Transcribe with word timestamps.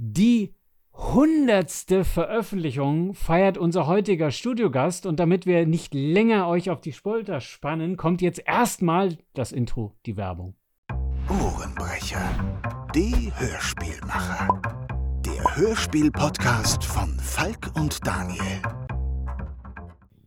Die 0.00 0.54
hundertste 0.92 2.04
Veröffentlichung 2.04 3.14
feiert 3.14 3.58
unser 3.58 3.88
heutiger 3.88 4.30
Studiogast 4.30 5.06
und 5.06 5.18
damit 5.18 5.44
wir 5.44 5.66
nicht 5.66 5.92
länger 5.92 6.46
euch 6.46 6.70
auf 6.70 6.80
die 6.80 6.92
Spolter 6.92 7.40
spannen, 7.40 7.96
kommt 7.96 8.22
jetzt 8.22 8.40
erstmal 8.46 9.18
das 9.34 9.50
Intro, 9.50 9.96
die 10.06 10.16
Werbung. 10.16 10.54
Ohrenbrecher, 11.28 12.22
die 12.94 13.32
Hörspielmacher. 13.34 14.62
Der 15.26 15.56
Hörspiel-Podcast 15.56 16.84
von 16.84 17.18
Falk 17.18 17.72
und 17.74 18.06
Daniel. 18.06 18.62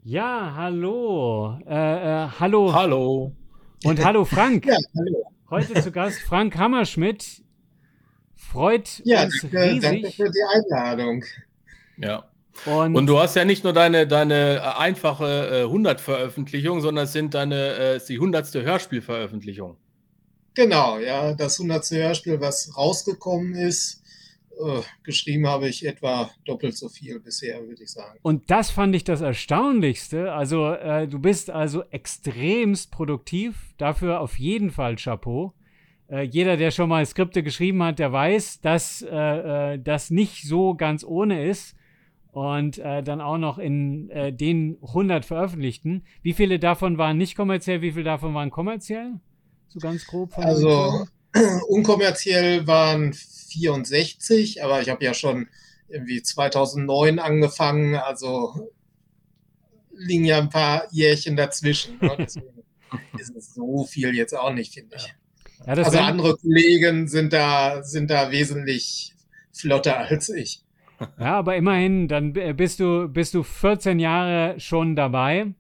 Ja, 0.04 0.52
hallo. 0.54 1.58
Äh, 1.66 2.26
äh, 2.26 2.28
hallo. 2.42 2.74
Hallo. 2.74 3.32
Und 3.86 4.04
hallo 4.04 4.26
Frank. 4.26 4.66
Ja, 4.66 4.76
hallo. 4.98 5.24
Heute 5.50 5.82
zu 5.82 5.94
Gast 5.94 6.20
Frank 6.24 6.58
Hammerschmidt. 6.58 7.46
Freut 8.52 9.02
Ja, 9.06 9.24
uns 9.24 9.40
danke, 9.42 9.62
riesig. 9.64 9.82
danke 9.82 10.12
für 10.12 10.30
die 10.30 10.44
Einladung. 10.54 11.24
Ja. 11.98 12.26
Und, 12.66 12.96
Und 12.96 13.08
du 13.08 13.18
hast 13.18 13.36
ja 13.36 13.46
nicht 13.46 13.64
nur 13.64 13.74
deine, 13.74 14.06
deine 14.08 14.58
äh, 14.58 14.60
einfache 14.60 15.62
äh, 15.62 15.64
100-Veröffentlichung, 15.66 16.82
sondern 16.82 17.06
es 17.06 17.14
sind 17.14 17.34
deine, 17.34 17.76
äh, 17.96 18.00
die 18.08 18.16
100. 18.16 18.54
Hörspielveröffentlichung. 18.56 19.78
Genau, 20.54 21.00
ja, 21.00 21.34
das 21.34 21.60
100. 21.60 21.90
Hörspiel, 21.92 22.42
was 22.42 22.76
rausgekommen 22.78 23.56
ist, 23.56 24.04
äh, 24.64 24.82
geschrieben 25.04 25.48
habe 25.48 25.70
ich 25.70 25.86
etwa 25.86 26.30
doppelt 26.46 26.78
so 26.78 26.90
viel 26.90 27.20
bisher, 27.22 27.66
würde 27.66 27.82
ich 27.84 27.90
sagen. 27.92 28.20
und 28.22 28.52
das 28.52 28.70
fand 28.70 28.94
ich 28.96 29.06
das 29.06 29.22
Erstaunlichste. 29.22 30.34
Also, 30.34 30.74
äh, 30.74 31.08
du 31.08 31.20
bist 31.20 31.50
also 31.50 31.84
extremst 31.90 32.92
produktiv. 32.92 33.74
Dafür 33.78 34.20
auf 34.20 34.38
jeden 34.38 34.70
Fall 34.72 34.98
Chapeau. 34.98 35.54
Äh, 36.12 36.24
jeder, 36.24 36.58
der 36.58 36.72
schon 36.72 36.90
mal 36.90 37.06
Skripte 37.06 37.42
geschrieben 37.42 37.82
hat, 37.84 37.98
der 37.98 38.12
weiß, 38.12 38.60
dass 38.62 39.02
äh, 39.02 39.74
äh, 39.74 39.80
das 39.80 40.10
nicht 40.10 40.48
so 40.48 40.76
ganz 40.76 41.04
ohne 41.04 41.48
ist. 41.48 41.76
Und 42.34 42.78
äh, 42.78 43.04
dann 43.04 43.20
auch 43.20 43.38
noch 43.38 43.58
in 43.58 44.10
äh, 44.10 44.32
den 44.32 44.78
100 44.82 45.26
veröffentlichten. 45.26 46.06
Wie 46.22 46.32
viele 46.32 46.60
davon 46.60 46.98
waren 46.98 47.18
nicht 47.18 47.36
kommerziell? 47.36 47.82
Wie 47.82 47.92
viele 47.92 48.06
davon 48.06 48.34
waren 48.34 48.52
kommerziell? 48.52 49.20
So 49.68 49.80
ganz 49.80 50.06
grob. 50.06 50.38
Also 50.38 51.08
unkommerziell 51.68 52.66
waren 52.68 53.12
64, 53.14 54.64
aber 54.64 54.82
ich 54.82 54.88
habe 54.88 55.04
ja 55.04 55.14
schon 55.14 55.50
irgendwie 55.90 56.22
2009 56.22 57.20
angefangen, 57.20 57.96
also 57.96 58.72
liegen 59.94 60.24
ja 60.24 60.38
ein 60.38 60.50
paar 60.50 60.88
Jährchen 60.92 61.36
dazwischen. 61.36 61.98
Ne? 62.00 62.16
Deswegen 62.20 62.64
ist 63.20 63.36
es 63.36 63.54
so 63.54 63.84
viel 63.84 64.16
jetzt 64.16 64.34
auch 64.34 64.54
nicht, 64.54 64.74
finde 64.74 64.96
ich. 64.96 65.08
ja, 65.08 65.14
das 65.66 65.88
Also 65.88 66.00
andere 66.00 66.38
Kollegen 66.38 67.08
sind 67.08 67.34
da, 67.34 67.84
sind 67.84 68.10
da 68.10 68.32
wesentlich 68.32 69.14
flotter 69.54 69.98
als 69.98 70.30
ich. 70.30 70.64
Ja, 71.20 71.38
aber 71.40 71.56
immerhin, 71.56 72.08
dann 72.08 72.34
b- 72.34 72.54
bist 72.54 72.80
du, 72.80 73.08
bist 73.08 73.34
du 73.34 73.44
14 73.44 74.00
Jahre 74.00 74.60
schon 74.60 74.96
dabei. 74.96 75.54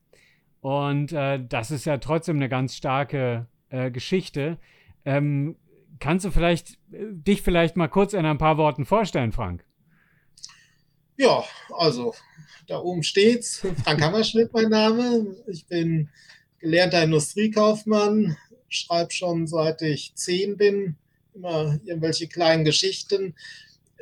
Und 0.62 1.12
äh, 1.12 1.40
das 1.48 1.72
ist 1.72 1.86
ja 1.86 1.98
trotzdem 1.98 2.36
eine 2.36 2.50
ganz 2.50 2.76
starke 2.76 3.48
äh, 3.70 3.90
Geschichte. 3.90 4.60
Ähm, 5.06 5.56
kannst 6.00 6.26
du 6.26 6.32
vielleicht 6.32 6.74
äh, 6.92 7.06
dich 7.12 7.42
vielleicht 7.42 7.76
mal 7.76 7.88
kurz 7.88 8.14
in 8.14 8.26
ein 8.26 8.38
paar 8.38 8.58
Worten 8.58 8.86
vorstellen, 8.86 9.32
Frank? 9.32 9.66
Ja, 11.18 11.44
also 11.76 12.14
da 12.68 12.80
oben 12.80 13.02
steht's. 13.04 13.66
Frank 13.84 14.02
Hammerschmidt 14.02 14.54
mein 14.54 14.70
Name. 14.70 15.36
Ich 15.48 15.66
bin 15.68 16.10
gelernter 16.60 17.04
Industriekaufmann, 17.04 18.38
schreibe 18.72 19.12
schon 19.12 19.46
seit 19.48 19.82
ich 19.82 20.14
zehn 20.16 20.58
bin, 20.58 20.96
immer 21.34 21.80
irgendwelche 21.86 22.28
kleinen 22.28 22.66
Geschichten. 22.66 23.36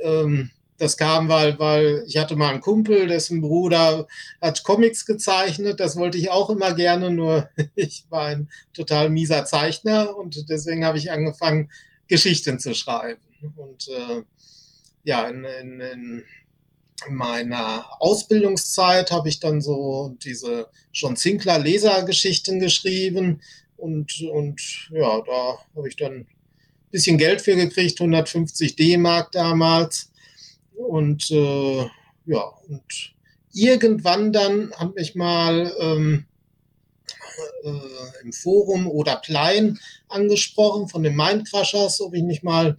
Ähm, 0.02 0.52
das 0.78 0.95
kam, 0.95 1.28
weil, 1.28 1.59
weil 1.59 2.06
ich 2.08 2.17
hatte 2.17 2.38
mal 2.38 2.52
einen 2.52 2.61
Kumpel, 2.61 3.08
dessen 3.08 3.42
Bruder 3.42 4.08
hat 4.42 4.64
Comics 4.64 5.06
gezeichnet. 5.06 5.81
Das 5.81 5.98
wollte 5.98 6.17
ich 6.17 6.30
auch 6.30 6.50
immer 6.50 6.73
gerne, 6.73 7.11
nur 7.11 7.50
ich 7.76 8.05
war 8.10 8.27
ein 8.27 8.49
total 8.73 9.10
mieser 9.10 9.44
Zeichner 9.44 10.16
und 10.16 10.49
deswegen 10.49 10.86
habe 10.86 10.98
ich 10.98 11.11
angefangen, 11.11 11.70
Geschichten 12.08 12.60
zu 12.60 12.73
schreiben. 12.73 13.21
Und 13.58 13.89
äh, 13.89 14.23
ja, 15.04 15.27
in, 15.27 15.44
in, 15.44 15.82
in 15.82 16.23
meiner 17.10 17.86
Ausbildungszeit 17.99 19.11
habe 19.11 19.30
ich 19.30 19.39
dann 19.39 19.61
so 19.61 20.15
diese 20.23 20.67
John 20.94 21.15
Sinclair 21.15 21.60
Lesergeschichten 21.60 22.60
geschrieben 22.60 23.42
und, 23.80 24.22
und 24.32 24.90
ja, 24.92 25.22
da 25.22 25.58
habe 25.76 25.88
ich 25.88 25.95
dann 25.95 26.14
ein 26.14 26.28
bisschen 26.92 27.17
Geld 27.17 27.42
für 27.42 27.56
gekriegt, 27.56 28.00
150 28.00 28.76
D-Mark 28.76 29.32
damals. 29.32 30.12
Und 30.76 31.30
äh, 31.32 31.88
ja, 32.26 32.44
und 32.68 33.14
irgendwann 33.54 34.32
dann 34.32 34.72
hat 34.76 34.95
mich 34.95 35.16
mal 35.16 35.73
ähm, 35.80 36.26
äh, 37.64 38.23
im 38.23 38.34
Forum 38.34 38.88
oder 38.88 39.18
Plein 39.18 39.80
angesprochen 40.08 40.88
von 40.88 41.04
den 41.04 41.16
Mindcrushers, 41.16 42.02
ob 42.02 42.14
ich 42.14 42.23
nicht 42.23 42.44
mal 42.44 42.78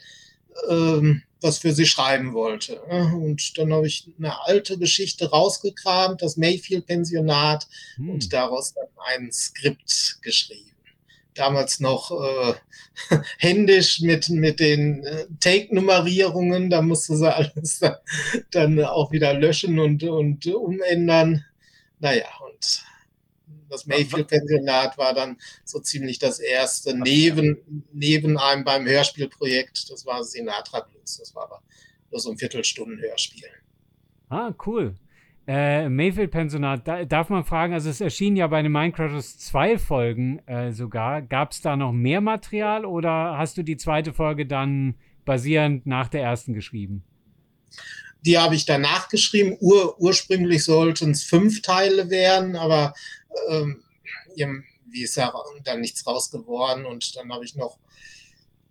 ähm, 0.69 1.23
was 1.43 1.59
für 1.59 1.73
sie 1.73 1.87
schreiben 1.87 2.35
wollte. 2.35 2.81
ne? 2.91 3.15
Und 3.17 3.57
dann 3.57 3.73
habe 3.73 3.87
ich 3.87 4.07
eine 4.19 4.43
alte 4.45 4.77
Geschichte 4.79 5.31
rausgekramt, 5.31 6.21
das 6.23 6.37
Mayfield-Pensionat, 6.37 7.67
Hm. 7.97 8.11
und 8.11 8.33
daraus 8.33 8.75
dann 8.75 8.87
ein 9.07 9.33
Skript 9.33 10.19
geschrieben. 10.23 10.71
Damals 11.35 11.81
noch 11.81 12.11
äh, 12.11 12.55
händisch 13.39 14.01
mit, 14.01 14.29
mit 14.29 14.61
den 14.61 15.05
äh, 15.05 15.27
Take-Nummerierungen, 15.39 16.71
da 16.71 16.83
musste 16.83 17.17
sie 17.17 17.33
alles 17.33 17.79
dann, 17.79 17.97
dann 18.51 18.85
auch 18.85 19.13
wieder 19.13 19.35
löschen 19.35 19.79
und, 19.79 20.03
und 20.03 20.47
umändern. 20.47 21.45
Naja, 21.99 22.27
und 22.45 22.85
das 23.71 23.87
Mayfield-Pensionat 23.87 24.99
war 24.99 25.15
dann 25.15 25.39
so 25.65 25.79
ziemlich 25.79 26.19
das 26.19 26.41
erste 26.41 26.95
neben, 26.95 27.85
neben 27.93 28.37
einem 28.37 28.65
beim 28.65 28.87
Hörspielprojekt. 28.87 29.91
Das 29.91 30.05
war 30.05 30.25
Sinatra 30.25 30.81
Blues. 30.81 31.19
Das 31.19 31.35
war 31.35 31.45
aber 31.45 31.63
nur 32.11 32.21
so 32.21 32.31
ein 32.31 32.39
Viertelstunden-Hörspiel. 32.39 33.49
Ah, 34.29 34.53
cool. 34.67 34.97
Äh, 35.53 35.89
Mayfield-Pensionat, 35.89 36.87
da, 36.87 37.05
darf 37.05 37.29
man 37.29 37.45
fragen, 37.45 37.75
also 37.75 37.91
es 37.91 38.01
erschien 38.01 38.37
ja 38.37 38.47
bei 38.47 38.63
den 38.63 38.71
Minecrafters 38.71 39.37
zwei 39.37 39.79
Folgen 39.79 40.39
äh, 40.47 40.71
sogar. 40.71 41.23
Gab 41.23 41.51
es 41.51 41.61
da 41.61 41.75
noch 41.75 41.91
mehr 41.91 42.21
Material 42.21 42.85
oder 42.85 43.37
hast 43.37 43.57
du 43.57 43.65
die 43.65 43.77
zweite 43.77 44.13
Folge 44.13 44.47
dann 44.47 44.95
basierend 45.25 45.87
nach 45.87 46.07
der 46.07 46.23
ersten 46.23 46.55
geschrieben? 46.55 47.03
Die 48.25 48.39
habe 48.39 48.55
ich 48.55 48.65
danach 48.65 49.09
geschrieben. 49.09 49.57
Ur, 49.59 50.01
ursprünglich 50.01 50.63
sollten 50.63 51.11
es 51.11 51.25
fünf 51.25 51.63
Teile 51.63 52.11
werden, 52.11 52.55
aber 52.55 52.95
ähm, 53.49 53.83
irgendwie 54.37 55.03
ist 55.03 55.17
ja 55.17 55.33
dann 55.65 55.81
nichts 55.81 56.07
raus 56.07 56.31
geworden. 56.31 56.87
Und 56.87 57.17
dann 57.17 57.33
habe 57.33 57.45
ich 57.45 57.57
noch 57.57 57.77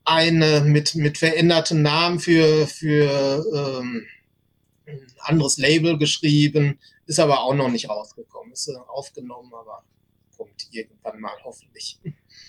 eine 0.05 0.61
mit, 0.61 0.95
mit 0.95 1.17
verändertem 1.17 1.81
Namen 1.81 2.21
für, 2.21 2.67
für 2.67 3.43
ähm, 3.53 4.05
ein 4.89 5.07
anderes 5.19 5.57
Label 5.57 5.97
geschrieben. 5.97 6.79
Ist 7.05 7.19
aber 7.19 7.41
auch 7.41 7.53
noch 7.53 7.69
nicht 7.69 7.89
rausgekommen. 7.89 8.51
Ist 8.53 8.67
äh, 8.67 8.77
aufgenommen, 8.87 9.51
aber 9.53 9.83
kommt 10.39 10.67
irgendwann 10.71 11.19
mal 11.19 11.33
hoffentlich. 11.43 11.99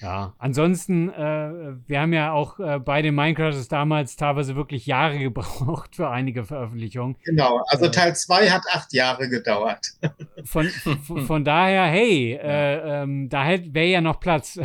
Ja, 0.01 0.35
ansonsten, 0.39 1.11
äh, 1.11 1.75
wir 1.87 2.01
haben 2.01 2.13
ja 2.13 2.33
auch 2.33 2.61
äh, 2.61 2.79
bei 2.79 3.03
den 3.03 3.15
Minecrafters 3.15 3.69
damals 3.69 4.17
teilweise 4.17 4.55
wirklich 4.55 4.87
Jahre 4.87 5.19
gebraucht 5.19 5.97
für 5.97 6.09
einige 6.09 6.45
Veröffentlichungen. 6.45 7.17
Genau, 7.25 7.63
also 7.67 7.87
Äh. 7.87 7.91
Teil 7.91 8.15
2 8.17 8.51
hat 8.51 8.63
acht 8.73 8.93
Jahre 8.93 9.29
gedauert. 9.29 9.89
Von, 10.45 10.69
von, 10.69 11.27
von 11.27 11.45
daher, 11.45 11.85
hey, 11.87 12.33
äh, 12.33 13.03
ähm, 13.03 13.29
da 13.29 13.49
wäre 13.49 13.87
ja 13.89 14.01
noch 14.01 14.21
Platz. 14.21 14.59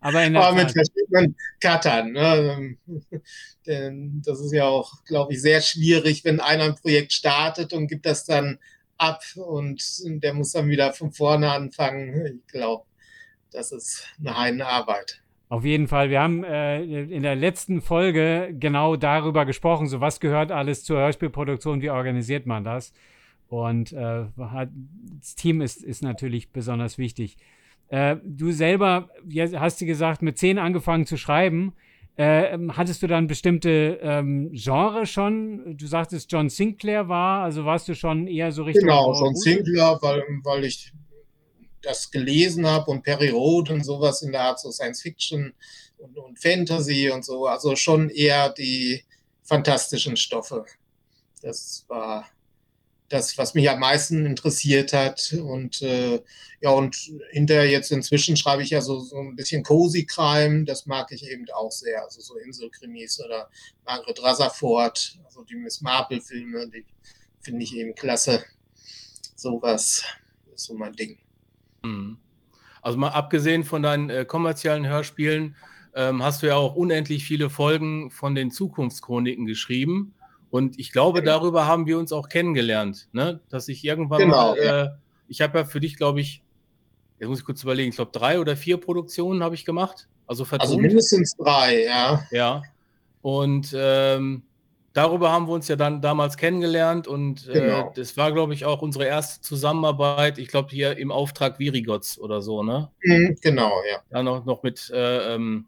Aber 0.00 0.24
in 0.24 0.34
der 0.34 0.42
Aber 0.42 0.56
mit 0.56 0.72
verschiedenen 0.72 1.36
Cuttern. 1.60 2.12
Ne? 2.12 2.76
Denn 3.66 4.22
das 4.24 4.40
ist 4.40 4.52
ja 4.52 4.66
auch, 4.66 5.04
glaube 5.04 5.32
ich, 5.32 5.42
sehr 5.42 5.60
schwierig, 5.60 6.24
wenn 6.24 6.40
einer 6.40 6.64
ein 6.64 6.74
Projekt 6.74 7.12
startet 7.12 7.72
und 7.72 7.86
gibt 7.86 8.06
das 8.06 8.24
dann 8.24 8.58
ab 8.98 9.22
und 9.36 9.82
der 10.04 10.34
muss 10.34 10.52
dann 10.52 10.68
wieder 10.68 10.92
von 10.92 11.12
vorne 11.12 11.50
anfangen. 11.50 12.40
Ich 12.46 12.52
glaube, 12.52 12.84
das 13.50 13.72
ist 13.72 14.06
eine 14.18 14.36
heine 14.36 14.66
Arbeit. 14.66 15.20
auf 15.48 15.64
jeden 15.64 15.86
Fall, 15.86 16.08
wir 16.08 16.20
haben 16.20 16.44
äh, 16.44 16.82
in 16.82 17.22
der 17.22 17.34
letzten 17.34 17.82
Folge 17.82 18.54
genau 18.58 18.96
darüber 18.96 19.44
gesprochen, 19.44 19.86
so 19.86 20.00
was 20.00 20.20
gehört 20.20 20.50
alles 20.50 20.84
zur 20.84 20.98
Hörspielproduktion, 20.98 21.82
wie 21.82 21.90
organisiert 21.90 22.46
man 22.46 22.64
das? 22.64 22.92
Und 23.48 23.92
äh, 23.92 24.24
hat, 24.38 24.70
das 25.20 25.34
Team 25.34 25.60
ist, 25.60 25.84
ist 25.84 26.02
natürlich 26.02 26.52
besonders 26.52 26.96
wichtig. 26.96 27.36
Äh, 27.92 28.16
du 28.24 28.50
selber, 28.50 29.10
hast 29.54 29.80
du 29.80 29.86
gesagt, 29.86 30.22
mit 30.22 30.38
zehn 30.38 30.58
angefangen 30.58 31.06
zu 31.06 31.16
schreiben. 31.16 31.74
Äh, 32.16 32.58
hattest 32.70 33.02
du 33.02 33.06
dann 33.06 33.26
bestimmte 33.26 34.00
ähm, 34.02 34.50
Genre 34.52 35.06
schon? 35.06 35.76
Du 35.76 35.86
sagtest, 35.86 36.30
John 36.32 36.50
Sinclair 36.50 37.08
war, 37.08 37.44
also 37.44 37.64
warst 37.64 37.88
du 37.88 37.94
schon 37.94 38.26
eher 38.26 38.50
so 38.52 38.64
Richtung. 38.64 38.88
Genau, 38.88 39.14
John 39.14 39.34
Sinclair, 39.34 39.98
weil, 40.02 40.22
weil 40.42 40.64
ich 40.64 40.92
das 41.82 42.10
gelesen 42.10 42.66
habe 42.66 42.90
und 42.90 43.02
Perry 43.02 43.30
Road 43.30 43.70
und 43.70 43.84
sowas 43.84 44.22
in 44.22 44.32
der 44.32 44.42
Art 44.42 44.60
so 44.60 44.70
Science 44.70 45.02
Fiction 45.02 45.54
und, 45.98 46.18
und 46.18 46.38
Fantasy 46.40 47.10
und 47.10 47.24
so. 47.24 47.46
Also 47.46 47.76
schon 47.76 48.10
eher 48.10 48.50
die, 48.50 49.04
fantastischen 49.52 50.16
Stoffe. 50.16 50.64
Das 51.42 51.84
war 51.88 52.26
das, 53.12 53.36
was 53.36 53.54
mich 53.54 53.68
am 53.68 53.80
meisten 53.80 54.24
interessiert 54.24 54.92
hat. 54.92 55.34
Und 55.34 55.82
äh, 55.82 56.22
ja, 56.60 56.70
und 56.70 56.96
hinterher 57.30 57.68
jetzt 57.68 57.92
inzwischen 57.92 58.36
schreibe 58.36 58.62
ich 58.62 58.70
ja 58.70 58.80
so, 58.80 59.00
so 59.00 59.18
ein 59.18 59.36
bisschen 59.36 59.62
Cozy 59.62 60.06
Crime, 60.06 60.64
das 60.64 60.86
mag 60.86 61.12
ich 61.12 61.28
eben 61.28 61.44
auch 61.54 61.70
sehr. 61.70 62.02
Also 62.02 62.20
so 62.20 62.36
Inselkrimis 62.36 63.22
oder 63.22 63.50
Margaret 63.84 64.18
Rutherford, 64.22 65.18
also 65.24 65.44
die 65.44 65.56
Miss 65.56 65.82
Marple-Filme, 65.82 66.68
die 66.68 66.86
finde 67.40 67.62
ich 67.64 67.76
eben 67.76 67.94
klasse. 67.94 68.44
Sowas 69.36 70.04
ist 70.54 70.64
so 70.64 70.74
mein 70.74 70.94
Ding. 70.94 71.18
Mhm. 71.82 72.16
Also 72.80 72.98
mal 72.98 73.08
abgesehen 73.08 73.64
von 73.64 73.82
deinen 73.82 74.08
äh, 74.10 74.24
kommerziellen 74.24 74.86
Hörspielen, 74.86 75.54
ähm, 75.94 76.22
hast 76.22 76.42
du 76.42 76.46
ja 76.46 76.56
auch 76.56 76.74
unendlich 76.74 77.24
viele 77.24 77.50
Folgen 77.50 78.10
von 78.10 78.34
den 78.34 78.50
Zukunftschroniken 78.50 79.44
geschrieben. 79.44 80.14
Und 80.52 80.78
ich 80.78 80.92
glaube, 80.92 81.22
darüber 81.22 81.66
haben 81.66 81.86
wir 81.86 81.98
uns 81.98 82.12
auch 82.12 82.28
kennengelernt, 82.28 83.08
ne? 83.12 83.40
dass 83.48 83.68
ich 83.68 83.82
irgendwann 83.86 84.18
genau, 84.18 84.54
mal, 84.54 84.58
ja. 84.62 84.82
äh, 84.82 84.90
ich 85.26 85.40
habe 85.40 85.60
ja 85.60 85.64
für 85.64 85.80
dich, 85.80 85.96
glaube 85.96 86.20
ich, 86.20 86.42
jetzt 87.18 87.28
muss 87.30 87.38
ich 87.38 87.46
kurz 87.46 87.62
überlegen, 87.62 87.88
ich 87.88 87.96
glaube, 87.96 88.10
drei 88.12 88.38
oder 88.38 88.54
vier 88.54 88.76
Produktionen 88.76 89.42
habe 89.42 89.54
ich 89.54 89.64
gemacht. 89.64 90.08
Also, 90.26 90.44
vertont. 90.44 90.68
also 90.68 90.78
mindestens 90.78 91.34
drei, 91.38 91.84
ja. 91.84 92.26
Ja. 92.32 92.62
Und 93.22 93.74
ähm, 93.74 94.42
darüber 94.92 95.32
haben 95.32 95.48
wir 95.48 95.54
uns 95.54 95.68
ja 95.68 95.76
dann 95.76 96.02
damals 96.02 96.36
kennengelernt 96.36 97.08
und 97.08 97.48
äh, 97.48 97.52
genau. 97.54 97.92
das 97.96 98.18
war, 98.18 98.30
glaube 98.30 98.52
ich, 98.52 98.66
auch 98.66 98.82
unsere 98.82 99.06
erste 99.06 99.40
Zusammenarbeit. 99.40 100.36
Ich 100.36 100.48
glaube, 100.48 100.68
hier 100.70 100.98
im 100.98 101.10
Auftrag 101.12 101.60
Virigots 101.60 102.18
oder 102.18 102.42
so, 102.42 102.62
ne? 102.62 102.90
Mhm, 103.02 103.38
genau, 103.40 103.72
ja. 103.90 104.00
Dann 104.10 104.26
noch, 104.26 104.44
noch 104.44 104.62
mit 104.62 104.90
äh, 104.90 105.34
ähm, 105.34 105.64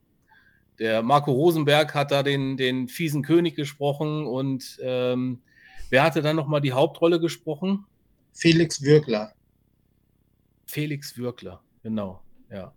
der 0.79 1.03
Marco 1.03 1.33
Rosenberg 1.33 1.95
hat 1.95 2.11
da 2.11 2.23
den, 2.23 2.57
den 2.57 2.89
fiesen 2.89 3.23
König 3.23 3.55
gesprochen 3.55 4.27
und 4.27 4.79
ähm, 4.83 5.43
wer 5.91 6.03
hatte 6.03 6.23
dann 6.23 6.37
nochmal 6.37 6.61
die 6.61 6.73
Hauptrolle 6.73 7.21
gesprochen? 7.21 7.87
Felix 8.33 8.83
Würgler. 8.83 9.33
Felix 10.67 11.17
Würgler, 11.17 11.61
genau, 11.83 12.21
ja. 12.51 12.73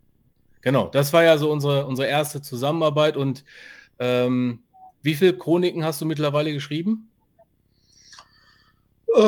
Genau, 0.62 0.88
das 0.88 1.14
war 1.14 1.24
ja 1.24 1.38
so 1.38 1.52
unsere, 1.52 1.86
unsere 1.86 2.08
erste 2.08 2.42
Zusammenarbeit 2.42 3.16
und 3.16 3.46
ähm, 4.00 4.64
wie 5.02 5.16
viele 5.16 5.38
Chroniken 5.38 5.86
hast 5.86 6.02
du 6.02 6.06
mittlerweile 6.06 6.52
geschrieben? 6.52 7.10
Äh, 9.16 9.22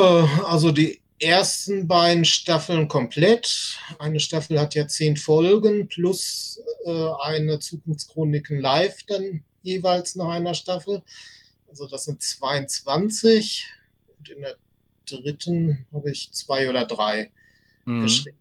also 0.46 0.72
die 0.72 1.00
ersten 1.20 1.88
beiden 1.88 2.26
Staffeln 2.26 2.88
komplett. 2.88 3.78
Eine 4.00 4.20
Staffel 4.20 4.60
hat 4.60 4.76
ja 4.76 4.88
zehn 4.88 5.18
Folgen 5.18 5.88
plus 5.88 6.62
äh, 6.86 7.10
eine 7.22 7.60
Zukunftschroniken 7.60 8.60
live 8.60 9.04
dann 9.08 9.44
jeweils 9.62 10.16
nach 10.16 10.30
einer 10.30 10.54
Staffel. 10.54 11.04
Also 11.68 11.88
das 11.88 12.06
sind 12.06 12.22
22. 12.22 13.68
Und 14.18 14.30
in 14.30 14.42
der 14.42 14.56
dritten 15.06 15.86
habe 15.94 16.12
ich 16.12 16.32
zwei 16.32 16.70
oder 16.70 16.86
drei 16.86 17.32
mhm. 17.86 18.04
geschrieben. 18.04 18.38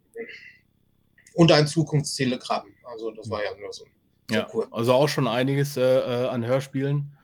Und 1.34 1.52
ein 1.52 1.66
Zukunftstelegramm. 1.66 2.66
Also 2.84 3.10
das 3.10 3.30
war 3.30 3.42
ja 3.44 3.50
nur 3.58 3.72
so. 3.72 3.84
Ja, 4.30 4.42
kurz. 4.42 4.68
also 4.72 4.92
auch 4.92 5.08
schon 5.08 5.26
einiges 5.26 5.76
äh, 5.76 5.82
äh 5.82 6.28
an 6.28 6.44
Hörspielen, 6.44 7.16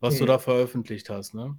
was 0.00 0.14
mhm. 0.14 0.18
du 0.18 0.26
da 0.26 0.38
veröffentlicht 0.38 1.10
hast, 1.10 1.34
ne? 1.34 1.56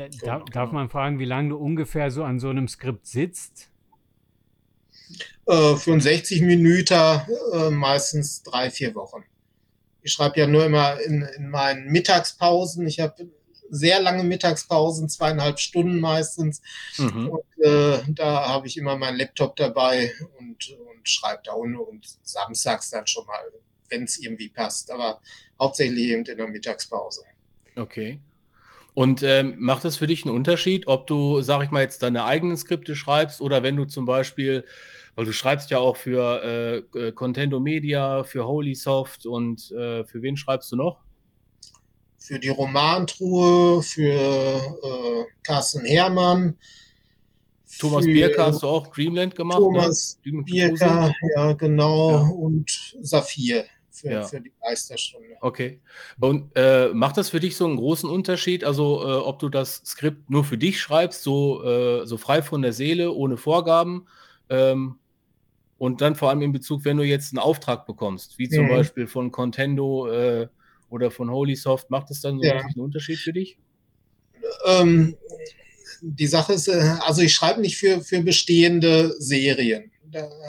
Da, 0.00 0.08
darf, 0.08 0.44
darf 0.46 0.72
man 0.72 0.88
fragen, 0.88 1.18
wie 1.18 1.26
lange 1.26 1.50
du 1.50 1.56
ungefähr 1.56 2.10
so 2.10 2.24
an 2.24 2.40
so 2.40 2.48
einem 2.48 2.68
Skript 2.68 3.06
sitzt? 3.06 3.68
Äh, 5.46 5.76
für 5.76 5.92
einen 5.92 6.00
60 6.00 6.42
Minuten 6.42 6.94
äh, 7.52 7.70
meistens 7.70 8.42
drei, 8.42 8.70
vier 8.70 8.94
Wochen. 8.94 9.24
Ich 10.02 10.12
schreibe 10.12 10.40
ja 10.40 10.46
nur 10.46 10.64
immer 10.64 10.98
in, 11.00 11.22
in 11.36 11.50
meinen 11.50 11.90
Mittagspausen. 11.90 12.86
Ich 12.86 13.00
habe 13.00 13.28
sehr 13.68 14.00
lange 14.00 14.24
Mittagspausen, 14.24 15.08
zweieinhalb 15.08 15.58
Stunden 15.58 16.00
meistens. 16.00 16.62
Mhm. 16.96 17.28
Und 17.28 17.64
äh, 17.64 17.98
da 18.08 18.48
habe 18.48 18.66
ich 18.66 18.78
immer 18.78 18.96
meinen 18.96 19.18
Laptop 19.18 19.56
dabei 19.56 20.12
und, 20.38 20.70
und 20.70 21.08
schreibe 21.08 21.42
da 21.44 21.52
und, 21.52 21.76
und 21.76 22.06
samstags 22.22 22.90
dann 22.90 23.06
schon 23.06 23.26
mal, 23.26 23.40
wenn 23.90 24.04
es 24.04 24.18
irgendwie 24.18 24.48
passt. 24.48 24.90
Aber 24.90 25.20
hauptsächlich 25.60 26.08
eben 26.08 26.24
in 26.24 26.36
der 26.38 26.48
Mittagspause. 26.48 27.24
Okay. 27.76 28.20
Und 28.94 29.22
ähm, 29.22 29.54
macht 29.58 29.84
das 29.84 29.96
für 29.96 30.06
dich 30.06 30.24
einen 30.24 30.34
Unterschied, 30.34 30.86
ob 30.86 31.06
du, 31.06 31.42
sag 31.42 31.62
ich 31.62 31.70
mal, 31.70 31.82
jetzt 31.82 32.02
deine 32.02 32.24
eigenen 32.24 32.56
Skripte 32.56 32.96
schreibst 32.96 33.40
oder 33.40 33.62
wenn 33.62 33.76
du 33.76 33.84
zum 33.84 34.04
Beispiel, 34.04 34.64
weil 35.14 35.24
du 35.24 35.32
schreibst 35.32 35.70
ja 35.70 35.78
auch 35.78 35.96
für 35.96 36.84
äh, 36.94 36.98
äh 36.98 37.12
Contendo 37.12 37.60
Media, 37.60 38.24
für 38.24 38.46
Holy 38.46 38.74
Soft 38.74 39.26
und 39.26 39.70
äh, 39.70 40.04
für 40.04 40.22
wen 40.22 40.36
schreibst 40.36 40.72
du 40.72 40.76
noch? 40.76 40.98
Für 42.18 42.38
die 42.38 42.48
Romantruhe, 42.48 43.82
für 43.82 44.12
äh, 44.12 45.24
Carsten 45.42 45.84
Herrmann. 45.84 46.58
Thomas 47.78 48.04
Bierker 48.04 48.46
hast 48.46 48.62
du 48.62 48.66
auch 48.66 48.88
Dreamland 48.88 49.34
gemacht? 49.34 49.60
Ne? 49.60 49.64
Thomas 49.64 50.18
ne? 50.24 50.42
Bierker, 50.42 51.14
ja 51.36 51.52
genau, 51.52 52.10
ja. 52.10 52.28
und 52.28 52.96
Saphir 53.00 53.64
für, 54.00 54.10
ja. 54.10 54.22
für 54.22 54.40
die 54.40 54.52
Meisterstunde. 54.60 55.36
Okay. 55.40 55.80
Und 56.18 56.50
äh, 56.54 56.88
macht 56.92 57.16
das 57.16 57.30
für 57.30 57.40
dich 57.40 57.56
so 57.56 57.66
einen 57.66 57.76
großen 57.76 58.08
Unterschied? 58.08 58.64
Also, 58.64 59.02
äh, 59.02 59.12
ob 59.16 59.38
du 59.38 59.48
das 59.48 59.82
Skript 59.84 60.30
nur 60.30 60.44
für 60.44 60.58
dich 60.58 60.80
schreibst, 60.80 61.22
so, 61.22 61.62
äh, 61.64 62.06
so 62.06 62.16
frei 62.16 62.42
von 62.42 62.62
der 62.62 62.72
Seele, 62.72 63.12
ohne 63.12 63.36
Vorgaben? 63.36 64.06
Ähm, 64.48 64.96
und 65.78 66.00
dann 66.00 66.14
vor 66.14 66.28
allem 66.28 66.42
in 66.42 66.52
Bezug, 66.52 66.84
wenn 66.84 66.96
du 66.96 67.04
jetzt 67.04 67.32
einen 67.32 67.38
Auftrag 67.38 67.86
bekommst, 67.86 68.38
wie 68.38 68.48
zum 68.48 68.64
mhm. 68.64 68.68
Beispiel 68.70 69.06
von 69.06 69.30
Contendo 69.30 70.10
äh, 70.10 70.48
oder 70.90 71.10
von 71.10 71.30
Holysoft, 71.30 71.90
macht 71.90 72.10
das 72.10 72.20
dann 72.20 72.38
so 72.38 72.44
ja. 72.44 72.60
einen 72.60 72.80
Unterschied 72.80 73.18
für 73.18 73.32
dich? 73.32 73.56
Ähm, 74.66 75.16
die 76.02 76.26
Sache 76.26 76.54
ist, 76.54 76.68
äh, 76.68 76.96
also 77.00 77.22
ich 77.22 77.32
schreibe 77.32 77.60
nicht 77.60 77.76
für, 77.76 78.00
für 78.00 78.20
bestehende 78.22 79.14
Serien. 79.18 79.90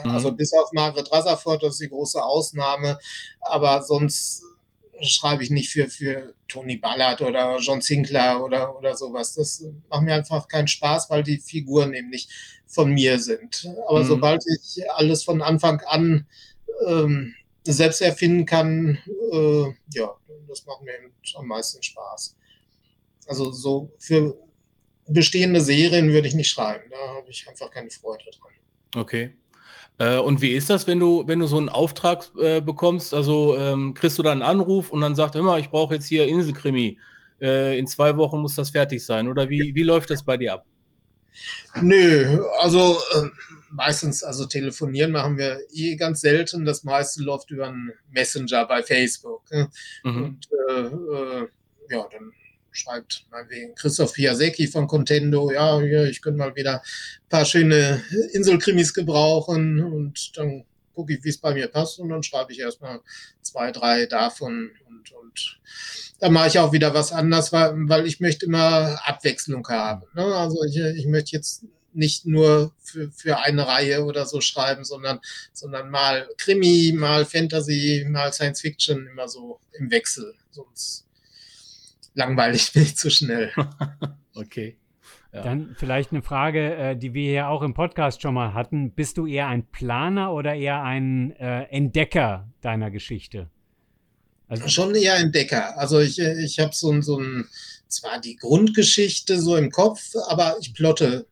Also 0.04 0.30
mhm. 0.30 0.36
bis 0.36 0.52
auf 0.52 0.72
Margaret 0.72 1.10
Rutherford, 1.12 1.62
das 1.62 1.74
ist 1.74 1.80
die 1.80 1.88
große 1.88 2.22
Ausnahme. 2.22 2.98
Aber 3.40 3.82
sonst 3.82 4.42
schreibe 5.00 5.42
ich 5.42 5.50
nicht 5.50 5.70
für, 5.70 5.88
für 5.88 6.34
Tony 6.48 6.76
Ballard 6.76 7.20
oder 7.22 7.58
John 7.58 7.80
Sinclair 7.80 8.42
oder, 8.42 8.76
oder 8.76 8.96
sowas. 8.96 9.34
Das 9.34 9.64
macht 9.88 10.02
mir 10.02 10.14
einfach 10.14 10.46
keinen 10.48 10.68
Spaß, 10.68 11.10
weil 11.10 11.22
die 11.22 11.38
Figuren 11.38 11.90
nicht 11.90 12.30
von 12.66 12.92
mir 12.92 13.18
sind. 13.18 13.68
Aber 13.88 14.02
mhm. 14.02 14.08
sobald 14.08 14.44
ich 14.46 14.90
alles 14.92 15.24
von 15.24 15.42
Anfang 15.42 15.80
an 15.86 16.26
ähm, 16.86 17.34
selbst 17.64 18.00
erfinden 18.00 18.46
kann, 18.46 18.98
äh, 19.32 19.64
ja, 19.94 20.14
das 20.48 20.66
macht 20.66 20.82
mir 20.82 20.94
am 21.36 21.46
meisten 21.46 21.82
Spaß. 21.82 22.36
Also 23.26 23.50
so 23.52 23.90
für 23.98 24.36
bestehende 25.06 25.60
Serien 25.60 26.12
würde 26.12 26.28
ich 26.28 26.34
nicht 26.34 26.50
schreiben. 26.50 26.84
Da 26.90 27.14
habe 27.16 27.30
ich 27.30 27.48
einfach 27.48 27.70
keine 27.70 27.90
Freude 27.90 28.24
dran. 28.24 28.52
Okay. 28.94 29.32
Äh, 30.02 30.18
und 30.18 30.42
wie 30.42 30.50
ist 30.50 30.68
das, 30.68 30.88
wenn 30.88 30.98
du, 30.98 31.22
wenn 31.28 31.38
du 31.38 31.46
so 31.46 31.58
einen 31.58 31.68
Auftrag 31.68 32.28
äh, 32.36 32.60
bekommst? 32.60 33.14
Also 33.14 33.56
ähm, 33.56 33.94
kriegst 33.94 34.18
du 34.18 34.24
dann 34.24 34.42
einen 34.42 34.60
Anruf 34.60 34.90
und 34.90 35.00
dann 35.00 35.14
sagt 35.14 35.36
immer, 35.36 35.58
ich 35.58 35.70
brauche 35.70 35.94
jetzt 35.94 36.06
hier 36.06 36.26
Inselkrimi. 36.26 36.98
Äh, 37.40 37.78
in 37.78 37.86
zwei 37.86 38.16
Wochen 38.16 38.40
muss 38.40 38.56
das 38.56 38.70
fertig 38.70 39.04
sein. 39.04 39.28
Oder 39.28 39.48
wie, 39.48 39.76
wie 39.76 39.82
läuft 39.84 40.10
das 40.10 40.24
bei 40.24 40.36
dir 40.36 40.54
ab? 40.54 40.66
Nö, 41.80 42.44
also 42.60 42.98
äh, 43.14 43.28
meistens, 43.70 44.24
also 44.24 44.44
telefonieren 44.46 45.12
machen 45.12 45.38
wir 45.38 45.60
eh 45.72 45.94
ganz 45.94 46.20
selten. 46.20 46.64
Das 46.64 46.82
meiste 46.82 47.22
läuft 47.22 47.52
über 47.52 47.68
einen 47.68 47.92
Messenger 48.10 48.66
bei 48.66 48.82
Facebook. 48.82 49.48
Ne? 49.52 49.68
Mhm. 50.02 50.24
Und 50.24 50.48
äh, 50.68 50.80
äh, 50.80 51.48
ja, 51.90 52.08
dann 52.10 52.32
schreibt 52.72 53.26
meinetwegen 53.30 53.74
Christoph 53.74 54.14
Piasecki 54.14 54.66
von 54.66 54.86
Contendo, 54.86 55.50
ja, 55.52 55.80
ich 55.80 56.22
könnte 56.22 56.38
mal 56.38 56.56
wieder 56.56 56.82
ein 56.82 57.28
paar 57.28 57.44
schöne 57.44 58.02
Inselkrimis 58.32 58.94
gebrauchen 58.94 59.82
und 59.82 60.36
dann 60.36 60.64
gucke 60.94 61.14
ich, 61.14 61.24
wie 61.24 61.30
es 61.30 61.38
bei 61.38 61.54
mir 61.54 61.68
passt 61.68 61.98
und 61.98 62.08
dann 62.08 62.22
schreibe 62.22 62.52
ich 62.52 62.60
erstmal 62.60 63.00
zwei, 63.40 63.72
drei 63.72 64.06
davon 64.06 64.70
und, 64.88 65.12
und 65.12 65.60
dann 66.18 66.32
mache 66.32 66.48
ich 66.48 66.58
auch 66.58 66.72
wieder 66.72 66.94
was 66.94 67.12
anders, 67.12 67.52
weil, 67.52 67.72
weil 67.88 68.06
ich 68.06 68.20
möchte 68.20 68.46
immer 68.46 69.00
Abwechslung 69.04 69.66
haben. 69.68 70.06
Ne? 70.14 70.24
Also 70.24 70.62
ich, 70.64 70.76
ich 70.76 71.06
möchte 71.06 71.36
jetzt 71.36 71.64
nicht 71.94 72.26
nur 72.26 72.72
für, 72.82 73.10
für 73.10 73.38
eine 73.38 73.66
Reihe 73.66 74.04
oder 74.04 74.26
so 74.26 74.40
schreiben, 74.40 74.84
sondern, 74.84 75.20
sondern 75.52 75.90
mal 75.90 76.28
Krimi, 76.38 76.94
mal 76.96 77.24
Fantasy, 77.26 78.06
mal 78.08 78.32
Science 78.32 78.60
Fiction, 78.60 79.06
immer 79.06 79.28
so 79.28 79.60
im 79.72 79.90
Wechsel. 79.90 80.34
Sonst 80.50 81.06
langweilig 82.14 82.74
nicht 82.74 82.98
zu 82.98 83.10
schnell. 83.10 83.52
okay. 84.34 84.76
Ja. 85.32 85.42
Dann 85.42 85.74
vielleicht 85.78 86.12
eine 86.12 86.22
Frage, 86.22 86.74
äh, 86.74 86.96
die 86.96 87.14
wir 87.14 87.32
ja 87.32 87.48
auch 87.48 87.62
im 87.62 87.72
Podcast 87.72 88.20
schon 88.20 88.34
mal 88.34 88.52
hatten. 88.52 88.90
Bist 88.90 89.16
du 89.16 89.26
eher 89.26 89.46
ein 89.46 89.66
Planer 89.66 90.32
oder 90.32 90.54
eher 90.54 90.82
ein 90.82 91.34
äh, 91.36 91.62
Entdecker 91.70 92.48
deiner 92.60 92.90
Geschichte? 92.90 93.48
Also 94.48 94.68
schon 94.68 94.94
eher 94.94 95.16
Entdecker. 95.16 95.78
Also 95.78 96.00
ich, 96.00 96.18
ich 96.18 96.58
habe 96.58 96.74
so, 96.74 97.00
so 97.00 97.18
ein, 97.18 97.48
zwar 97.88 98.20
die 98.20 98.36
Grundgeschichte 98.36 99.40
so 99.40 99.56
im 99.56 99.70
Kopf, 99.70 100.14
aber 100.28 100.56
ich 100.60 100.74
plotte 100.74 101.26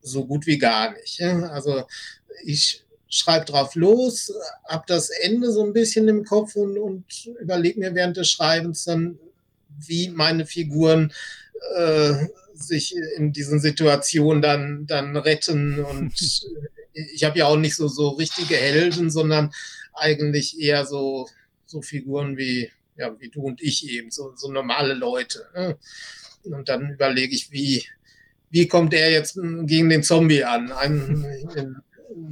so 0.00 0.24
gut 0.24 0.46
wie 0.46 0.56
gar 0.56 0.92
nicht. 0.92 1.20
Also 1.20 1.84
ich 2.44 2.82
schreibe 3.08 3.44
drauf 3.44 3.74
los, 3.74 4.32
habe 4.66 4.84
das 4.86 5.10
Ende 5.10 5.52
so 5.52 5.62
ein 5.64 5.72
bisschen 5.72 6.08
im 6.08 6.24
Kopf 6.24 6.56
und, 6.56 6.78
und 6.78 7.04
überlege 7.40 7.78
mir 7.78 7.94
während 7.94 8.16
des 8.16 8.30
Schreibens 8.30 8.84
dann, 8.84 9.18
wie 9.78 10.08
meine 10.10 10.46
Figuren 10.46 11.12
äh, 11.76 12.12
sich 12.54 12.94
in 13.16 13.32
diesen 13.32 13.60
Situationen 13.60 14.42
dann, 14.42 14.86
dann 14.86 15.16
retten. 15.16 15.84
Und 15.84 16.14
ich 16.92 17.24
habe 17.24 17.38
ja 17.38 17.46
auch 17.46 17.56
nicht 17.56 17.76
so, 17.76 17.88
so 17.88 18.10
richtige 18.10 18.56
Helden, 18.56 19.10
sondern 19.10 19.52
eigentlich 19.94 20.60
eher 20.60 20.86
so, 20.86 21.28
so 21.66 21.82
Figuren 21.82 22.36
wie, 22.36 22.70
ja, 22.96 23.18
wie 23.20 23.28
du 23.28 23.42
und 23.42 23.62
ich 23.62 23.88
eben, 23.90 24.10
so, 24.10 24.32
so 24.36 24.50
normale 24.50 24.94
Leute. 24.94 25.46
Ne? 25.54 25.78
Und 26.44 26.68
dann 26.68 26.90
überlege 26.90 27.34
ich, 27.34 27.50
wie, 27.50 27.84
wie 28.50 28.68
kommt 28.68 28.94
er 28.94 29.10
jetzt 29.10 29.34
gegen 29.34 29.88
den 29.88 30.02
Zombie 30.02 30.44
an? 30.44 30.70
Ein, 30.72 31.24
in, 31.56 31.76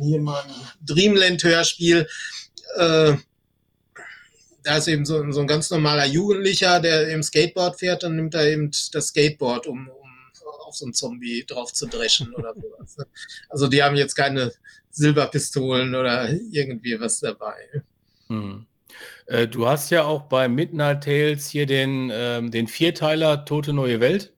hier 0.00 0.20
mal 0.20 0.42
ein 0.42 0.86
Dreamland-Hörspiel. 0.86 2.06
Äh, 2.76 3.14
da 4.62 4.76
ist 4.76 4.88
eben 4.88 5.04
so, 5.04 5.30
so, 5.32 5.40
ein 5.40 5.46
ganz 5.46 5.70
normaler 5.70 6.06
Jugendlicher, 6.06 6.80
der 6.80 7.08
im 7.08 7.22
Skateboard 7.22 7.78
fährt, 7.78 8.02
dann 8.02 8.16
nimmt 8.16 8.34
er 8.34 8.46
eben 8.48 8.70
das 8.92 9.08
Skateboard, 9.08 9.66
um, 9.66 9.88
um 9.88 10.10
auf 10.64 10.76
so 10.76 10.84
einen 10.84 10.94
Zombie 10.94 11.44
drauf 11.46 11.72
zu 11.72 11.86
dreschen 11.86 12.34
oder 12.34 12.54
sowas. 12.54 12.96
Also 13.48 13.68
die 13.68 13.82
haben 13.82 13.96
jetzt 13.96 14.14
keine 14.14 14.52
Silberpistolen 14.90 15.94
oder 15.94 16.30
irgendwie 16.50 16.98
was 17.00 17.20
dabei. 17.20 17.82
Hm. 18.28 18.66
Äh, 19.26 19.48
du 19.48 19.66
hast 19.66 19.90
ja 19.90 20.04
auch 20.04 20.22
bei 20.22 20.48
Midnight 20.48 21.04
Tales 21.04 21.48
hier 21.48 21.66
den, 21.66 22.10
ähm, 22.12 22.50
den 22.50 22.68
Vierteiler 22.68 23.44
Tote 23.44 23.72
Neue 23.72 24.00
Welt 24.00 24.32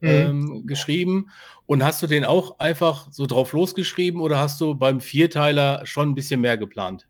mhm. 0.00 0.08
ähm, 0.08 0.66
geschrieben. 0.66 1.30
Und 1.66 1.84
hast 1.84 2.02
du 2.02 2.06
den 2.06 2.24
auch 2.24 2.58
einfach 2.58 3.12
so 3.12 3.26
drauf 3.26 3.52
losgeschrieben 3.52 4.20
oder 4.20 4.38
hast 4.38 4.60
du 4.60 4.74
beim 4.74 5.00
Vierteiler 5.00 5.86
schon 5.86 6.10
ein 6.10 6.14
bisschen 6.14 6.40
mehr 6.40 6.58
geplant? 6.58 7.06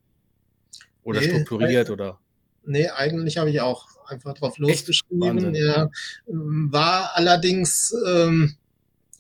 Oder 1.03 1.21
nee, 1.21 1.29
strukturiert 1.29 1.89
oder? 1.89 2.19
Nee, 2.65 2.89
eigentlich 2.89 3.39
habe 3.39 3.51
ich 3.51 3.61
auch 3.61 3.87
einfach 4.07 4.35
drauf 4.35 4.59
losgeschrieben. 4.59 5.55
Ja, 5.55 5.91
war 6.27 7.11
allerdings 7.15 7.95
ähm, 8.07 8.57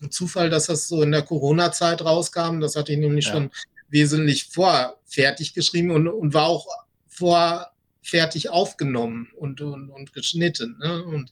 ein 0.03 0.11
Zufall, 0.11 0.51
dass 0.51 0.67
das 0.67 0.89
so 0.89 1.03
in 1.03 1.13
der 1.13 1.23
Corona-Zeit 1.23 2.03
rauskam. 2.05 2.61
Das 2.61 2.77
hatte 2.77 2.93
ich 2.93 2.99
nämlich 2.99 3.27
ja. 3.27 3.33
schon 3.33 3.51
wesentlich 3.89 4.49
vor 4.49 4.99
fertig 5.07 5.55
geschrieben 5.55 5.91
und, 5.91 6.09
und 6.09 6.35
war 6.35 6.47
auch 6.47 6.67
vor 7.09 7.71
fertig 8.03 8.49
aufgenommen 8.49 9.29
und, 9.37 9.61
und, 9.61 9.91
und 9.91 10.13
geschnitten. 10.13 10.79
Ne? 10.81 11.05
Und 11.05 11.31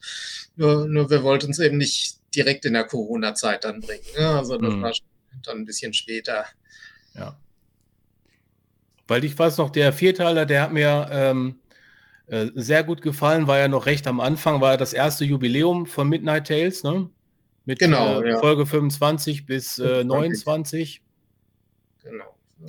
nur, 0.56 0.86
nur 0.86 1.10
wir 1.10 1.22
wollten 1.22 1.50
es 1.50 1.58
eben 1.58 1.78
nicht 1.78 2.18
direkt 2.34 2.64
in 2.64 2.74
der 2.74 2.84
Corona-Zeit 2.84 3.64
dann 3.64 3.80
bringen. 3.80 4.04
Ne? 4.16 4.28
Also 4.28 4.58
das 4.58 4.74
mhm. 4.74 4.82
war 4.82 4.92
dann 5.44 5.58
ein 5.58 5.64
bisschen 5.64 5.92
später. 5.94 6.44
Ja. 7.14 7.38
Weil 9.06 9.24
ich 9.24 9.38
weiß 9.38 9.56
noch, 9.56 9.70
der 9.70 9.92
Vierteiler, 9.92 10.44
der 10.44 10.62
hat 10.62 10.72
mir 10.72 11.08
ähm, 11.10 11.60
äh, 12.28 12.48
sehr 12.54 12.84
gut 12.84 13.02
gefallen, 13.02 13.46
war 13.46 13.58
ja 13.58 13.68
noch 13.68 13.86
recht 13.86 14.06
am 14.06 14.20
Anfang, 14.20 14.60
war 14.60 14.72
ja 14.72 14.76
das 14.76 14.92
erste 14.92 15.24
Jubiläum 15.24 15.86
von 15.86 16.08
Midnight 16.08 16.46
Tales, 16.46 16.82
ne? 16.84 17.08
Mit 17.64 17.78
genau, 17.78 18.20
äh, 18.22 18.30
ja. 18.30 18.38
Folge 18.38 18.66
25 18.66 19.46
bis 19.46 19.78
äh, 19.78 20.04
29. 20.04 21.02
Genau. 22.02 22.24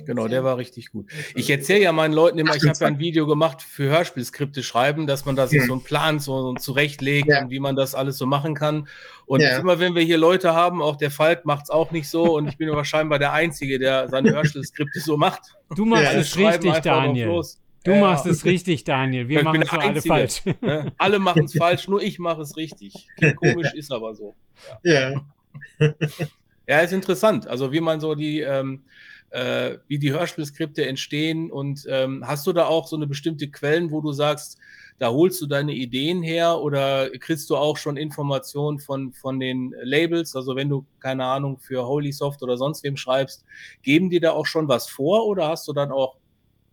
Genau, 0.06 0.28
der 0.28 0.44
war 0.44 0.56
richtig 0.56 0.92
gut. 0.92 1.10
Ich 1.34 1.50
erzähle 1.50 1.82
ja 1.82 1.92
meinen 1.92 2.12
Leuten 2.14 2.38
immer, 2.38 2.54
ich 2.54 2.62
habe 2.62 2.78
ja 2.78 2.86
ein 2.86 2.98
Video 3.00 3.26
gemacht 3.26 3.60
für 3.60 3.90
Hörspielskripte 3.90 4.62
schreiben, 4.62 5.08
dass 5.08 5.24
man 5.24 5.34
da 5.34 5.48
sich 5.48 5.64
so 5.66 5.72
einen 5.72 5.82
Plan 5.82 6.20
so, 6.20 6.42
so 6.42 6.54
zurechtlegt 6.54 7.28
ja. 7.28 7.42
und 7.42 7.50
wie 7.50 7.58
man 7.58 7.74
das 7.74 7.96
alles 7.96 8.16
so 8.16 8.24
machen 8.24 8.54
kann. 8.54 8.86
Und 9.26 9.40
ja. 9.40 9.58
immer 9.58 9.80
wenn 9.80 9.96
wir 9.96 10.02
hier 10.02 10.18
Leute 10.18 10.54
haben, 10.54 10.80
auch 10.80 10.96
der 10.96 11.10
Falk 11.10 11.44
macht 11.44 11.64
es 11.64 11.70
auch 11.70 11.90
nicht 11.90 12.08
so 12.08 12.36
und 12.36 12.46
ich 12.46 12.56
bin 12.56 12.70
aber 12.70 12.84
scheinbar 12.84 13.18
der 13.18 13.32
Einzige, 13.32 13.80
der 13.80 14.08
seine 14.08 14.30
Hörspielskripte 14.34 15.00
so 15.00 15.16
macht. 15.16 15.42
Du 15.74 15.84
machst 15.84 16.04
ja, 16.04 16.12
es 16.12 16.36
richtig, 16.36 16.72
Daniel. 16.78 17.42
Du 17.84 17.92
ja. 17.92 18.00
machst 18.00 18.26
es 18.26 18.44
richtig, 18.44 18.84
Daniel. 18.84 19.28
Wir 19.28 19.38
ich 19.38 19.44
machen 19.44 19.62
es 19.62 19.70
alle 19.70 20.02
falsch. 20.02 20.42
Ne? 20.60 20.92
Alle 20.98 21.18
machen 21.18 21.44
es 21.44 21.52
falsch, 21.58 21.88
nur 21.88 22.02
ich 22.02 22.18
mache 22.18 22.42
es 22.42 22.56
richtig. 22.56 23.08
Klingt 23.16 23.36
komisch, 23.36 23.72
ist 23.74 23.90
aber 23.90 24.14
so. 24.14 24.34
Ja. 24.82 25.24
Ja, 26.70 26.80
ist 26.80 26.92
interessant. 26.92 27.48
Also 27.48 27.72
wie 27.72 27.80
man 27.80 27.98
so 27.98 28.14
die, 28.14 28.40
ähm, 28.40 28.84
äh, 29.30 29.78
wie 29.88 29.98
die 29.98 30.12
Hörspielskripte 30.12 30.86
entstehen 30.86 31.50
und 31.50 31.84
ähm, 31.88 32.22
hast 32.24 32.46
du 32.46 32.52
da 32.52 32.66
auch 32.66 32.86
so 32.86 32.94
eine 32.94 33.08
bestimmte 33.08 33.48
Quellen, 33.48 33.90
wo 33.90 34.00
du 34.00 34.12
sagst, 34.12 34.56
da 35.00 35.08
holst 35.08 35.40
du 35.40 35.46
deine 35.46 35.72
Ideen 35.72 36.22
her 36.22 36.60
oder 36.60 37.10
kriegst 37.18 37.48
du 37.50 37.56
auch 37.56 37.76
schon 37.76 37.96
Informationen 37.96 38.78
von, 38.78 39.12
von 39.14 39.40
den 39.40 39.74
Labels? 39.82 40.36
Also 40.36 40.54
wenn 40.54 40.68
du, 40.68 40.84
keine 41.00 41.24
Ahnung, 41.24 41.58
für 41.58 41.86
Holy 41.86 42.12
Soft 42.12 42.42
oder 42.42 42.56
sonst 42.56 42.84
wem 42.84 42.96
schreibst, 42.96 43.44
geben 43.82 44.10
die 44.10 44.20
da 44.20 44.30
auch 44.30 44.46
schon 44.46 44.68
was 44.68 44.88
vor 44.88 45.26
oder 45.26 45.48
hast 45.48 45.66
du 45.66 45.72
dann 45.72 45.90
auch 45.90 46.19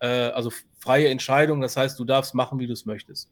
also 0.06 0.52
freie 0.80 1.10
Entscheidung, 1.10 1.62
das 1.62 1.76
heißt, 1.76 1.98
du 2.00 2.06
darfst 2.06 2.34
machen, 2.34 2.60
wie 2.60 2.68
du 2.68 2.74
es 2.74 2.86
möchtest? 2.86 3.30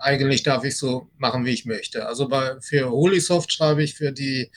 Eigentlich 0.00 0.42
darf 0.42 0.64
ich 0.64 0.76
so 0.76 1.08
machen, 1.18 1.44
wie 1.44 1.52
ich 1.52 1.64
möchte. 1.64 2.06
Also 2.06 2.28
bei, 2.28 2.60
für 2.60 2.90
Holy 2.90 3.20
Soft 3.20 3.52
schreibe 3.52 3.82
ich 3.82 3.94
für 3.94 4.12
die 4.12 4.50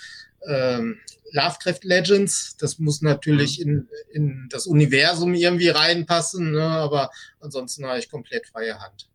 ähm, 0.47 0.99
Lovecraft 1.31 1.79
Legends. 1.83 2.57
Das 2.57 2.79
muss 2.79 3.01
natürlich 3.01 3.59
mhm. 3.59 3.87
in, 4.13 4.23
in 4.23 4.47
das 4.49 4.67
Universum 4.67 5.33
irgendwie 5.33 5.69
reinpassen, 5.69 6.51
ne? 6.51 6.63
aber 6.63 7.09
ansonsten 7.39 7.85
habe 7.85 7.99
ich 7.99 8.09
komplett 8.09 8.47
freie 8.47 8.79
Hand. 8.79 9.09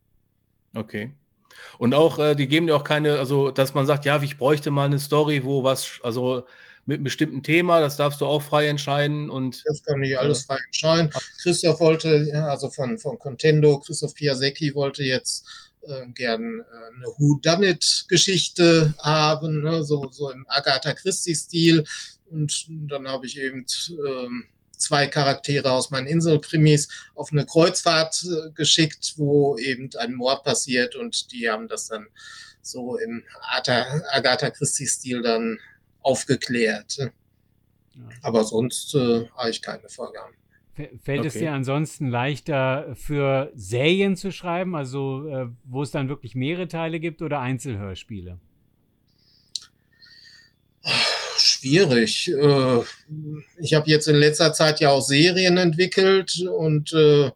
Okay. 0.75 1.13
Und 1.79 1.95
auch, 1.95 2.19
äh, 2.19 2.35
die 2.35 2.49
geben 2.49 2.67
dir 2.67 2.77
auch 2.77 2.85
keine, 2.85 3.19
also 3.19 3.51
dass 3.51 3.75
man 3.75 3.87
sagt, 3.87 4.05
ja, 4.05 4.21
ich 4.23 4.39
bräuchte 4.39 4.71
mal 4.71 4.87
eine 4.87 4.99
Story, 4.99 5.45
wo 5.45 5.63
was, 5.63 6.01
also 6.03 6.47
mit 6.87 6.97
einem 6.97 7.05
bestimmten 7.05 7.43
Thema, 7.43 7.81
das 7.81 7.97
darfst 7.97 8.21
du 8.21 8.27
auch 8.27 8.43
frei 8.43 8.69
entscheiden 8.69 9.29
und. 9.29 9.63
Das 9.67 9.83
kann 9.83 10.03
ich 10.03 10.19
alles 10.19 10.45
frei 10.45 10.59
entscheiden. 10.67 11.11
Christoph 11.43 11.81
wollte, 11.81 12.31
also 12.49 12.71
von, 12.71 12.99
von 12.99 13.19
Contendo, 13.19 13.81
Christoph 13.81 14.15
Piasecki 14.15 14.75
wollte 14.75 15.03
jetzt 15.03 15.45
äh, 15.83 16.07
gern 16.15 16.61
äh, 16.61 16.95
eine 16.97 17.07
Who-Done-It-Geschichte 17.19 18.95
haben, 19.01 19.63
ne? 19.63 19.85
so, 19.85 20.09
so 20.11 20.31
im 20.31 20.45
Agatha 20.49 20.93
Christie-Stil. 20.93 21.85
Und 22.31 22.67
dann 22.69 23.09
habe 23.09 23.27
ich 23.27 23.39
eben 23.39 23.67
ähm, 23.91 24.45
zwei 24.77 25.07
Charaktere 25.07 25.71
aus 25.71 25.91
meinen 25.91 26.07
Inselkrimis 26.07 26.89
auf 27.15 27.33
eine 27.33 27.47
Kreuzfahrt 27.47 28.25
äh, 28.25 28.51
geschickt, 28.53 29.15
wo 29.17 29.57
eben 29.59 29.91
ein 29.99 30.15
Mord 30.15 30.45
passiert 30.45 30.97
und 30.97 31.33
die 31.33 31.49
haben 31.49 31.69
das 31.69 31.89
dann 31.89 32.07
so 32.63 32.97
im 32.97 33.23
Agatha 33.43 34.51
Christie-Stil 34.51 35.23
dann 35.23 35.59
aufgeklärt. 36.07 36.97
Ja. 36.99 37.11
Aber 38.23 38.45
sonst 38.45 38.95
äh, 38.95 39.29
habe 39.37 39.51
ich 39.51 39.61
keine 39.61 39.89
Vorgaben. 39.89 40.35
Fällt 41.03 41.21
okay. 41.21 41.29
es 41.29 41.35
dir 41.35 41.53
ansonsten 41.53 42.09
leichter, 42.09 42.95
für 42.95 43.51
Serien 43.55 44.15
zu 44.15 44.31
schreiben, 44.31 44.77
also 44.77 45.27
äh, 45.27 45.47
wo 45.65 45.83
es 45.83 45.91
dann 45.91 46.09
wirklich 46.11 46.35
mehrere 46.35 46.69
Teile 46.69 47.01
gibt 47.01 47.23
oder 47.23 47.41
Einzelhörspiele? 47.41 48.39
Schwierig. 51.39 52.29
Äh, 52.29 52.81
ich 53.59 53.75
habe 53.75 53.89
jetzt 53.89 54.07
in 54.07 54.17
letzter 54.17 54.53
Zeit 54.53 54.81
ja 54.81 54.91
auch 54.91 55.01
Serien 55.01 55.57
entwickelt 55.57 56.41
und 56.47 56.93
äh, 56.93 57.31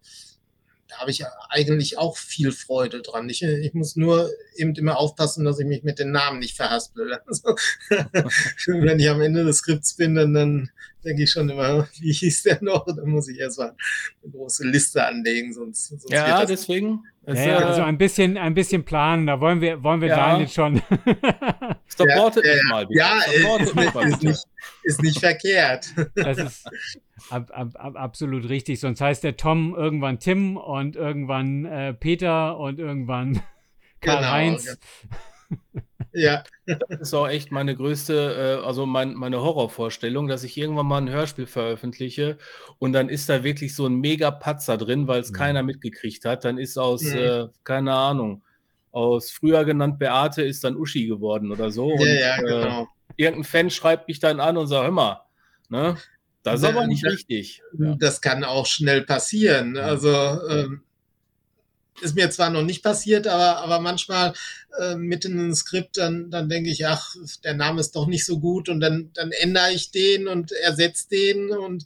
habe 1.00 1.11
ich 1.11 1.25
eigentlich 1.49 1.99
auch 1.99 2.16
viel 2.16 2.52
Freude 2.52 3.00
dran. 3.00 3.28
Ich, 3.30 3.42
ich, 3.42 3.73
muss 3.73 3.97
nur 3.97 4.30
eben 4.54 4.75
immer 4.75 4.99
aufpassen, 4.99 5.45
dass 5.45 5.59
ich 5.59 5.66
mich 5.66 5.83
mit 5.83 5.99
den 5.99 6.11
Namen 6.11 6.38
nicht 6.38 6.57
verhaspel. 6.57 7.19
Also, 7.26 7.57
wenn 8.66 8.99
ich 8.99 9.09
am 9.09 9.21
Ende 9.21 9.45
des 9.45 9.59
Skripts 9.59 9.95
bin, 9.95 10.14
dann, 10.14 10.35
dann 10.35 10.71
denke 11.04 11.23
ich 11.23 11.30
schon 11.30 11.49
immer, 11.49 11.88
wie 11.99 12.12
hieß 12.12 12.42
der 12.42 12.62
noch? 12.62 12.85
Dann 12.97 13.09
muss 13.09 13.28
ich 13.28 13.38
erstmal 13.38 13.75
eine 14.23 14.33
große 14.33 14.66
Liste 14.66 15.04
anlegen, 15.07 15.52
sonst, 15.52 15.88
sonst 15.88 16.11
ja, 16.11 16.45
deswegen. 16.45 17.04
Ja, 17.26 17.34
ja, 17.34 17.58
also 17.58 17.82
ein 17.82 17.98
bisschen, 17.98 18.38
ein 18.38 18.54
bisschen 18.54 18.84
planen, 18.84 19.26
da 19.26 19.40
wollen 19.40 19.60
wir, 19.60 19.82
wollen 19.82 20.00
wir 20.00 20.08
ja. 20.08 20.16
Daniel 20.16 20.48
schon. 20.48 20.76
Supportet 21.86 22.46
ja, 22.46 22.62
mal. 22.68 22.86
Bitte. 22.86 22.98
Ja, 22.98 23.18
ist, 23.58 23.74
ist, 23.76 24.22
nicht, 24.22 24.44
ist 24.84 25.02
nicht 25.02 25.20
verkehrt. 25.20 25.86
Das 26.14 26.38
ist 26.38 26.66
ab, 27.28 27.50
ab, 27.52 27.68
ab, 27.74 27.96
absolut 27.96 28.48
richtig. 28.48 28.80
Sonst 28.80 29.00
heißt 29.00 29.22
der 29.22 29.36
Tom 29.36 29.74
irgendwann 29.76 30.18
Tim 30.18 30.56
und 30.56 30.96
irgendwann 30.96 31.66
äh, 31.66 31.92
Peter 31.92 32.58
und 32.58 32.78
irgendwann 32.78 33.42
Karl-Heinz. 34.00 34.64
Genau, 34.64 35.16
ja. 36.12 36.45
Das 36.66 37.00
ist 37.00 37.14
auch 37.14 37.28
echt 37.28 37.50
meine 37.50 37.76
größte, 37.76 38.59
äh, 38.62 38.66
also 38.66 38.87
mein, 38.87 39.14
meine 39.14 39.40
Horrorvorstellung, 39.40 40.28
dass 40.28 40.45
ich 40.45 40.57
irgendwann 40.57 40.87
mal 40.87 40.99
ein 40.99 41.11
Hörspiel 41.11 41.47
veröffentliche 41.47 42.38
und 42.78 42.92
dann 42.92 43.09
ist 43.09 43.28
da 43.28 43.45
wirklich 43.45 43.75
so 43.75 43.87
ein 43.87 43.97
mega 43.97 44.30
Patzer 44.30 44.76
drin, 44.76 45.09
weil 45.09 45.21
es 45.21 45.30
mhm. 45.30 45.37
keiner 45.37 45.62
mitgekriegt 45.62 46.25
hat. 46.25 46.45
Dann 46.45 46.59
ist 46.59 46.78
aus, 46.78 47.02
mhm. 47.02 47.16
äh, 47.16 47.47
keine 47.64 47.92
Ahnung, 47.92 48.42
aus 48.92 49.30
früher 49.30 49.64
genannt 49.64 49.99
Beate 49.99 50.42
ist 50.42 50.64
dann 50.64 50.76
Uschi 50.76 51.07
geworden 51.07 51.52
oder 51.52 51.71
so. 51.71 51.90
Ja, 51.90 52.00
und, 52.00 52.07
ja, 52.07 52.37
äh, 52.37 52.42
genau. 52.42 52.83
Äh, 52.83 52.87
irgendein 53.16 53.45
Fan 53.45 53.71
schreibt 53.71 54.09
mich 54.09 54.19
dann 54.19 54.40
an 54.40 54.57
und 54.57 54.66
sagt, 54.66 54.85
hör 54.85 54.90
mal, 54.90 55.23
ne? 55.69 55.97
Das 56.42 56.62
ist 56.62 56.66
aber 56.66 56.87
nicht 56.87 57.04
das, 57.04 57.12
richtig. 57.12 57.62
Das 57.73 58.23
kann 58.23 58.45
auch 58.45 58.64
schnell 58.64 59.02
passieren. 59.02 59.76
Also 59.76 60.09
ähm, 60.49 60.83
ist 62.00 62.14
mir 62.14 62.30
zwar 62.30 62.50
noch 62.50 62.62
nicht 62.62 62.83
passiert, 62.83 63.26
aber, 63.26 63.59
aber 63.59 63.80
manchmal 63.80 64.33
äh, 64.78 64.95
mitten 64.95 65.38
im 65.38 65.54
Skript, 65.54 65.97
dann, 65.97 66.30
dann 66.30 66.49
denke 66.49 66.71
ich, 66.71 66.87
ach, 66.87 67.14
der 67.45 67.54
Name 67.54 67.80
ist 67.80 67.97
doch 67.97 68.07
nicht 68.07 68.25
so 68.25 68.38
gut 68.38 68.69
und 68.69 68.80
dann, 68.80 69.11
dann 69.14 69.33
ändere 69.33 69.73
ich 69.73 69.90
den 69.90 70.28
und 70.28 70.52
ersetze 70.52 71.09
den 71.09 71.50
und 71.50 71.85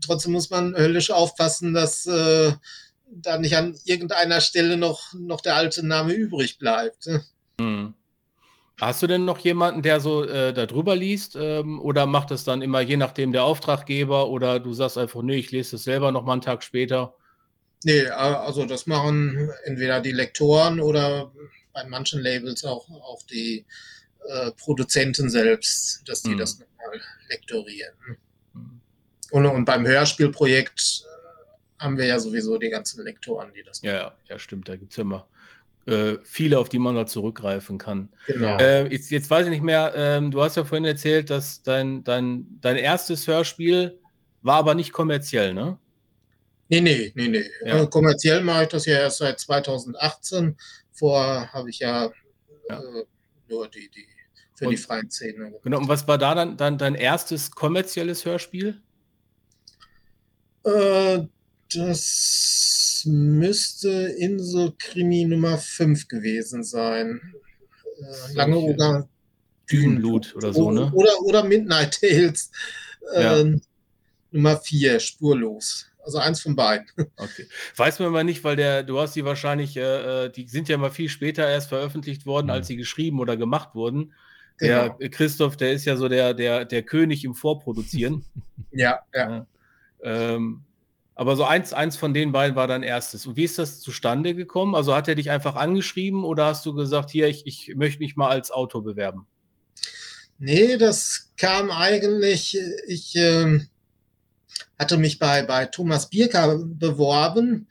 trotzdem 0.00 0.32
muss 0.32 0.50
man 0.50 0.76
höllisch 0.76 1.10
aufpassen, 1.10 1.74
dass 1.74 2.06
äh, 2.06 2.52
da 3.06 3.38
nicht 3.38 3.56
an 3.56 3.76
irgendeiner 3.84 4.40
Stelle 4.40 4.76
noch, 4.76 5.12
noch 5.14 5.40
der 5.40 5.56
alte 5.56 5.86
Name 5.86 6.12
übrig 6.12 6.58
bleibt. 6.58 7.08
Mhm. 7.58 7.94
Hast 8.80 9.02
du 9.02 9.06
denn 9.06 9.24
noch 9.24 9.38
jemanden, 9.38 9.82
der 9.82 10.00
so 10.00 10.24
äh, 10.24 10.52
darüber 10.52 10.96
liest? 10.96 11.36
Ähm, 11.40 11.80
oder 11.80 12.06
macht 12.06 12.32
es 12.32 12.42
dann 12.42 12.60
immer 12.60 12.80
je 12.80 12.96
nachdem 12.96 13.32
der 13.32 13.44
Auftraggeber 13.44 14.28
oder 14.28 14.58
du 14.58 14.72
sagst 14.72 14.98
einfach, 14.98 15.22
nee, 15.22 15.36
ich 15.36 15.52
lese 15.52 15.76
es 15.76 15.84
selber 15.84 16.10
noch 16.10 16.24
mal 16.24 16.32
einen 16.32 16.40
Tag 16.40 16.64
später? 16.64 17.14
Nee, 17.84 18.06
also 18.06 18.64
das 18.64 18.86
machen 18.86 19.50
entweder 19.64 20.00
die 20.00 20.12
Lektoren 20.12 20.80
oder 20.80 21.30
bei 21.72 21.84
manchen 21.84 22.22
Labels 22.22 22.64
auch, 22.64 22.88
auch 22.88 23.22
die 23.30 23.64
äh, 24.26 24.50
Produzenten 24.52 25.28
selbst, 25.28 26.02
dass 26.06 26.22
die 26.22 26.30
mhm. 26.30 26.38
das 26.38 26.58
nochmal 26.58 27.00
lektorieren. 27.28 27.94
Mhm. 28.54 28.80
Und, 29.30 29.46
und 29.46 29.64
beim 29.64 29.86
Hörspielprojekt 29.86 31.04
äh, 31.04 31.82
haben 31.82 31.98
wir 31.98 32.06
ja 32.06 32.18
sowieso 32.18 32.56
die 32.56 32.70
ganzen 32.70 33.04
Lektoren, 33.04 33.52
die 33.54 33.62
das 33.62 33.82
machen. 33.82 33.94
Ja, 33.94 34.14
ja, 34.28 34.38
stimmt, 34.38 34.68
da 34.68 34.76
gibt 34.76 34.92
es 34.92 34.96
ja 34.96 35.02
immer 35.02 35.26
äh, 35.86 36.16
viele, 36.24 36.58
auf 36.58 36.68
die 36.68 36.78
man 36.78 36.94
da 36.94 37.06
zurückgreifen 37.06 37.78
kann. 37.78 38.08
Genau. 38.26 38.56
Äh, 38.58 38.88
jetzt, 38.92 39.10
jetzt, 39.10 39.28
weiß 39.28 39.46
ich 39.46 39.50
nicht 39.50 39.62
mehr, 39.62 39.92
ähm, 39.94 40.30
du 40.30 40.42
hast 40.42 40.56
ja 40.56 40.64
vorhin 40.64 40.84
erzählt, 40.84 41.30
dass 41.30 41.62
dein, 41.62 42.04
dein, 42.04 42.46
dein 42.60 42.76
erstes 42.76 43.26
Hörspiel 43.26 43.98
war 44.42 44.56
aber 44.56 44.74
nicht 44.74 44.92
kommerziell, 44.92 45.54
ne? 45.54 45.78
Nee, 46.68 46.80
nee, 46.80 47.12
nee, 47.14 47.28
nee. 47.28 47.44
Ja. 47.64 47.82
Äh, 47.82 47.86
kommerziell 47.86 48.42
mache 48.42 48.64
ich 48.64 48.68
das 48.70 48.86
ja 48.86 48.98
erst 48.98 49.18
seit 49.18 49.38
2018. 49.38 50.56
Vorher 50.92 51.52
habe 51.52 51.70
ich 51.70 51.80
ja, 51.80 52.10
ja. 52.68 52.78
Äh, 52.78 53.04
nur 53.48 53.68
die, 53.68 53.90
die 53.90 54.06
für 54.54 54.66
und, 54.66 54.70
die 54.70 54.76
freien 54.76 55.10
Szene. 55.10 55.52
Genau, 55.62 55.78
und 55.78 55.88
was 55.88 56.06
war 56.06 56.18
da 56.18 56.34
dann, 56.34 56.56
dann 56.56 56.78
dein 56.78 56.94
erstes 56.94 57.50
kommerzielles 57.50 58.24
Hörspiel? 58.24 58.80
Äh, 60.64 61.20
das 61.74 63.02
müsste 63.06 63.90
Inselkrimi 63.90 65.24
Nummer 65.26 65.58
5 65.58 66.08
gewesen 66.08 66.62
sein. 66.62 67.20
Äh, 68.00 68.34
lange 68.34 68.58
oder 68.58 69.08
Dünnblut 69.70 70.34
oder 70.36 70.52
so, 70.52 70.70
ne? 70.70 70.90
Oder, 70.92 71.20
oder 71.22 71.44
Midnight 71.44 72.00
Tales 72.00 72.50
äh, 73.14 73.22
ja. 73.22 73.38
Ähm, 73.38 73.60
Nummer 74.30 74.56
4, 74.56 75.00
spurlos. 75.00 75.86
Also 76.04 76.18
eins 76.18 76.40
von 76.40 76.54
beiden. 76.54 76.86
Okay. 77.16 77.46
Weiß 77.76 77.98
man 77.98 78.08
aber 78.08 78.24
nicht, 78.24 78.44
weil 78.44 78.56
der, 78.56 78.82
du 78.82 79.00
hast 79.00 79.16
die 79.16 79.24
wahrscheinlich, 79.24 79.76
äh, 79.76 80.24
äh 80.26 80.30
die 80.30 80.46
sind 80.48 80.68
ja 80.68 80.76
mal 80.76 80.90
viel 80.90 81.08
später 81.08 81.48
erst 81.48 81.68
veröffentlicht 81.68 82.26
worden, 82.26 82.46
mhm. 82.46 82.52
als 82.52 82.66
sie 82.66 82.76
geschrieben 82.76 83.20
oder 83.20 83.36
gemacht 83.36 83.74
wurden. 83.74 84.12
Genau. 84.58 84.96
Der 85.00 85.10
Christoph, 85.10 85.56
der 85.56 85.72
ist 85.72 85.84
ja 85.84 85.96
so 85.96 86.08
der, 86.08 86.34
der, 86.34 86.64
der 86.64 86.82
König 86.82 87.24
im 87.24 87.34
Vorproduzieren. 87.34 88.24
ja, 88.70 89.00
ja. 89.14 89.30
ja. 89.30 89.46
Ähm, 90.02 90.64
aber 91.16 91.36
so 91.36 91.44
eins, 91.44 91.72
eins 91.72 91.96
von 91.96 92.12
den 92.12 92.32
beiden 92.32 92.56
war 92.56 92.66
dein 92.66 92.82
erstes. 92.82 93.26
Und 93.26 93.36
wie 93.36 93.44
ist 93.44 93.58
das 93.58 93.80
zustande 93.80 94.34
gekommen? 94.34 94.74
Also 94.74 94.94
hat 94.94 95.08
er 95.08 95.14
dich 95.14 95.30
einfach 95.30 95.54
angeschrieben 95.54 96.24
oder 96.24 96.46
hast 96.46 96.66
du 96.66 96.74
gesagt, 96.74 97.10
hier, 97.10 97.28
ich, 97.28 97.46
ich 97.46 97.74
möchte 97.76 98.00
mich 98.00 98.16
mal 98.16 98.28
als 98.28 98.50
Autor 98.50 98.82
bewerben? 98.82 99.26
Nee, 100.38 100.76
das 100.76 101.32
kam 101.36 101.70
eigentlich, 101.70 102.58
ich 102.88 103.14
äh, 103.14 103.60
hatte 104.78 104.96
mich 104.96 105.18
bei, 105.18 105.42
bei 105.42 105.66
Thomas 105.66 106.10
Bierka 106.10 106.58
beworben, 106.62 107.68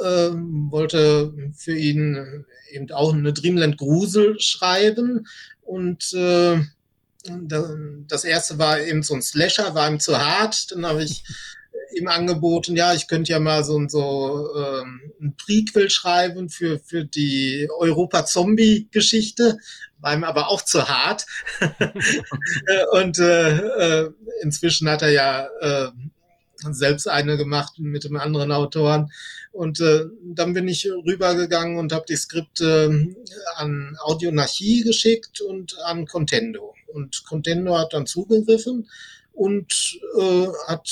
äh, 0.00 0.30
wollte 0.70 1.32
für 1.56 1.76
ihn 1.76 2.44
eben 2.70 2.90
auch 2.92 3.12
eine 3.12 3.32
Dreamland 3.32 3.78
Grusel 3.78 4.40
schreiben 4.40 5.26
und 5.62 6.12
äh, 6.14 6.60
das 8.06 8.24
erste 8.24 8.58
war 8.58 8.80
eben 8.80 9.02
so 9.02 9.14
ein 9.14 9.22
Slasher, 9.22 9.74
war 9.74 9.90
ihm 9.90 10.00
zu 10.00 10.18
hart. 10.18 10.72
Dann 10.72 10.86
habe 10.86 11.02
ich 11.02 11.24
ihm 11.94 12.08
angeboten, 12.08 12.76
ja, 12.76 12.94
ich 12.94 13.08
könnte 13.08 13.32
ja 13.32 13.40
mal 13.40 13.64
so, 13.64 13.80
so 13.88 14.48
ähm, 14.56 15.12
ein 15.20 15.36
Prequel 15.36 15.90
schreiben 15.90 16.48
für, 16.48 16.78
für 16.78 17.04
die 17.04 17.68
Europa-Zombie-Geschichte, 17.78 19.58
war 19.98 20.14
ihm 20.14 20.24
aber 20.24 20.48
auch 20.48 20.62
zu 20.62 20.88
hart. 20.88 21.26
und 22.92 23.18
äh, 23.18 23.56
äh, 23.56 24.10
inzwischen 24.42 24.88
hat 24.88 25.02
er 25.02 25.10
ja 25.10 25.48
äh, 25.60 25.90
selbst 26.70 27.08
eine 27.08 27.36
gemacht 27.36 27.78
mit 27.78 28.04
einem 28.06 28.16
anderen 28.16 28.52
Autoren. 28.52 29.10
Und 29.52 29.80
äh, 29.80 30.06
dann 30.22 30.52
bin 30.54 30.68
ich 30.68 30.86
rübergegangen 30.86 31.78
und 31.78 31.92
habe 31.92 32.04
die 32.08 32.16
Skripte 32.16 33.14
an 33.56 33.96
Audionarchie 34.00 34.82
geschickt 34.82 35.40
und 35.40 35.78
an 35.84 36.06
Contendo. 36.06 36.74
Und 36.86 37.24
Contendo 37.24 37.76
hat 37.78 37.92
dann 37.92 38.06
zugegriffen 38.06 38.88
und 39.32 39.98
äh, 40.18 40.46
hat 40.66 40.88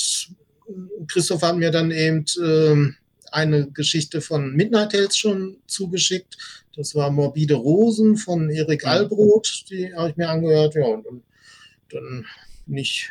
Christoph 1.09 1.43
hat 1.43 1.57
mir 1.57 1.71
dann 1.71 1.91
eben 1.91 2.25
äh, 2.43 2.93
eine 3.31 3.71
Geschichte 3.71 4.21
von 4.21 4.55
Midnight 4.55 4.93
Tales 4.93 5.17
schon 5.17 5.59
zugeschickt. 5.67 6.37
Das 6.77 6.95
war 6.95 7.11
Morbide 7.11 7.55
Rosen 7.55 8.17
von 8.17 8.51
Erik 8.51 8.85
mhm. 8.85 8.91
Albrot. 8.91 9.65
Die 9.71 9.95
habe 9.95 10.11
ich 10.11 10.17
mir 10.17 10.29
angehört. 10.29 10.75
Ja, 10.75 10.87
und 10.87 11.07
dann, 11.07 11.23
dann 11.91 12.27
bin 12.67 12.79
ich 12.79 13.11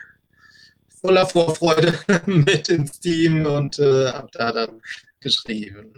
voller 1.06 1.28
Vorfreude 1.28 1.94
mit 2.26 2.70
ins 2.70 3.00
Team 3.00 3.46
und 3.46 3.80
äh, 3.80 4.12
habe 4.12 4.30
da 4.32 4.52
dann 4.52 4.82
geschrieben. 5.20 5.94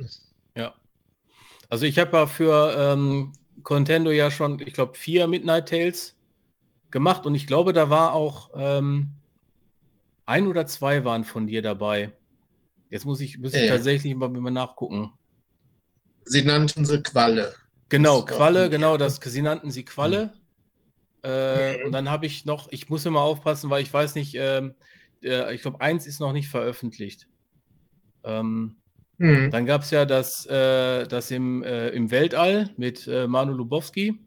Ja. 0.55 0.73
Also 1.69 1.85
ich 1.85 1.97
habe 1.99 2.17
ja 2.17 2.27
für 2.27 2.75
ähm, 2.77 3.33
Contendo 3.63 4.11
ja 4.11 4.31
schon, 4.31 4.59
ich 4.59 4.73
glaube, 4.73 4.97
vier 4.97 5.27
Midnight 5.27 5.69
Tales 5.69 6.15
gemacht 6.91 7.25
und 7.25 7.35
ich 7.35 7.47
glaube, 7.47 7.73
da 7.73 7.89
war 7.89 8.13
auch 8.13 8.51
ähm, 8.55 9.11
ein 10.25 10.47
oder 10.47 10.65
zwei 10.65 11.03
waren 11.05 11.23
von 11.23 11.47
dir 11.47 11.61
dabei. 11.61 12.11
Jetzt 12.89 13.05
muss 13.05 13.19
ich, 13.19 13.37
muss 13.37 13.53
ich 13.53 13.67
tatsächlich 13.67 14.15
mal, 14.15 14.29
mal 14.29 14.51
nachgucken. 14.51 15.11
Sie 16.23 16.43
nannten 16.43 16.85
sie 16.85 17.01
Qualle. 17.01 17.53
Genau, 17.89 18.23
Qualle, 18.23 18.69
genau, 18.69 18.97
das, 18.97 19.19
sie 19.23 19.41
nannten 19.41 19.71
sie 19.71 19.83
Qualle. 19.85 20.33
Mhm. 21.23 21.29
Äh, 21.29 21.83
und 21.85 21.91
dann 21.91 22.09
habe 22.09 22.25
ich 22.25 22.45
noch, 22.45 22.69
ich 22.71 22.89
muss 22.89 23.05
immer 23.05 23.21
aufpassen, 23.21 23.69
weil 23.69 23.81
ich 23.81 23.93
weiß 23.93 24.15
nicht, 24.15 24.35
ähm, 24.35 24.75
äh, 25.23 25.53
ich 25.53 25.61
glaube, 25.61 25.81
eins 25.81 26.07
ist 26.07 26.19
noch 26.19 26.33
nicht 26.33 26.49
veröffentlicht. 26.49 27.27
Ähm, 28.23 28.77
mhm. 29.17 29.51
Dann 29.51 29.65
gab 29.65 29.83
es 29.83 29.91
ja 29.91 30.05
das, 30.05 30.45
äh, 30.45 31.07
das 31.07 31.31
im, 31.31 31.63
äh, 31.63 31.89
im 31.89 32.11
Weltall 32.11 32.69
mit 32.77 33.07
äh, 33.07 33.27
Manu 33.27 33.53
Lubowski. 33.53 34.19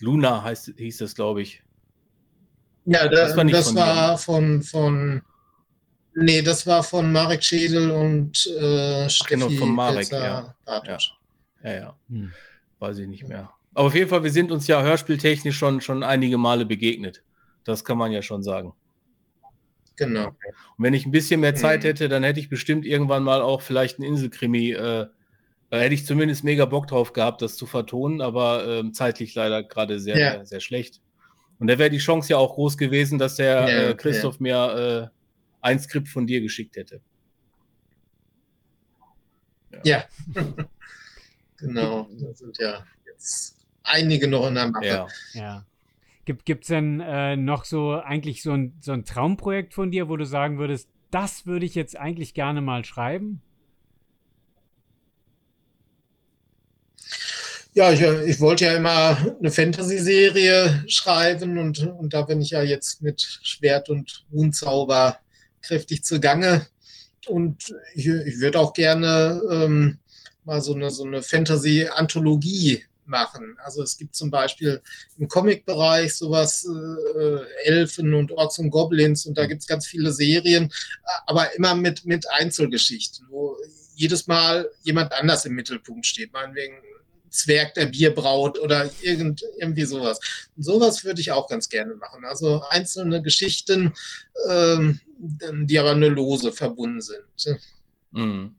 Luna 0.00 0.42
heißt, 0.42 0.74
hieß 0.76 0.98
das, 0.98 1.14
glaube 1.14 1.42
ich. 1.42 1.62
Ja, 2.86 3.04
da, 3.04 3.10
das 3.10 3.36
war, 3.36 3.44
das 3.44 3.66
von, 3.68 3.76
war 3.76 4.18
von, 4.18 4.62
von, 4.62 5.22
nee, 6.14 6.42
das 6.42 6.66
war 6.66 6.82
von 6.82 7.12
Marek 7.12 7.44
Schädel 7.44 7.90
und 7.90 8.46
äh, 8.46 9.08
Steffi 9.08 9.34
Genau, 9.34 9.50
von 9.50 9.74
Marek, 9.74 10.10
ja. 10.10 10.54
ja. 10.66 10.98
Ja, 11.62 11.72
ja. 11.72 11.96
Hm. 12.08 12.32
Weiß 12.78 12.98
ich 12.98 13.06
nicht 13.06 13.28
mehr. 13.28 13.50
Aber 13.74 13.86
auf 13.86 13.94
jeden 13.94 14.08
Fall, 14.08 14.24
wir 14.24 14.32
sind 14.32 14.50
uns 14.50 14.66
ja 14.66 14.82
hörspieltechnisch 14.82 15.56
schon, 15.56 15.80
schon 15.80 16.02
einige 16.02 16.38
Male 16.38 16.64
begegnet. 16.64 17.22
Das 17.64 17.84
kann 17.84 17.98
man 17.98 18.10
ja 18.10 18.22
schon 18.22 18.42
sagen. 18.42 18.72
Genau. 20.00 20.28
Und 20.28 20.34
wenn 20.78 20.94
ich 20.94 21.04
ein 21.04 21.10
bisschen 21.10 21.40
mehr 21.40 21.54
Zeit 21.54 21.82
hm. 21.82 21.88
hätte, 21.88 22.08
dann 22.08 22.22
hätte 22.22 22.40
ich 22.40 22.48
bestimmt 22.48 22.86
irgendwann 22.86 23.22
mal 23.22 23.42
auch 23.42 23.60
vielleicht 23.60 23.98
ein 23.98 24.02
Inselkrimi, 24.02 24.72
äh, 24.72 25.06
da 25.68 25.78
hätte 25.78 25.94
ich 25.94 26.06
zumindest 26.06 26.42
mega 26.42 26.64
Bock 26.64 26.86
drauf 26.86 27.12
gehabt, 27.12 27.42
das 27.42 27.56
zu 27.56 27.66
vertonen, 27.66 28.22
aber 28.22 28.66
äh, 28.66 28.92
zeitlich 28.92 29.34
leider 29.34 29.62
gerade 29.62 30.00
sehr, 30.00 30.18
ja. 30.18 30.30
sehr, 30.32 30.46
sehr 30.46 30.60
schlecht. 30.60 31.02
Und 31.58 31.68
da 31.68 31.78
wäre 31.78 31.90
die 31.90 31.98
Chance 31.98 32.30
ja 32.30 32.38
auch 32.38 32.54
groß 32.54 32.78
gewesen, 32.78 33.18
dass 33.18 33.36
der 33.36 33.68
ja, 33.68 33.90
äh, 33.90 33.94
Christoph 33.94 34.36
ja. 34.40 34.42
mir 34.42 35.10
äh, 35.12 35.16
ein 35.60 35.78
Skript 35.78 36.08
von 36.08 36.26
dir 36.26 36.40
geschickt 36.40 36.76
hätte. 36.76 37.02
Ja. 39.70 39.80
ja. 39.84 40.04
genau. 41.58 42.08
Da 42.18 42.34
sind 42.34 42.58
ja 42.58 42.86
jetzt 43.06 43.58
einige 43.82 44.26
noch 44.28 44.48
in 44.48 44.54
der 44.54 44.68
Mache. 44.68 45.06
Ja. 45.34 45.66
Gibt 46.24 46.62
es 46.62 46.68
denn 46.68 47.00
äh, 47.00 47.36
noch 47.36 47.64
so 47.64 47.92
eigentlich 47.92 48.42
so 48.42 48.52
ein, 48.52 48.74
so 48.80 48.92
ein 48.92 49.04
Traumprojekt 49.04 49.74
von 49.74 49.90
dir, 49.90 50.08
wo 50.08 50.16
du 50.16 50.26
sagen 50.26 50.58
würdest, 50.58 50.88
das 51.10 51.46
würde 51.46 51.66
ich 51.66 51.74
jetzt 51.74 51.96
eigentlich 51.96 52.34
gerne 52.34 52.60
mal 52.60 52.84
schreiben? 52.84 53.42
Ja, 57.72 57.92
ich, 57.92 58.00
ich, 58.00 58.40
wollte 58.40 58.64
ja 58.64 58.76
immer 58.76 59.16
eine 59.38 59.50
Fantasy-Serie 59.50 60.84
schreiben 60.88 61.56
und, 61.56 61.86
und 61.86 62.12
da 62.12 62.22
bin 62.22 62.40
ich 62.40 62.50
ja 62.50 62.62
jetzt 62.62 63.00
mit 63.00 63.20
Schwert 63.20 63.88
und 63.88 64.26
Runzauber 64.32 65.18
kräftig 65.62 66.02
zugange. 66.02 66.66
Und 67.28 67.74
ich, 67.94 68.08
ich 68.08 68.40
würde 68.40 68.58
auch 68.58 68.72
gerne 68.72 69.40
ähm, 69.50 69.98
mal 70.44 70.60
so 70.60 70.74
eine, 70.74 70.90
so 70.90 71.04
eine 71.04 71.22
Fantasy-Anthologie 71.22 72.84
machen. 73.10 73.56
Also 73.62 73.82
es 73.82 73.98
gibt 73.98 74.14
zum 74.14 74.30
Beispiel 74.30 74.80
im 75.18 75.28
Comic-Bereich 75.28 76.14
sowas, 76.16 76.64
äh, 76.64 77.68
Elfen 77.68 78.14
und 78.14 78.32
Orks 78.32 78.58
und 78.58 78.70
Goblins 78.70 79.26
und 79.26 79.36
da 79.36 79.46
gibt 79.46 79.60
es 79.60 79.66
ganz 79.66 79.86
viele 79.86 80.12
Serien, 80.12 80.72
aber 81.26 81.54
immer 81.54 81.74
mit, 81.74 82.06
mit 82.06 82.24
Einzelgeschichten, 82.30 83.26
wo 83.28 83.56
jedes 83.94 84.26
Mal 84.26 84.70
jemand 84.82 85.12
anders 85.12 85.44
im 85.44 85.54
Mittelpunkt 85.54 86.06
steht. 86.06 86.32
Meinetwegen 86.32 86.76
Zwerg, 87.30 87.74
der 87.74 87.86
Bier 87.86 88.14
braut 88.14 88.58
oder 88.58 88.90
irgend, 89.02 89.42
irgendwie 89.58 89.84
sowas. 89.84 90.18
Und 90.56 90.62
sowas 90.62 91.04
würde 91.04 91.20
ich 91.20 91.32
auch 91.32 91.48
ganz 91.48 91.68
gerne 91.68 91.94
machen. 91.94 92.24
Also 92.24 92.62
einzelne 92.70 93.22
Geschichten, 93.22 93.92
ähm, 94.48 95.00
die 95.18 95.78
aber 95.78 95.94
nur 95.94 96.10
lose 96.10 96.52
verbunden 96.52 97.00
sind. 97.00 97.60
Mhm. 98.10 98.56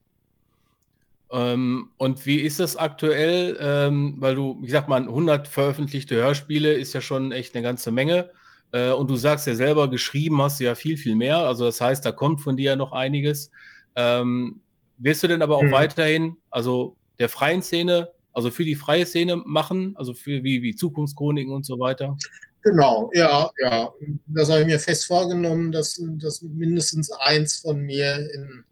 Ähm, 1.31 1.89
und 1.97 2.25
wie 2.25 2.39
ist 2.39 2.59
das 2.59 2.75
aktuell? 2.75 3.57
Ähm, 3.59 4.15
weil 4.19 4.35
du, 4.35 4.61
ich 4.63 4.71
sag 4.71 4.87
mal, 4.87 5.01
100 5.01 5.47
veröffentlichte 5.47 6.15
Hörspiele 6.15 6.73
ist 6.73 6.93
ja 6.93 7.01
schon 7.01 7.31
echt 7.31 7.55
eine 7.55 7.63
ganze 7.63 7.91
Menge. 7.91 8.31
Äh, 8.71 8.91
und 8.91 9.09
du 9.09 9.15
sagst 9.15 9.47
ja 9.47 9.55
selber, 9.55 9.89
geschrieben 9.89 10.41
hast 10.41 10.59
du 10.59 10.65
ja 10.65 10.75
viel, 10.75 10.97
viel 10.97 11.15
mehr. 11.15 11.37
Also 11.37 11.65
das 11.65 11.79
heißt, 11.79 12.05
da 12.05 12.11
kommt 12.11 12.41
von 12.41 12.57
dir 12.57 12.71
ja 12.71 12.75
noch 12.75 12.91
einiges. 12.91 13.51
Ähm, 13.95 14.61
wirst 14.97 15.23
du 15.23 15.27
denn 15.27 15.41
aber 15.41 15.57
auch 15.57 15.63
mhm. 15.63 15.71
weiterhin, 15.71 16.37
also 16.49 16.95
der 17.19 17.29
freien 17.29 17.61
Szene, 17.61 18.09
also 18.33 18.51
für 18.51 18.65
die 18.65 18.75
freie 18.75 19.05
Szene 19.05 19.37
machen, 19.37 19.93
also 19.95 20.13
für 20.13 20.43
wie, 20.43 20.61
wie 20.61 20.75
Zukunftschroniken 20.75 21.53
und 21.53 21.65
so 21.65 21.79
weiter? 21.79 22.17
Genau, 22.63 23.09
ja, 23.13 23.49
ja. 23.59 23.91
Das 24.27 24.49
habe 24.49 24.61
ich 24.61 24.67
mir 24.67 24.79
fest 24.79 25.05
vorgenommen, 25.05 25.71
dass, 25.71 26.01
dass 26.17 26.41
mindestens 26.41 27.11
eins 27.11 27.57
von 27.59 27.79
mir 27.79 28.17
in, 28.33 28.63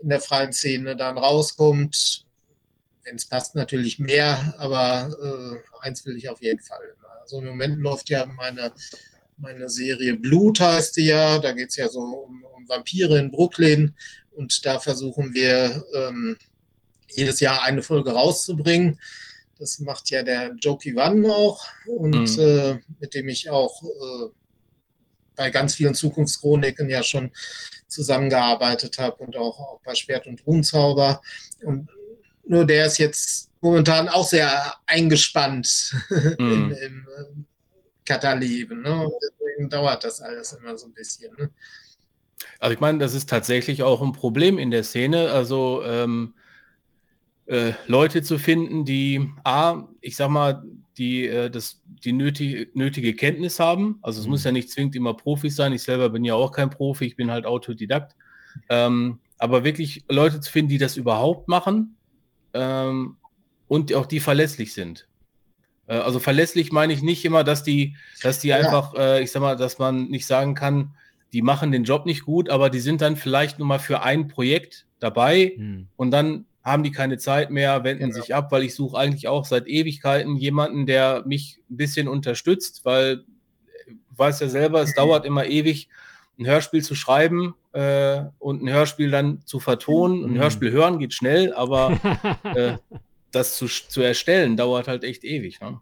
in 0.00 0.08
der 0.08 0.20
freien 0.20 0.52
Szene 0.52 0.96
dann 0.96 1.18
rauskommt. 1.18 2.24
Wenn 3.04 3.16
es 3.16 3.26
passt, 3.26 3.54
natürlich 3.54 3.98
mehr, 3.98 4.54
aber 4.58 5.10
äh, 5.22 5.86
eins 5.86 6.04
will 6.04 6.16
ich 6.16 6.28
auf 6.28 6.42
jeden 6.42 6.60
Fall. 6.60 6.94
Also 7.20 7.38
im 7.38 7.46
Moment 7.46 7.78
läuft 7.78 8.08
ja 8.10 8.26
meine 8.26 8.72
meine 9.38 9.68
Serie 9.68 10.16
Blut 10.16 10.60
heißt 10.60 10.96
die 10.96 11.06
ja. 11.06 11.38
Da 11.38 11.52
geht 11.52 11.70
es 11.70 11.76
ja 11.76 11.88
so 11.88 12.00
um, 12.00 12.44
um, 12.44 12.68
Vampire 12.68 13.18
in 13.18 13.30
Brooklyn. 13.30 13.94
Und 14.34 14.64
da 14.66 14.78
versuchen 14.80 15.34
wir 15.34 15.84
ähm, 15.94 16.36
jedes 17.08 17.40
Jahr 17.40 17.62
eine 17.62 17.82
Folge 17.82 18.12
rauszubringen. 18.12 19.00
Das 19.58 19.78
macht 19.78 20.10
ja 20.10 20.22
der 20.22 20.54
Jokey 20.60 20.94
One 20.96 21.32
auch 21.32 21.64
und 21.86 22.36
mhm. 22.36 22.40
äh, 22.40 22.78
mit 23.00 23.14
dem 23.14 23.28
ich 23.28 23.48
auch 23.48 23.82
äh, 23.82 24.28
bei 25.36 25.50
ganz 25.50 25.74
vielen 25.74 25.94
Zukunftschroniken 25.94 26.88
ja 26.88 27.02
schon 27.02 27.30
zusammengearbeitet 27.88 28.98
habe 28.98 29.16
und 29.22 29.36
auch, 29.36 29.58
auch 29.60 29.80
bei 29.84 29.94
Schwert 29.94 30.26
und 30.26 30.44
Runenzauber. 30.46 31.20
Und 31.62 31.88
nur 32.46 32.64
der 32.64 32.86
ist 32.86 32.98
jetzt 32.98 33.50
momentan 33.60 34.08
auch 34.08 34.26
sehr 34.26 34.74
eingespannt 34.86 35.94
mhm. 36.08 36.36
im, 36.38 36.72
im 36.72 37.46
Katar-Leben. 38.04 38.82
Ne? 38.82 39.08
Deswegen 39.22 39.68
dauert 39.68 40.04
das 40.04 40.20
alles 40.20 40.52
immer 40.52 40.76
so 40.76 40.86
ein 40.86 40.94
bisschen. 40.94 41.34
Ne? 41.36 41.50
Also 42.58 42.74
ich 42.74 42.80
meine, 42.80 42.98
das 42.98 43.14
ist 43.14 43.28
tatsächlich 43.28 43.82
auch 43.82 44.02
ein 44.02 44.12
Problem 44.12 44.58
in 44.58 44.70
der 44.70 44.84
Szene. 44.84 45.30
Also 45.30 45.82
ähm, 45.84 46.34
äh, 47.46 47.72
Leute 47.86 48.22
zu 48.22 48.38
finden, 48.38 48.84
die 48.84 49.30
A, 49.44 49.84
ich 50.00 50.16
sag 50.16 50.30
mal, 50.30 50.64
die 50.98 51.26
äh, 51.26 51.50
das, 51.50 51.82
die 52.04 52.12
nötige, 52.12 52.68
nötige 52.74 53.14
Kenntnis 53.14 53.60
haben. 53.60 53.98
Also 54.02 54.20
es 54.20 54.26
mhm. 54.26 54.32
muss 54.32 54.44
ja 54.44 54.52
nicht 54.52 54.70
zwingend 54.70 54.96
immer 54.96 55.14
Profis 55.14 55.56
sein. 55.56 55.72
Ich 55.72 55.82
selber 55.82 56.10
bin 56.10 56.24
ja 56.24 56.34
auch 56.34 56.52
kein 56.52 56.70
Profi, 56.70 57.04
ich 57.04 57.16
bin 57.16 57.30
halt 57.30 57.46
Autodidakt. 57.46 58.16
Ähm, 58.68 59.20
aber 59.38 59.64
wirklich 59.64 60.04
Leute 60.08 60.40
zu 60.40 60.50
finden, 60.50 60.70
die 60.70 60.78
das 60.78 60.96
überhaupt 60.96 61.48
machen 61.48 61.96
ähm, 62.54 63.16
und 63.68 63.94
auch 63.94 64.06
die 64.06 64.20
verlässlich 64.20 64.72
sind. 64.72 65.06
Äh, 65.86 65.96
also 65.96 66.18
verlässlich 66.18 66.72
meine 66.72 66.92
ich 66.92 67.02
nicht 67.02 67.24
immer, 67.24 67.44
dass 67.44 67.62
die, 67.62 67.96
dass 68.22 68.40
die 68.40 68.48
ja. 68.48 68.56
einfach, 68.56 68.94
äh, 68.94 69.22
ich 69.22 69.30
sag 69.30 69.40
mal, 69.40 69.56
dass 69.56 69.78
man 69.78 70.08
nicht 70.08 70.26
sagen 70.26 70.54
kann, 70.54 70.94
die 71.32 71.42
machen 71.42 71.72
den 71.72 71.84
Job 71.84 72.06
nicht 72.06 72.24
gut, 72.24 72.48
aber 72.48 72.70
die 72.70 72.80
sind 72.80 73.02
dann 73.02 73.16
vielleicht 73.16 73.58
nur 73.58 73.68
mal 73.68 73.78
für 73.78 74.02
ein 74.02 74.28
Projekt 74.28 74.86
dabei 75.00 75.52
hm. 75.56 75.88
und 75.96 76.10
dann 76.10 76.46
haben 76.66 76.82
die 76.82 76.90
keine 76.90 77.16
Zeit 77.16 77.52
mehr, 77.52 77.84
wenden 77.84 78.10
genau. 78.10 78.20
sich 78.20 78.34
ab, 78.34 78.50
weil 78.50 78.64
ich 78.64 78.74
suche 78.74 78.98
eigentlich 78.98 79.28
auch 79.28 79.44
seit 79.44 79.68
Ewigkeiten 79.68 80.34
jemanden, 80.34 80.84
der 80.84 81.22
mich 81.24 81.60
ein 81.70 81.76
bisschen 81.76 82.08
unterstützt, 82.08 82.84
weil 82.84 83.18
du 83.18 83.94
weißt 84.16 84.40
ja 84.40 84.48
selber, 84.48 84.82
es 84.82 84.90
mhm. 84.90 84.96
dauert 84.96 85.24
immer 85.26 85.46
ewig, 85.46 85.88
ein 86.40 86.46
Hörspiel 86.46 86.82
zu 86.82 86.96
schreiben 86.96 87.54
äh, 87.72 88.22
und 88.40 88.64
ein 88.64 88.68
Hörspiel 88.68 89.12
dann 89.12 89.42
zu 89.46 89.60
vertonen. 89.60 90.22
Mhm. 90.22 90.24
Ein 90.24 90.38
Hörspiel 90.40 90.72
hören 90.72 90.98
geht 90.98 91.14
schnell, 91.14 91.54
aber 91.54 92.00
äh, 92.42 92.78
das 93.30 93.56
zu, 93.56 93.68
zu 93.68 94.02
erstellen, 94.02 94.56
dauert 94.56 94.88
halt 94.88 95.04
echt 95.04 95.22
ewig. 95.22 95.60
Ne? 95.60 95.80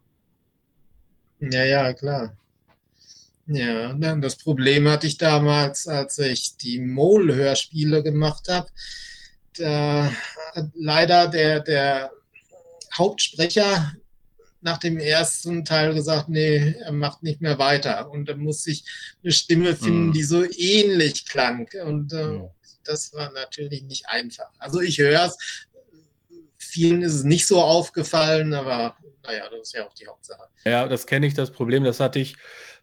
Ja, 1.40 1.64
ja, 1.64 1.92
klar. 1.94 2.36
Ja, 3.46 3.94
das 3.94 4.36
Problem 4.36 4.86
hatte 4.86 5.06
ich 5.06 5.16
damals, 5.16 5.88
als 5.88 6.18
ich 6.18 6.58
die 6.58 6.78
Mol-Hörspiele 6.78 8.02
gemacht 8.02 8.48
habe. 8.48 8.68
Da 9.58 10.12
hat 10.54 10.66
leider 10.74 11.28
der, 11.28 11.60
der 11.60 12.10
Hauptsprecher 12.96 13.92
nach 14.60 14.78
dem 14.78 14.98
ersten 14.98 15.64
Teil 15.64 15.94
gesagt, 15.94 16.28
nee, 16.28 16.74
er 16.80 16.92
macht 16.92 17.22
nicht 17.22 17.40
mehr 17.40 17.58
weiter. 17.58 18.10
Und 18.10 18.28
dann 18.28 18.38
musste 18.38 18.70
ich 18.70 18.84
eine 19.22 19.32
Stimme 19.32 19.76
finden, 19.76 20.06
mhm. 20.08 20.12
die 20.12 20.22
so 20.22 20.42
ähnlich 20.42 21.26
klang. 21.26 21.68
Und 21.84 22.12
äh, 22.12 22.40
das 22.84 23.12
war 23.12 23.30
natürlich 23.32 23.82
nicht 23.82 24.08
einfach. 24.08 24.50
Also 24.58 24.80
ich 24.80 24.98
höre 24.98 25.26
es, 25.26 25.66
Vielen 26.74 27.02
ist 27.02 27.14
es 27.14 27.22
nicht 27.22 27.46
so 27.46 27.60
aufgefallen, 27.60 28.52
aber 28.52 28.96
naja, 29.22 29.44
das 29.48 29.68
ist 29.68 29.74
ja 29.74 29.86
auch 29.86 29.94
die 29.94 30.08
Hauptsache. 30.08 30.42
Ja, 30.64 30.88
das 30.88 31.06
kenne 31.06 31.24
ich, 31.24 31.34
das 31.34 31.52
Problem. 31.52 31.84
Das 31.84 32.00
hatte 32.00 32.18
ich 32.18 32.36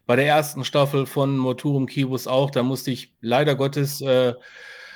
bei 0.06 0.16
der 0.16 0.26
ersten 0.26 0.64
Staffel 0.64 1.04
von 1.04 1.36
Moturum 1.36 1.86
Kibus 1.86 2.26
auch. 2.26 2.50
Da 2.50 2.62
musste 2.62 2.90
ich 2.90 3.12
leider 3.20 3.54
Gottes 3.54 4.00
äh, 4.00 4.32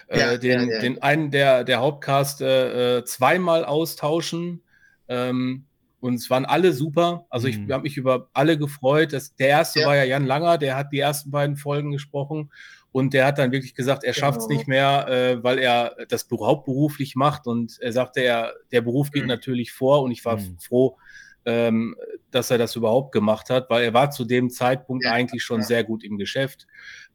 äh 0.09 0.19
ja, 0.19 0.37
den, 0.37 0.69
ja, 0.69 0.75
ja. 0.75 0.81
den 0.81 1.03
einen 1.03 1.31
der, 1.31 1.64
der 1.64 1.81
Hauptcast 1.81 2.40
äh, 2.40 2.99
äh, 2.99 3.05
zweimal 3.05 3.64
austauschen. 3.64 4.62
Ähm, 5.09 5.66
und 6.01 6.14
es 6.14 6.31
waren 6.31 6.45
alle 6.45 6.73
super. 6.73 7.27
Also 7.31 7.49
ich 7.49 7.59
mhm. 7.59 7.73
habe 7.73 7.83
mich 7.85 7.97
über 7.97 8.29
alle 8.33 8.59
gefreut. 8.59 9.12
Das, 9.12 9.35
der 9.35 9.49
erste 9.49 9.85
war 9.85 9.97
ja 9.97 10.05
Jan 10.05 10.27
Langer, 10.27 10.59
der 10.59 10.77
hat 10.77 10.92
die 10.92 11.01
ersten 11.01 11.31
beiden 11.31 11.57
Folgen 11.57 11.90
gesprochen. 11.90 12.51
Und 12.92 13.12
der 13.12 13.27
hat 13.27 13.38
dann 13.38 13.53
wirklich 13.53 13.75
gesagt, 13.75 14.05
er 14.05 14.14
schafft 14.14 14.38
es 14.38 14.47
genau. 14.47 14.59
nicht 14.59 14.69
mehr, 14.69 15.09
äh, 15.09 15.42
weil 15.42 15.59
er 15.59 15.97
das 16.09 16.27
hauptberuflich 16.31 17.14
macht. 17.14 17.47
Und 17.47 17.79
er 17.81 17.92
sagte, 17.92 18.21
er, 18.21 18.55
der 18.73 18.81
Beruf 18.81 19.11
geht 19.11 19.25
mhm. 19.25 19.29
natürlich 19.29 19.73
vor. 19.73 20.03
Und 20.03 20.12
ich 20.12 20.25
war 20.25 20.37
mhm. 20.38 20.59
froh, 20.59 20.97
ähm, 21.45 21.97
dass 22.31 22.51
er 22.51 22.59
das 22.59 22.77
überhaupt 22.77 23.12
gemacht 23.12 23.51
hat, 23.51 23.71
weil 23.71 23.85
er 23.85 23.95
war 23.95 24.11
zu 24.11 24.25
dem 24.25 24.51
Zeitpunkt 24.51 25.05
ja, 25.05 25.12
eigentlich 25.12 25.42
schon 25.42 25.61
ja. 25.61 25.66
sehr 25.66 25.85
gut 25.85 26.05
im 26.05 26.19
Geschäft. 26.19 26.66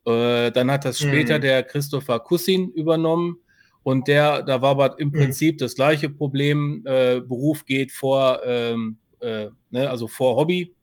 Äh, 0.06 0.52
dann 0.52 0.72
hat 0.72 0.86
das 0.86 1.00
später 1.00 1.38
mhm. 1.38 1.42
der 1.42 1.64
Christopher 1.64 2.20
Kussin 2.20 2.70
übernommen. 2.72 3.38
Und 3.84 4.08
der, 4.08 4.44
da 4.44 4.62
war 4.62 4.72
aber 4.72 5.00
im 5.00 5.10
mhm. 5.10 5.14
Prinzip 5.14 5.58
das 5.58 5.76
gleiche 5.76 6.10
Problem. 6.10 6.84
Äh, 6.86 7.22
Beruf 7.22 7.66
geht 7.66 7.92
vor, 7.92 8.42
ähm, 8.46 8.98
äh, 9.20 9.48
ne, 9.70 9.90
also 9.90 10.08
vor 10.08 10.36
Hobby. 10.36 10.76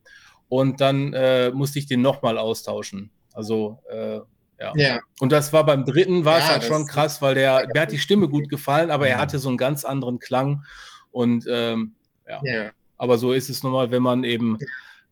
Und 0.49 0.81
dann 0.81 1.13
äh, 1.13 1.51
musste 1.51 1.79
ich 1.79 1.85
den 1.85 2.01
nochmal 2.01 2.37
austauschen. 2.37 3.11
Also 3.33 3.79
äh, 3.89 4.19
ja. 4.59 4.73
ja. 4.75 4.99
Und 5.19 5.31
das 5.31 5.53
war 5.53 5.65
beim 5.65 5.85
dritten, 5.85 6.25
war 6.25 6.39
ja, 6.39 6.45
es 6.45 6.49
halt 6.49 6.63
schon 6.63 6.85
krass, 6.87 7.21
weil 7.21 7.35
der, 7.35 7.67
der 7.67 7.83
hat 7.83 7.91
die 7.91 7.99
Stimme 7.99 8.27
gut 8.27 8.49
gefallen, 8.49 8.91
aber 8.91 9.07
er 9.07 9.19
hatte 9.19 9.39
so 9.39 9.47
einen 9.49 9.57
ganz 9.57 9.85
anderen 9.85 10.19
Klang. 10.19 10.63
Und 11.11 11.45
ähm, 11.49 11.95
ja. 12.27 12.41
ja. 12.43 12.71
Aber 12.97 13.17
so 13.17 13.31
ist 13.31 13.49
es 13.49 13.63
nun 13.63 13.71
mal, 13.71 13.91
wenn 13.91 14.03
man 14.03 14.23
eben 14.23 14.57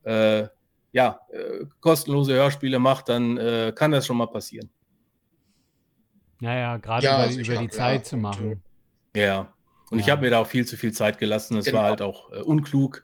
äh, 0.04 0.48
ja, 0.98 1.20
äh, 1.30 1.66
kostenlose 1.80 2.34
Hörspiele 2.34 2.80
macht, 2.80 3.08
dann 3.10 3.38
äh, 3.38 3.72
kann 3.76 3.92
das 3.92 4.08
schon 4.08 4.18
mal 4.18 4.26
passieren. 4.26 4.68
Naja, 6.40 6.78
gerade 6.78 7.06
ja, 7.06 7.30
über, 7.30 7.40
über 7.40 7.58
die 7.58 7.70
Zeit 7.70 8.08
zu 8.08 8.18
machen. 8.18 8.64
Ja. 9.16 9.54
Und 9.92 10.00
ich 10.00 10.10
habe 10.10 10.22
mir 10.22 10.32
da 10.32 10.40
auch 10.40 10.48
viel 10.48 10.66
zu 10.66 10.76
viel 10.76 10.92
Zeit 10.94 11.20
gelassen. 11.20 11.56
Das 11.56 11.66
genau. 11.66 11.78
war 11.78 11.86
halt 11.86 12.02
auch 12.02 12.32
äh, 12.32 12.42
unklug. 12.42 13.04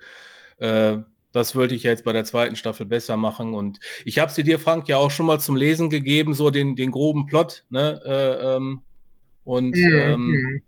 Äh, 0.57 0.97
das 1.33 1.55
wollte 1.55 1.75
ich 1.75 1.83
jetzt 1.83 2.03
bei 2.03 2.13
der 2.13 2.25
zweiten 2.25 2.55
Staffel 2.55 2.87
besser 2.87 3.15
machen. 3.15 3.53
Und 3.53 3.79
ich 4.05 4.17
habe 4.17 4.31
sie 4.31 4.41
dir, 4.41 4.57
Frank, 4.57 4.87
ja 4.87 4.97
auch 4.97 5.11
schon 5.11 5.27
mal 5.27 5.39
zum 5.39 5.55
Lesen 5.55 5.91
gegeben, 5.91 6.33
so 6.33 6.49
den, 6.49 6.75
den 6.75 6.89
groben 6.89 7.27
Plot. 7.27 7.63
Ne? 7.69 8.01
Äh, 8.03 8.55
ähm, 8.55 8.81
und 9.43 9.75
mhm. 9.75 9.93
ähm, 9.93 10.61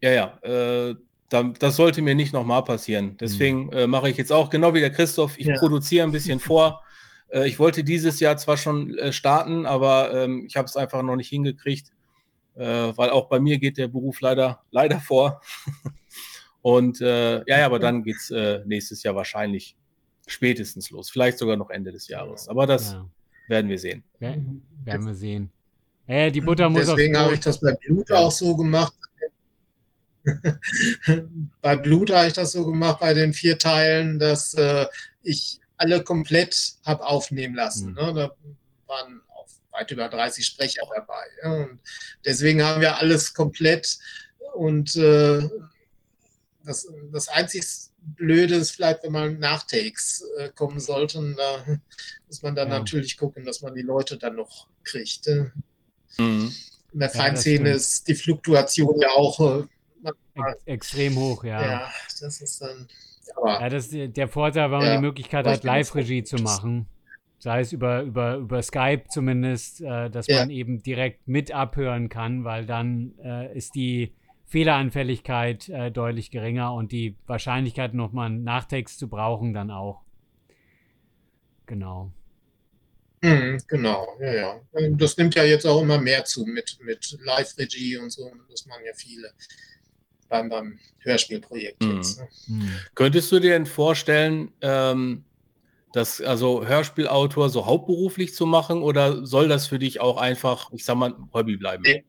ja, 0.00 0.10
ja, 0.10 0.38
äh, 0.42 0.96
das 1.32 1.76
sollte 1.76 2.02
mir 2.02 2.14
nicht 2.14 2.32
nochmal 2.32 2.64
passieren. 2.64 3.16
Deswegen 3.20 3.66
mhm. 3.66 3.72
äh, 3.72 3.86
mache 3.86 4.10
ich 4.10 4.16
jetzt 4.16 4.32
auch, 4.32 4.50
genau 4.50 4.74
wie 4.74 4.80
der 4.80 4.90
Christoph, 4.90 5.38
ich 5.38 5.46
ja. 5.46 5.58
produziere 5.58 6.06
ein 6.06 6.12
bisschen 6.12 6.40
vor. 6.40 6.82
Äh, 7.28 7.48
ich 7.48 7.58
wollte 7.58 7.84
dieses 7.84 8.20
Jahr 8.20 8.36
zwar 8.36 8.56
schon 8.56 8.96
äh, 8.98 9.12
starten, 9.12 9.66
aber 9.66 10.12
ähm, 10.14 10.44
ich 10.46 10.56
habe 10.56 10.66
es 10.66 10.76
einfach 10.76 11.02
noch 11.02 11.16
nicht 11.16 11.28
hingekriegt, 11.28 11.92
äh, 12.56 12.64
weil 12.64 13.10
auch 13.10 13.28
bei 13.28 13.40
mir 13.40 13.58
geht 13.58 13.78
der 13.78 13.88
Beruf 13.88 14.20
leider, 14.20 14.62
leider 14.70 15.00
vor. 15.00 15.40
Und 16.62 17.00
äh, 17.00 17.38
ja, 17.38 17.58
ja, 17.58 17.66
aber 17.66 17.80
dann 17.80 18.04
geht 18.04 18.16
es 18.16 18.30
äh, 18.30 18.60
nächstes 18.64 19.02
Jahr 19.02 19.16
wahrscheinlich 19.16 19.76
spätestens 20.28 20.90
los. 20.90 21.10
Vielleicht 21.10 21.38
sogar 21.38 21.56
noch 21.56 21.70
Ende 21.70 21.90
des 21.90 22.06
Jahres. 22.06 22.48
Aber 22.48 22.66
das 22.66 22.92
ja. 22.92 23.08
werden 23.48 23.68
wir 23.68 23.78
sehen. 23.78 24.04
Ja, 24.20 24.34
werden 24.84 25.06
wir 25.06 25.14
sehen. 25.14 25.50
Äh, 26.06 26.30
die 26.30 26.40
Butter 26.40 26.68
muss 26.68 26.86
Deswegen 26.86 27.16
habe 27.16 27.34
ich 27.34 27.40
das 27.40 27.60
bei 27.60 27.72
Blut 27.72 28.10
auch 28.12 28.30
so 28.30 28.56
gemacht. 28.56 28.94
Bei 31.60 31.76
Blut 31.76 32.10
habe 32.10 32.28
ich 32.28 32.32
das 32.32 32.52
so 32.52 32.66
gemacht, 32.66 33.00
bei 33.00 33.14
den 33.14 33.32
vier 33.32 33.58
Teilen, 33.58 34.18
dass 34.18 34.54
äh, 34.54 34.86
ich 35.22 35.60
alle 35.76 36.02
komplett 36.04 36.74
habe 36.84 37.04
aufnehmen 37.04 37.54
lassen. 37.54 37.90
Mhm. 37.90 37.94
Ne? 37.94 38.14
Da 38.14 38.36
waren 38.86 39.22
auch 39.28 39.48
weit 39.72 39.90
über 39.90 40.08
30 40.08 40.46
Sprecher 40.46 40.82
dabei. 40.94 41.24
Ja? 41.42 41.52
Und 41.52 41.80
deswegen 42.24 42.62
haben 42.62 42.80
wir 42.80 42.98
alles 42.98 43.34
komplett 43.34 43.98
und 44.54 44.94
äh, 44.96 45.48
das, 46.64 46.86
das 47.12 47.28
einzig 47.28 47.64
Blöde 48.04 48.56
ist 48.56 48.72
vielleicht, 48.72 49.02
wenn 49.02 49.12
mal 49.12 49.32
Nachtakes 49.32 50.24
äh, 50.38 50.50
kommen 50.50 50.80
sollten. 50.80 51.36
Da 51.36 51.64
muss 52.26 52.42
man 52.42 52.54
dann 52.54 52.68
ja. 52.68 52.78
natürlich 52.78 53.16
gucken, 53.16 53.44
dass 53.44 53.62
man 53.62 53.74
die 53.74 53.82
Leute 53.82 54.18
dann 54.18 54.36
noch 54.36 54.66
kriegt. 54.84 55.28
Mhm. 56.18 56.52
In 56.92 56.98
der 56.98 57.10
Feinszene 57.10 57.70
ja, 57.70 57.74
ist 57.74 58.06
die 58.08 58.14
Fluktuation 58.14 59.00
ja 59.00 59.10
auch, 59.10 59.40
äh, 59.40 59.66
ex 60.34 60.62
extrem 60.66 61.16
hoch, 61.16 61.44
ja. 61.44 61.62
Ja, 61.62 61.92
das 62.20 62.40
ist 62.40 62.60
dann. 62.60 62.88
Aber 63.36 63.60
ja, 63.60 63.68
das 63.68 63.88
ist 63.88 64.16
der 64.16 64.28
Vorteil, 64.28 64.70
wenn 64.70 64.78
man 64.78 64.86
ja, 64.86 64.96
die 64.96 65.02
Möglichkeit 65.02 65.46
hat, 65.46 65.64
Live-Regie 65.64 66.24
zu 66.24 66.36
machen. 66.36 66.86
Sei 67.38 67.60
es 67.60 67.72
über, 67.72 68.02
über, 68.02 68.36
über 68.36 68.62
Skype 68.62 69.04
zumindest, 69.08 69.80
äh, 69.80 70.10
dass 70.10 70.28
ja. 70.28 70.40
man 70.40 70.50
eben 70.50 70.82
direkt 70.82 71.26
mit 71.26 71.50
abhören 71.50 72.08
kann, 72.08 72.44
weil 72.44 72.66
dann 72.66 73.14
äh, 73.18 73.56
ist 73.56 73.74
die 73.74 74.14
Fehleranfälligkeit 74.46 75.68
äh, 75.68 75.90
deutlich 75.90 76.30
geringer 76.30 76.74
und 76.74 76.92
die 76.92 77.16
Wahrscheinlichkeit, 77.26 77.94
nochmal 77.94 78.26
einen 78.26 78.44
Nachtext 78.44 78.98
zu 78.98 79.08
brauchen, 79.08 79.54
dann 79.54 79.70
auch. 79.70 80.02
Genau. 81.66 82.12
Mhm, 83.22 83.58
genau, 83.66 84.06
ja, 84.20 84.32
ja. 84.34 84.60
Das 84.90 85.16
nimmt 85.16 85.34
ja 85.36 85.44
jetzt 85.44 85.64
auch 85.64 85.80
immer 85.80 85.98
mehr 85.98 86.24
zu 86.24 86.44
mit, 86.44 86.78
mit 86.82 87.18
Live-Regie 87.24 87.96
und 87.96 88.10
so. 88.10 88.30
Das 88.50 88.66
machen 88.66 88.82
ja 88.84 88.92
viele 88.94 89.32
beim, 90.32 90.48
beim 90.48 90.78
Hörspielprojekt 90.98 91.82
mhm. 91.82 91.96
jetzt. 91.96 92.18
Ne? 92.18 92.28
Mhm. 92.48 92.70
Könntest 92.94 93.30
du 93.30 93.38
dir 93.38 93.50
denn 93.50 93.66
vorstellen, 93.66 94.50
ähm, 94.62 95.24
das 95.92 96.22
also 96.22 96.66
Hörspielautor 96.66 97.50
so 97.50 97.66
hauptberuflich 97.66 98.34
zu 98.34 98.46
machen 98.46 98.82
oder 98.82 99.26
soll 99.26 99.48
das 99.48 99.66
für 99.66 99.78
dich 99.78 100.00
auch 100.00 100.16
einfach, 100.16 100.72
ich 100.72 100.84
sag 100.84 100.96
mal, 100.96 101.14
Hobby 101.32 101.56
bleiben? 101.56 101.82
Nee. 101.86 102.04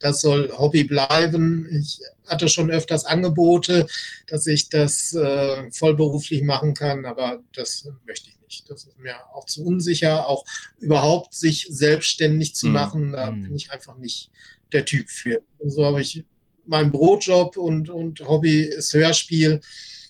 Das 0.00 0.20
soll 0.20 0.50
Hobby 0.56 0.84
bleiben. 0.84 1.68
Ich 1.70 2.00
hatte 2.26 2.48
schon 2.48 2.70
öfters 2.70 3.04
Angebote, 3.04 3.86
dass 4.26 4.46
ich 4.46 4.68
das 4.68 5.14
äh, 5.14 5.70
vollberuflich 5.70 6.42
machen 6.42 6.74
kann, 6.74 7.04
aber 7.04 7.40
das 7.54 7.88
möchte 8.06 8.30
ich 8.30 8.40
nicht. 8.40 8.70
Das 8.70 8.84
ist 8.84 8.98
mir 8.98 9.14
auch 9.34 9.46
zu 9.46 9.64
unsicher, 9.64 10.26
auch 10.26 10.44
überhaupt 10.80 11.34
sich 11.34 11.66
selbstständig 11.70 12.54
zu 12.54 12.68
mm. 12.68 12.72
machen. 12.72 13.12
Da 13.12 13.30
mm. 13.30 13.42
bin 13.44 13.54
ich 13.54 13.70
einfach 13.70 13.96
nicht 13.96 14.30
der 14.72 14.84
Typ 14.84 15.08
für. 15.08 15.42
So 15.64 15.84
habe 15.84 16.00
ich 16.00 16.24
meinen 16.66 16.92
Brotjob 16.92 17.56
und, 17.56 17.90
und 17.90 18.20
Hobby 18.20 18.62
ist 18.62 18.94
Hörspiel 18.94 19.60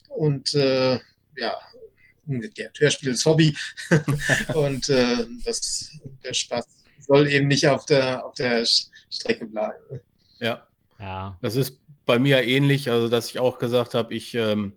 und 0.08 0.54
äh, 0.54 0.98
ja, 1.36 1.56
umgekehrt. 2.26 2.78
Hörspiel 2.78 3.10
ist 3.10 3.24
Hobby 3.24 3.56
und 4.54 4.88
äh, 4.88 5.26
das, 5.44 5.98
der 6.24 6.34
Spaß 6.34 6.66
soll 7.00 7.28
eben 7.28 7.48
nicht 7.48 7.66
auf 7.66 7.86
der, 7.86 8.24
auf 8.24 8.34
der 8.34 8.64
Strecke 9.10 9.46
bleiben. 9.46 10.00
Ja. 10.40 10.66
ja. 10.98 11.38
Das 11.42 11.56
ist 11.56 11.78
bei 12.06 12.18
mir 12.18 12.42
ähnlich, 12.44 12.90
also 12.90 13.08
dass 13.08 13.28
ich 13.30 13.38
auch 13.38 13.58
gesagt 13.58 13.94
habe, 13.94 14.14
ich, 14.14 14.34
ähm, 14.34 14.72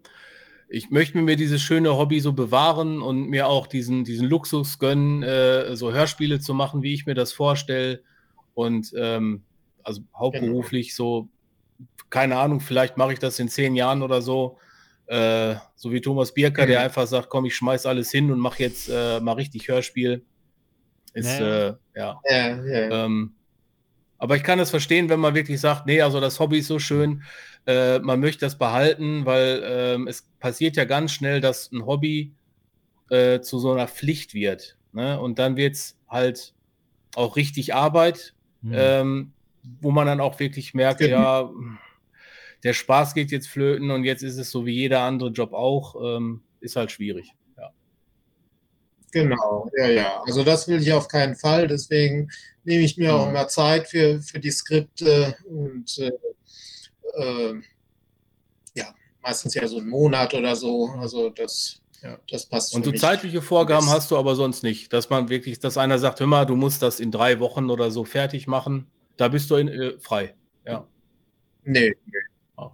ich 0.69 0.89
möchte 0.89 1.17
mir 1.17 1.35
dieses 1.35 1.61
schöne 1.61 1.95
Hobby 1.95 2.19
so 2.19 2.33
bewahren 2.33 3.01
und 3.01 3.29
mir 3.29 3.47
auch 3.47 3.67
diesen, 3.67 4.03
diesen 4.03 4.27
Luxus 4.27 4.79
gönnen, 4.79 5.23
äh, 5.23 5.75
so 5.75 5.93
Hörspiele 5.93 6.39
zu 6.39 6.53
machen, 6.53 6.81
wie 6.81 6.93
ich 6.93 7.05
mir 7.05 7.15
das 7.15 7.33
vorstelle. 7.33 8.01
Und 8.53 8.93
ähm, 8.97 9.43
also 9.85 10.01
hauptberuflich 10.13 10.95
genau. 10.95 10.97
so, 10.97 11.29
keine 12.09 12.37
Ahnung, 12.37 12.59
vielleicht 12.59 12.97
mache 12.97 13.13
ich 13.13 13.19
das 13.19 13.39
in 13.39 13.47
zehn 13.47 13.75
Jahren 13.75 14.01
oder 14.01 14.21
so. 14.21 14.57
Äh, 15.07 15.55
so 15.75 15.91
wie 15.91 16.01
Thomas 16.01 16.33
Bierker, 16.33 16.63
mhm. 16.63 16.67
der 16.67 16.81
einfach 16.81 17.05
sagt, 17.07 17.29
komm, 17.29 17.45
ich 17.45 17.55
schmeiß 17.55 17.85
alles 17.85 18.11
hin 18.11 18.31
und 18.31 18.39
mache 18.39 18.63
jetzt 18.63 18.89
äh, 18.89 19.19
mal 19.19 19.33
richtig 19.33 19.67
Hörspiel. 19.67 20.25
Ist, 21.13 21.39
ja. 21.39 21.67
Äh, 21.67 21.75
ja. 21.95 22.19
ja, 22.27 22.65
ja. 22.65 23.05
Ähm, 23.05 23.35
aber 24.17 24.35
ich 24.35 24.43
kann 24.43 24.59
es 24.59 24.69
verstehen, 24.69 25.09
wenn 25.09 25.19
man 25.19 25.35
wirklich 25.35 25.61
sagt, 25.61 25.85
nee, 25.85 26.01
also 26.01 26.19
das 26.19 26.39
Hobby 26.39 26.59
ist 26.59 26.67
so 26.67 26.79
schön, 26.79 27.23
äh, 27.67 27.99
man 27.99 28.19
möchte 28.19 28.45
das 28.45 28.57
behalten, 28.57 29.25
weil 29.25 29.61
ähm, 29.63 30.07
es 30.07 30.27
passiert 30.39 30.75
ja 30.75 30.85
ganz 30.85 31.11
schnell, 31.11 31.41
dass 31.41 31.71
ein 31.71 31.85
Hobby 31.85 32.33
äh, 33.09 33.41
zu 33.41 33.59
so 33.59 33.71
einer 33.71 33.87
Pflicht 33.87 34.33
wird. 34.33 34.77
Ne? 34.93 35.19
Und 35.19 35.39
dann 35.39 35.57
wird 35.57 35.75
es 35.75 35.97
halt 36.07 36.53
auch 37.15 37.35
richtig 37.35 37.73
Arbeit, 37.73 38.33
mhm. 38.61 38.73
ähm, 38.75 39.33
wo 39.81 39.91
man 39.91 40.07
dann 40.07 40.21
auch 40.21 40.39
wirklich 40.39 40.73
merkt, 40.73 41.01
ja, 41.01 41.49
der 42.63 42.73
Spaß 42.73 43.13
geht 43.13 43.31
jetzt 43.31 43.47
flöten 43.47 43.91
und 43.91 44.03
jetzt 44.03 44.23
ist 44.23 44.37
es 44.37 44.51
so 44.51 44.65
wie 44.65 44.73
jeder 44.73 45.01
andere 45.01 45.29
Job 45.29 45.53
auch, 45.53 45.95
ähm, 46.17 46.41
ist 46.59 46.75
halt 46.75 46.91
schwierig. 46.91 47.33
Genau, 49.15 49.69
ja, 49.77 49.87
ja. 49.87 50.21
Also 50.25 50.43
das 50.43 50.67
will 50.67 50.81
ich 50.81 50.91
auf 50.91 51.07
keinen 51.07 51.37
Fall. 51.37 51.69
Deswegen 51.69 52.29
nehme 52.65 52.83
ich 52.83 52.97
mir 52.97 53.15
auch 53.15 53.23
mhm. 53.23 53.31
immer 53.31 53.47
Zeit 53.47 53.87
für, 53.87 54.19
für 54.21 54.41
die 54.41 54.51
Skripte 54.51 55.37
und 55.45 55.97
äh, 55.99 56.11
äh, 57.17 57.61
ja, 58.75 58.93
meistens 59.21 59.55
ja 59.55 59.65
so 59.69 59.77
einen 59.77 59.87
Monat 59.87 60.33
oder 60.33 60.53
so. 60.57 60.89
Also 60.99 61.29
das, 61.29 61.79
ja, 62.03 62.19
das 62.29 62.45
passt. 62.45 62.75
Und 62.75 62.83
so 62.83 62.91
zeitliche 62.91 63.41
Vorgaben 63.41 63.89
hast 63.89 64.11
du 64.11 64.17
aber 64.17 64.35
sonst 64.35 64.63
nicht, 64.63 64.91
dass 64.91 65.09
man 65.09 65.29
wirklich, 65.29 65.59
dass 65.59 65.77
einer 65.77 65.97
sagt, 65.97 66.19
hör 66.19 66.27
mal, 66.27 66.45
du 66.45 66.57
musst 66.57 66.81
das 66.81 66.99
in 66.99 67.09
drei 67.09 67.39
Wochen 67.39 67.69
oder 67.69 67.91
so 67.91 68.03
fertig 68.03 68.47
machen. 68.47 68.87
Da 69.17 69.27
bist 69.27 69.49
du 69.49 69.55
in, 69.55 69.67
äh, 69.67 69.99
frei. 69.99 70.35
Ja. 70.65 70.87
Nee, 71.63 71.95
nee. 72.05 72.17
Oh. 72.57 72.71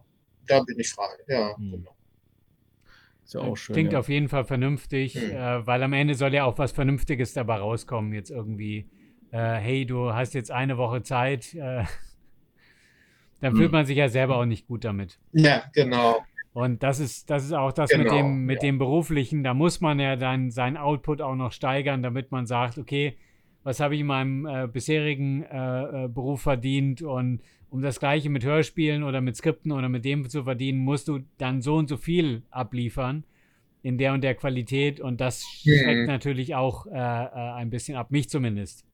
Da 0.47 0.62
bin 0.63 0.80
ich 0.80 0.89
frei, 0.89 1.10
ja, 1.27 1.56
mhm. 1.58 1.71
genau. 1.71 1.95
Ist 3.23 3.34
ja 3.34 3.41
auch 3.41 3.56
schön. 3.56 3.73
Klingt 3.73 3.93
ja. 3.93 3.99
auf 3.99 4.10
jeden 4.10 4.27
Fall 4.27 4.43
vernünftig, 4.43 5.15
mhm. 5.15 5.32
äh, 5.32 5.65
weil 5.65 5.82
am 5.84 5.93
Ende 5.93 6.15
soll 6.15 6.34
ja 6.34 6.43
auch 6.45 6.58
was 6.58 6.71
Vernünftiges 6.71 7.34
dabei 7.34 7.58
rauskommen. 7.58 8.13
Jetzt 8.13 8.30
irgendwie, 8.30 8.89
äh, 9.32 9.56
hey, 9.56 9.86
du 9.86 10.13
hast 10.13 10.34
jetzt 10.34 10.51
eine 10.51 10.77
Woche 10.77 11.04
Zeit. 11.04 11.54
Äh, 11.54 11.86
dann 13.39 13.56
fühlt 13.56 13.71
mhm. 13.71 13.77
man 13.77 13.86
sich 13.86 13.97
ja 13.97 14.10
selber 14.10 14.38
auch 14.38 14.45
nicht 14.45 14.67
gut 14.67 14.84
damit. 14.84 15.19
Ja, 15.32 15.63
genau. 15.73 16.23
Und 16.54 16.84
das 16.84 16.99
ist, 16.99 17.30
das 17.30 17.45
ist 17.45 17.54
auch 17.54 17.71
das 17.71 17.89
genau, 17.89 18.04
mit, 18.04 18.12
dem, 18.12 18.45
mit 18.45 18.63
ja. 18.63 18.67
dem 18.67 18.77
Beruflichen. 18.77 19.43
Da 19.43 19.54
muss 19.54 19.80
man 19.80 19.99
ja 19.99 20.17
dann 20.17 20.51
seinen 20.51 20.75
Output 20.75 21.21
auch 21.21 21.36
noch 21.36 21.54
steigern, 21.54 22.04
damit 22.04 22.32
man 22.32 22.45
sagt, 22.45 22.77
okay, 22.77 23.17
was 23.63 23.80
habe 23.80 23.95
ich 23.95 24.02
in 24.02 24.08
meinem 24.08 24.45
äh, 24.45 24.67
bisherigen 24.67 25.43
äh, 25.43 26.06
äh, 26.06 26.08
Beruf 26.08 26.41
verdient 26.41 27.02
und 27.02 27.41
um 27.69 27.82
das 27.82 28.00
gleiche 28.00 28.30
mit 28.30 28.43
Hörspielen 28.43 29.04
oder 29.04 29.21
mit 29.21 29.38
Skripten 29.38 29.71
oder 29.71 29.88
mit 29.88 30.04
dem 30.04 30.30
zu 30.30 30.43
verdienen, 30.43 30.80
musst 30.80 31.08
du 31.08 31.19
dann 31.38 31.62
so 31.62 31.76
und 31.76 31.88
so 31.88 31.97
viel 31.97 32.43
abliefern 32.50 33.24
in 33.82 33.97
der 33.97 34.13
und 34.13 34.21
der 34.21 34.36
Qualität 34.36 35.00
und 35.00 35.21
das 35.21 35.43
schreckt 35.43 36.02
mhm. 36.02 36.06
natürlich 36.06 36.56
auch 36.56 36.86
äh, 36.86 36.91
äh, 36.91 37.54
ein 37.56 37.69
bisschen 37.69 37.95
ab, 37.95 38.12
mich 38.12 38.30
zumindest. 38.30 38.86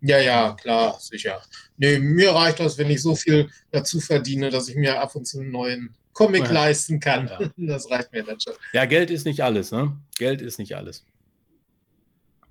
Ja, 0.00 0.18
ja, 0.18 0.56
klar, 0.60 0.96
sicher. 1.00 1.42
Nee, 1.76 1.98
mir 1.98 2.30
reicht 2.30 2.60
das, 2.60 2.78
wenn 2.78 2.88
ich 2.88 3.02
so 3.02 3.16
viel 3.16 3.50
dazu 3.72 4.00
verdiene, 4.00 4.48
dass 4.48 4.68
ich 4.68 4.76
mir 4.76 5.00
ab 5.00 5.14
und 5.16 5.26
zu 5.26 5.40
einen 5.40 5.50
neuen 5.50 5.94
Comic 6.12 6.44
ja. 6.44 6.52
leisten 6.52 7.00
kann. 7.00 7.26
Ja. 7.26 7.50
Das 7.56 7.90
reicht 7.90 8.12
mir 8.12 8.22
dann 8.22 8.40
schon. 8.40 8.54
Ja, 8.72 8.84
Geld 8.84 9.10
ist 9.10 9.24
nicht 9.24 9.42
alles, 9.42 9.72
ne? 9.72 9.96
Geld 10.16 10.40
ist 10.40 10.58
nicht 10.58 10.76
alles. 10.76 11.04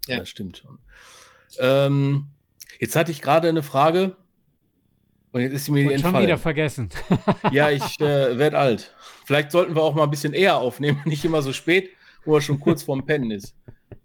Ja, 0.07 0.17
das 0.19 0.29
stimmt 0.29 0.57
schon. 0.57 0.79
Ähm, 1.59 2.27
Jetzt 2.79 2.95
hatte 2.95 3.11
ich 3.11 3.21
gerade 3.21 3.49
eine 3.49 3.63
Frage 3.63 4.15
und 5.31 5.41
jetzt 5.41 5.53
ist 5.53 5.65
sie 5.65 5.71
mir 5.71 5.91
und 5.91 5.99
schon 5.99 6.17
wieder 6.19 6.37
vergessen. 6.37 6.89
ja, 7.51 7.69
ich 7.69 7.99
äh, 7.99 8.37
werde 8.37 8.57
alt. 8.57 8.93
Vielleicht 9.25 9.51
sollten 9.51 9.75
wir 9.75 9.81
auch 9.81 9.95
mal 9.95 10.03
ein 10.03 10.09
bisschen 10.09 10.33
eher 10.33 10.57
aufnehmen, 10.57 11.01
nicht 11.05 11.25
immer 11.25 11.41
so 11.41 11.53
spät, 11.53 11.89
wo 12.25 12.35
er 12.35 12.41
schon 12.41 12.59
kurz 12.59 12.83
vorm 12.83 13.05
Pennen 13.05 13.31
ist. 13.31 13.55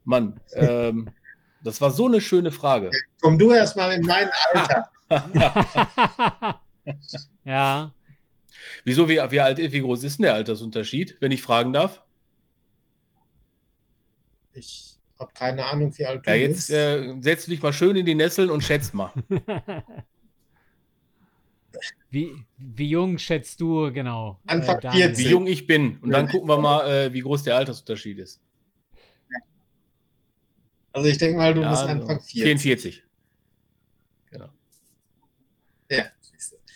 Mann, 0.05 0.41
ähm, 0.55 1.11
das 1.63 1.81
war 1.81 1.91
so 1.91 2.07
eine 2.07 2.21
schöne 2.21 2.51
Frage. 2.51 2.91
Komm 3.21 3.39
du 3.39 3.53
erst 3.53 3.77
mal 3.77 3.93
in 3.93 4.03
mein 4.03 4.29
Alter. 4.53 4.91
ja. 7.45 7.93
Wieso, 8.85 9.09
wie, 9.09 9.17
wie 9.17 9.41
alt, 9.41 9.59
wie 9.59 9.81
groß 9.81 10.03
ist 10.03 10.19
denn 10.19 10.25
der 10.25 10.35
Altersunterschied, 10.35 11.19
wenn 11.21 11.31
ich 11.31 11.43
fragen 11.43 11.73
darf? 11.73 12.03
Ich 14.55 14.92
habe 15.23 15.33
keine 15.35 15.65
Ahnung, 15.65 15.97
wie 15.97 16.05
alt 16.05 16.27
du 16.27 16.31
ja, 16.31 16.37
jetzt 16.37 16.71
äh, 16.71 17.15
setz 17.21 17.47
dich 17.47 17.63
mal 17.63 17.73
schön 17.73 17.97
in 17.97 18.05
die 18.07 18.15
Nesseln 18.15 18.51
und 18.51 18.63
schätz 18.63 18.93
mal. 18.93 19.13
wie, 22.11 22.45
wie 22.59 22.89
jung 22.89 23.19
schätzt 23.19 23.61
du 23.61 23.93
genau? 23.93 24.39
Anfang 24.47 24.79
äh, 24.81 24.91
40. 24.91 25.25
Wie 25.25 25.31
jung 25.31 25.47
ich 25.47 25.67
bin. 25.67 25.99
Und 26.01 26.11
dann 26.11 26.29
gucken 26.29 26.49
wir 26.49 26.59
mal, 26.59 26.89
äh, 26.89 27.13
wie 27.13 27.21
groß 27.21 27.45
der 27.45 27.57
Altersunterschied 27.57 28.19
ist. 28.19 28.41
Also 30.93 31.09
ich 31.09 31.17
denke 31.17 31.39
mal, 31.39 31.55
du 31.55 31.63
ja, 31.63 31.71
bist 31.71 31.83
also 31.83 31.93
Anfang 31.93 32.21
40. 32.21 32.43
44. 32.43 33.03
Genau. 34.31 34.49
Ja, 35.91 36.05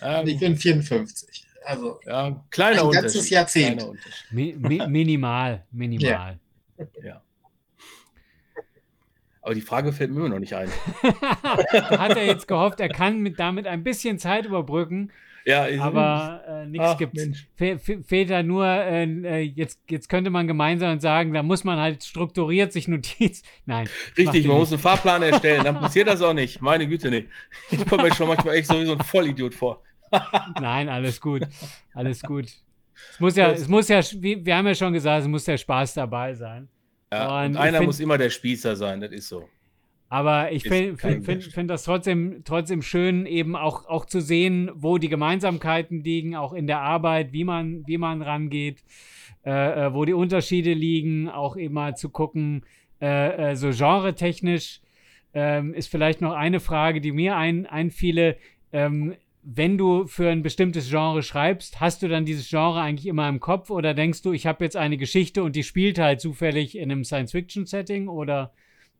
ähm, 0.00 0.26
ich 0.26 0.38
bin 0.38 0.56
54. 0.56 1.46
Also 1.64 2.00
ja, 2.06 2.44
kleiner 2.50 2.84
ein 2.84 2.90
ganzes 2.92 3.28
Jahrzehnt. 3.28 3.84
Mi 4.30 4.54
mi 4.56 4.80
minimal, 4.86 5.66
minimal. 5.72 6.38
Ja. 6.78 6.86
ja. 7.02 7.22
Aber 9.46 9.54
die 9.54 9.60
Frage 9.60 9.92
fällt 9.92 10.10
mir 10.10 10.16
immer 10.16 10.28
noch 10.28 10.40
nicht 10.40 10.56
ein. 10.56 10.68
Hat 11.02 12.16
er 12.16 12.26
jetzt 12.26 12.48
gehofft, 12.48 12.80
er 12.80 12.88
kann 12.88 13.20
mit, 13.20 13.38
damit 13.38 13.68
ein 13.68 13.84
bisschen 13.84 14.18
Zeit 14.18 14.44
überbrücken. 14.44 15.12
Ja, 15.44 15.68
aber 15.78 16.42
äh, 16.48 16.66
nichts 16.66 16.98
gibt. 16.98 17.16
Fe 17.54 17.78
fehlt 17.78 18.30
da 18.30 18.42
nur, 18.42 18.66
äh, 18.66 19.04
äh, 19.04 19.38
jetzt, 19.42 19.80
jetzt 19.88 20.08
könnte 20.08 20.30
man 20.30 20.48
gemeinsam 20.48 20.98
sagen, 20.98 21.32
da 21.32 21.44
muss 21.44 21.62
man 21.62 21.78
halt 21.78 22.02
strukturiert 22.02 22.72
sich 22.72 22.88
Notiz. 22.88 23.44
Nein. 23.66 23.88
Richtig, 24.18 24.48
man 24.48 24.56
muss 24.56 24.72
einen 24.72 24.80
Fahrplan 24.80 25.22
erstellen, 25.22 25.62
dann 25.62 25.78
passiert 25.78 26.08
das 26.08 26.22
auch 26.22 26.34
nicht. 26.34 26.60
Meine 26.60 26.88
Güte, 26.88 27.08
nee. 27.08 27.26
Ich 27.70 27.86
komme 27.86 28.02
mir 28.02 28.14
schon 28.16 28.26
manchmal 28.26 28.56
echt 28.56 28.66
sowieso 28.66 28.94
ein 28.94 29.04
Vollidiot 29.04 29.54
vor. 29.54 29.80
Nein, 30.60 30.88
alles 30.88 31.20
gut. 31.20 31.46
Alles 31.94 32.20
gut. 32.20 32.46
Es 33.12 33.20
muss 33.20 33.36
ja, 33.36 33.52
es 33.52 33.68
muss 33.68 33.86
ja, 33.86 34.00
wir 34.00 34.56
haben 34.56 34.66
ja 34.66 34.74
schon 34.74 34.92
gesagt, 34.92 35.22
es 35.22 35.28
muss 35.28 35.44
der 35.44 35.56
Spaß 35.56 35.94
dabei 35.94 36.34
sein. 36.34 36.68
Ja, 37.12 37.44
und, 37.44 37.50
und 37.50 37.56
einer 37.56 37.82
muss 37.82 38.00
immer 38.00 38.18
der 38.18 38.30
Spießer 38.30 38.76
sein, 38.76 39.00
das 39.00 39.12
ist 39.12 39.28
so. 39.28 39.48
Aber 40.08 40.52
ich 40.52 40.62
finde 40.62 40.96
find, 40.96 41.24
find, 41.24 41.42
find 41.44 41.70
das 41.70 41.82
trotzdem, 41.82 42.42
trotzdem 42.44 42.80
schön, 42.80 43.26
eben 43.26 43.56
auch, 43.56 43.86
auch 43.86 44.04
zu 44.04 44.20
sehen, 44.20 44.70
wo 44.74 44.98
die 44.98 45.08
Gemeinsamkeiten 45.08 46.04
liegen, 46.04 46.36
auch 46.36 46.52
in 46.52 46.68
der 46.68 46.80
Arbeit, 46.80 47.32
wie 47.32 47.42
man, 47.42 47.84
wie 47.86 47.98
man 47.98 48.22
rangeht, 48.22 48.84
äh, 49.44 49.86
äh 49.86 49.94
wo 49.94 50.04
die 50.04 50.12
Unterschiede 50.12 50.74
liegen, 50.74 51.28
auch 51.28 51.56
eben 51.56 51.74
mal 51.74 51.96
zu 51.96 52.10
gucken, 52.10 52.64
äh, 53.00 53.50
äh, 53.50 53.56
so 53.56 53.70
genre-technisch 53.70 54.80
ähm, 55.34 55.74
ist 55.74 55.88
vielleicht 55.90 56.20
noch 56.20 56.32
eine 56.32 56.60
Frage, 56.60 57.00
die 57.00 57.12
mir 57.12 57.36
ein, 57.36 57.66
einfiele. 57.66 58.36
Ähm, 58.72 59.14
wenn 59.48 59.78
du 59.78 60.08
für 60.08 60.28
ein 60.28 60.42
bestimmtes 60.42 60.88
Genre 60.88 61.22
schreibst, 61.22 61.78
hast 61.78 62.02
du 62.02 62.08
dann 62.08 62.24
dieses 62.24 62.48
Genre 62.48 62.80
eigentlich 62.80 63.06
immer 63.06 63.28
im 63.28 63.38
Kopf 63.38 63.70
oder 63.70 63.94
denkst 63.94 64.22
du, 64.22 64.32
ich 64.32 64.44
habe 64.44 64.64
jetzt 64.64 64.76
eine 64.76 64.96
Geschichte 64.96 65.44
und 65.44 65.54
die 65.54 65.62
spielt 65.62 66.00
halt 66.00 66.20
zufällig 66.20 66.76
in 66.76 66.90
einem 66.90 67.04
Science-Fiction-Setting 67.04 68.08
oder 68.08 68.52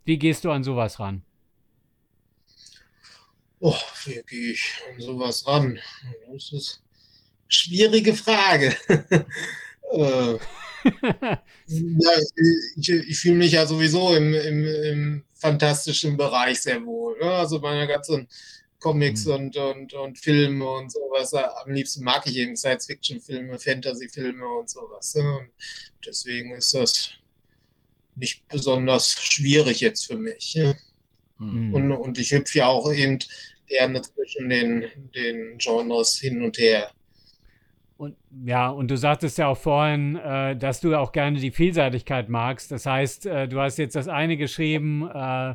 wie 0.05 0.19
gehst 0.19 0.45
du 0.45 0.53
an 0.53 0.63
sowas 0.63 1.01
ran? 1.01 1.25
Oh, 3.59 3.75
wie 4.05 4.23
gehe 4.29 4.53
ich 4.53 4.81
an 4.95 5.01
sowas 5.01 5.45
ran? 5.49 5.81
Das 6.33 6.53
ist 6.53 6.81
eine 6.81 7.49
schwierige 7.49 8.15
Frage. 8.15 8.77
äh, 9.93 10.39
ja, 11.67 12.11
ich, 12.77 12.89
ich 12.89 13.19
fühle 13.19 13.35
mich 13.35 13.51
ja 13.51 13.67
sowieso 13.67 14.15
im, 14.15 14.33
im, 14.33 14.65
im, 14.65 15.25
fantastischen 15.35 16.17
Bereich 16.17 16.61
sehr 16.63 16.85
wohl. 16.87 17.19
Ne? 17.19 17.31
Also 17.31 17.59
meine 17.59 17.89
ganzen 17.89 18.29
Comics 18.81 19.27
mhm. 19.27 19.33
und, 19.33 19.57
und, 19.57 19.95
und 19.95 20.19
Filme 20.19 20.69
und 20.69 20.93
sowas. 20.93 21.35
Am 21.35 21.73
liebsten 21.73 22.05
mag 22.05 22.27
ich 22.27 22.37
eben 22.37 22.57
Science-Fiction-Filme, 22.57 23.59
Fantasy-Filme 23.59 24.47
und 24.47 24.71
sowas. 24.71 25.15
Ne? 25.15 25.39
Und 25.39 25.51
deswegen 26.07 26.53
ist 26.55 26.75
das 26.75 27.11
nicht 28.15 28.47
besonders 28.49 29.13
schwierig 29.13 29.81
jetzt 29.81 30.07
für 30.07 30.17
mich. 30.17 30.59
Mhm. 31.39 31.75
Und, 31.75 31.93
und 31.93 32.19
ich 32.19 32.33
hüpfe 32.33 32.59
ja 32.59 32.67
auch 32.67 32.93
eben 32.93 33.19
gerne 33.67 34.03
zwischen 34.03 34.49
den, 34.49 34.85
den 35.15 35.59
Genres 35.59 36.19
hin 36.19 36.43
und 36.43 36.59
her. 36.59 36.91
Und 37.97 38.17
ja, 38.45 38.69
und 38.69 38.91
du 38.91 38.97
sagtest 38.97 39.39
ja 39.39 39.49
auch 39.49 39.57
vorhin, 39.57 40.17
äh, 40.17 40.55
dass 40.57 40.81
du 40.81 40.95
auch 40.95 41.13
gerne 41.13 41.41
die 41.41 41.51
Vielseitigkeit 41.51 42.29
magst. 42.29 42.71
Das 42.71 42.85
heißt, 42.85 43.27
äh, 43.27 43.49
du 43.49 43.59
hast 43.59 43.79
jetzt 43.79 43.97
das 43.97 44.09
eine 44.09 44.37
geschrieben, 44.37 45.09
äh, 45.09 45.55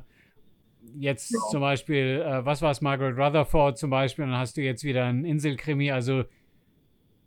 jetzt 0.98 1.32
ja. 1.32 1.40
zum 1.52 1.62
Beispiel, 1.62 2.24
äh, 2.26 2.46
was 2.46 2.62
war 2.62 2.72
es, 2.72 2.82
Margaret 2.82 3.18
Rutherford 3.18 3.78
zum 3.78 3.90
Beispiel, 3.90 4.26
und 4.26 4.32
dann 4.32 4.40
hast 4.40 4.58
du 4.58 4.62
jetzt 4.62 4.84
wieder 4.84 5.06
ein 5.06 5.26
Inselkrimi. 5.26 5.92
Also 5.92 6.24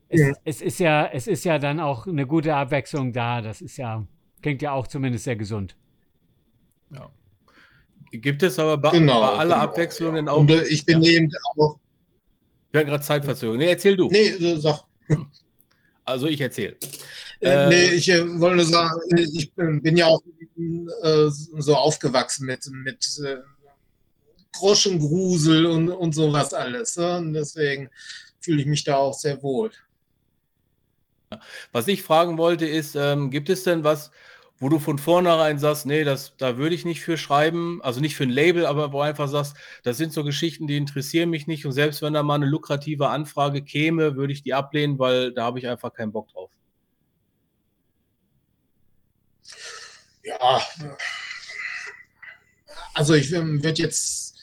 es, 0.08 0.20
ja. 0.20 0.32
es, 0.44 0.62
ist 0.62 0.78
ja, 0.78 1.06
es 1.06 1.26
ist 1.26 1.44
ja 1.44 1.58
dann 1.58 1.80
auch 1.80 2.06
eine 2.06 2.26
gute 2.26 2.54
Abwechslung 2.54 3.12
da. 3.12 3.40
Das 3.40 3.60
ist 3.60 3.76
ja, 3.76 4.06
klingt 4.42 4.62
ja 4.62 4.72
auch 4.72 4.86
zumindest 4.86 5.24
sehr 5.24 5.36
gesund. 5.36 5.76
Ja. 6.90 7.10
Gibt 8.12 8.42
es 8.42 8.58
aber 8.58 8.76
bei, 8.76 8.90
genau, 8.90 9.20
bei 9.20 9.28
aller 9.38 9.54
genau, 9.56 9.66
Abwechslungen 9.66 10.26
ja. 10.26 10.32
auch. 10.32 10.40
Und 10.40 10.50
äh, 10.50 10.64
ich 10.64 10.84
bin 10.84 11.02
eben 11.02 11.30
auch. 11.56 11.78
Wir 12.70 12.80
haben 12.80 12.88
gerade 12.88 13.02
Zeitverzögerung. 13.02 13.58
Nee, 13.58 13.70
erzähl 13.70 13.96
du. 13.96 14.08
Nee, 14.08 14.56
sag. 14.56 14.84
Also 16.06 16.26
ich 16.26 16.38
erzähle. 16.38 16.76
Äh, 17.40 17.68
nee, 17.68 17.84
ich 17.92 18.10
äh, 18.10 18.38
wollte 18.38 18.56
nur 18.56 18.66
sagen, 18.66 19.00
ich 19.16 19.50
bin, 19.54 19.80
bin 19.80 19.96
ja 19.96 20.06
auch 20.06 20.22
äh, 21.02 21.28
so 21.30 21.74
aufgewachsen 21.74 22.46
mit, 22.46 22.60
mit 22.72 23.06
äh, 23.24 23.36
Groschengrusel 24.54 25.66
und, 25.66 25.90
und 25.90 26.14
sowas 26.14 26.54
alles. 26.54 26.96
Ne? 26.96 27.16
Und 27.16 27.32
deswegen 27.34 27.90
fühle 28.40 28.60
ich 28.60 28.66
mich 28.66 28.84
da 28.84 28.96
auch 28.96 29.14
sehr 29.14 29.42
wohl. 29.42 29.70
Was 31.72 31.88
ich 31.88 32.02
fragen 32.02 32.38
wollte 32.38 32.66
ist, 32.66 32.94
ähm, 32.94 33.30
gibt 33.30 33.48
es 33.48 33.64
denn 33.64 33.82
was, 33.82 34.10
wo 34.58 34.68
du 34.68 34.78
von 34.78 34.98
vornherein 34.98 35.58
sagst, 35.58 35.84
nee, 35.84 36.04
das, 36.04 36.36
da 36.36 36.56
würde 36.56 36.76
ich 36.76 36.84
nicht 36.84 37.00
für 37.00 37.16
schreiben, 37.16 37.80
also 37.82 38.00
nicht 38.00 38.14
für 38.14 38.22
ein 38.22 38.30
Label, 38.30 38.66
aber 38.66 38.92
wo 38.92 39.00
einfach 39.00 39.28
sagst, 39.28 39.56
das 39.82 39.96
sind 39.96 40.12
so 40.12 40.22
Geschichten, 40.22 40.68
die 40.68 40.76
interessieren 40.76 41.30
mich 41.30 41.46
nicht 41.46 41.66
und 41.66 41.72
selbst 41.72 42.02
wenn 42.02 42.14
da 42.14 42.22
mal 42.22 42.36
eine 42.36 42.46
lukrative 42.46 43.08
Anfrage 43.08 43.62
käme, 43.62 44.14
würde 44.14 44.32
ich 44.32 44.42
die 44.42 44.54
ablehnen, 44.54 44.98
weil 44.98 45.32
da 45.32 45.44
habe 45.44 45.58
ich 45.58 45.66
einfach 45.66 45.92
keinen 45.92 46.12
Bock 46.12 46.28
drauf. 46.28 46.50
Ja, 50.22 50.62
also 52.94 53.14
ich 53.14 53.30
würde 53.30 53.82
jetzt 53.82 54.33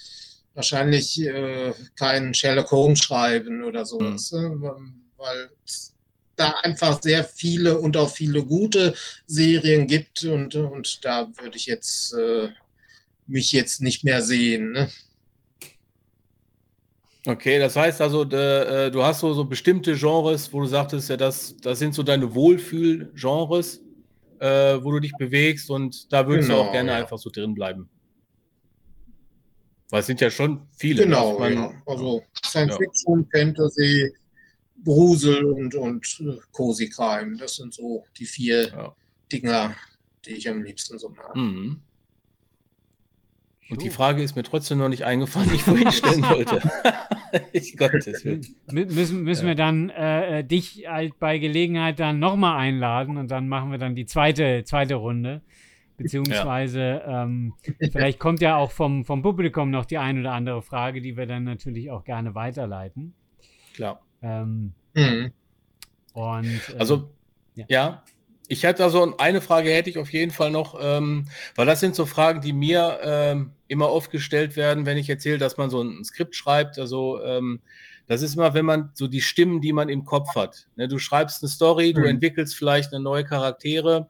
wahrscheinlich 0.53 1.19
äh, 1.21 1.73
keinen 1.95 2.33
Sherlock 2.33 2.71
Holmes 2.71 2.99
schreiben 2.99 3.63
oder 3.63 3.85
sowas, 3.85 4.31
mhm. 4.31 5.03
weil 5.17 5.49
da 6.35 6.51
einfach 6.63 7.01
sehr 7.01 7.23
viele 7.23 7.77
und 7.77 7.95
auch 7.97 8.09
viele 8.09 8.43
gute 8.43 8.95
Serien 9.27 9.87
gibt 9.87 10.23
und, 10.23 10.55
und 10.55 11.05
da 11.05 11.29
würde 11.39 11.57
ich 11.57 11.67
jetzt 11.67 12.13
äh, 12.13 12.49
mich 13.27 13.51
jetzt 13.51 13.81
nicht 13.81 14.03
mehr 14.03 14.21
sehen. 14.21 14.71
Ne? 14.71 14.89
Okay, 17.27 17.59
das 17.59 17.75
heißt 17.75 18.01
also, 18.01 18.25
de, 18.25 18.87
äh, 18.87 18.91
du 18.91 19.03
hast 19.03 19.19
so, 19.19 19.33
so 19.33 19.45
bestimmte 19.45 19.95
Genres, 19.95 20.51
wo 20.51 20.61
du 20.61 20.65
sagtest, 20.65 21.09
ja, 21.09 21.17
das, 21.17 21.55
das 21.61 21.77
sind 21.77 21.93
so 21.93 22.01
deine 22.01 22.33
Wohlfühl-Genres, 22.33 23.79
äh, 24.39 24.83
wo 24.83 24.91
du 24.91 24.99
dich 24.99 25.13
bewegst 25.19 25.69
und 25.69 26.11
da 26.11 26.27
würdest 26.27 26.49
genau, 26.49 26.63
du 26.63 26.69
auch 26.69 26.71
gerne 26.71 26.91
ja. 26.91 26.97
einfach 26.97 27.19
so 27.19 27.29
drin 27.29 27.53
bleiben. 27.53 27.90
Weil 29.91 29.99
es 29.99 30.07
sind 30.07 30.21
ja 30.21 30.31
schon 30.31 30.61
viele. 30.77 31.03
Genau, 31.03 31.37
man, 31.37 31.53
ja. 31.53 31.73
also 31.85 32.23
Science 32.45 32.77
Fiction, 32.77 33.27
Fantasy, 33.31 34.11
Grusel 34.83 35.45
und, 35.45 35.75
und 35.75 36.21
äh, 36.21 36.37
Cozy 36.51 36.89
Crime. 36.89 37.37
Das 37.37 37.57
sind 37.57 37.73
so 37.73 38.05
die 38.17 38.25
vier 38.25 38.69
ja. 38.69 38.95
Dinger, 39.31 39.75
die 40.25 40.31
ich 40.31 40.49
am 40.49 40.63
liebsten 40.63 40.97
so 40.97 41.09
mag. 41.09 41.35
Mhm. 41.35 41.81
Und 43.69 43.81
die 43.81 43.89
Frage 43.89 44.21
ist 44.23 44.35
mir 44.35 44.43
trotzdem 44.43 44.79
noch 44.79 44.89
nicht 44.89 45.05
eingefallen, 45.05 45.49
die 45.49 45.55
ich 45.55 45.63
vorhin 45.63 45.91
stellen 45.91 46.23
wollte. 46.23 46.61
ich 47.53 47.77
Gottes 47.77 48.23
Willen. 48.25 48.45
Müssen, 48.71 49.23
müssen 49.23 49.43
ja. 49.43 49.47
wir 49.47 49.55
dann 49.55 49.89
äh, 49.89 50.39
äh, 50.39 50.43
dich 50.43 50.85
halt 50.87 51.19
bei 51.19 51.37
Gelegenheit 51.37 51.99
dann 51.99 52.19
nochmal 52.19 52.57
einladen 52.57 53.17
und 53.17 53.29
dann 53.29 53.47
machen 53.47 53.71
wir 53.71 53.77
dann 53.77 53.95
die 53.95 54.05
zweite, 54.05 54.63
zweite 54.65 54.95
Runde. 54.95 55.41
Beziehungsweise 56.03 56.79
ja. 56.79 57.23
ähm, 57.23 57.53
vielleicht 57.91 58.19
kommt 58.19 58.41
ja 58.41 58.57
auch 58.57 58.71
vom, 58.71 59.05
vom 59.05 59.21
Publikum 59.21 59.69
noch 59.69 59.85
die 59.85 59.97
ein 59.97 60.19
oder 60.19 60.33
andere 60.33 60.61
Frage, 60.61 61.01
die 61.01 61.17
wir 61.17 61.25
dann 61.25 61.43
natürlich 61.43 61.91
auch 61.91 62.03
gerne 62.03 62.35
weiterleiten. 62.35 63.13
Klar. 63.73 64.01
Ähm, 64.21 64.73
mhm. 64.93 65.31
Und 66.13 66.61
äh, 66.75 66.79
also 66.79 67.09
ja. 67.55 67.65
ja. 67.69 68.03
Ich 68.47 68.63
hätte 68.63 68.83
also 68.83 69.15
eine 69.17 69.39
Frage 69.39 69.69
hätte 69.69 69.89
ich 69.89 69.97
auf 69.97 70.11
jeden 70.11 70.31
Fall 70.31 70.51
noch, 70.51 70.77
ähm, 70.81 71.27
weil 71.55 71.65
das 71.65 71.79
sind 71.79 71.95
so 71.95 72.05
Fragen, 72.05 72.41
die 72.41 72.51
mir 72.51 72.99
ähm, 73.01 73.51
immer 73.69 73.89
oft 73.89 74.11
gestellt 74.11 74.57
werden, 74.57 74.85
wenn 74.85 74.97
ich 74.97 75.09
erzähle, 75.09 75.37
dass 75.37 75.55
man 75.55 75.69
so 75.69 75.81
ein 75.81 76.03
Skript 76.03 76.35
schreibt. 76.35 76.77
Also 76.77 77.23
ähm, 77.23 77.61
das 78.07 78.21
ist 78.21 78.35
immer, 78.35 78.53
wenn 78.53 78.65
man 78.65 78.91
so 78.93 79.07
die 79.07 79.21
Stimmen, 79.21 79.61
die 79.61 79.71
man 79.71 79.87
im 79.87 80.03
Kopf 80.03 80.35
hat. 80.35 80.67
Ne, 80.75 80.89
du 80.89 80.99
schreibst 80.99 81.41
eine 81.41 81.49
Story, 81.49 81.93
mhm. 81.95 82.01
du 82.01 82.09
entwickelst 82.09 82.57
vielleicht 82.57 82.91
eine 82.93 83.01
neue 83.01 83.23
Charaktere 83.23 84.09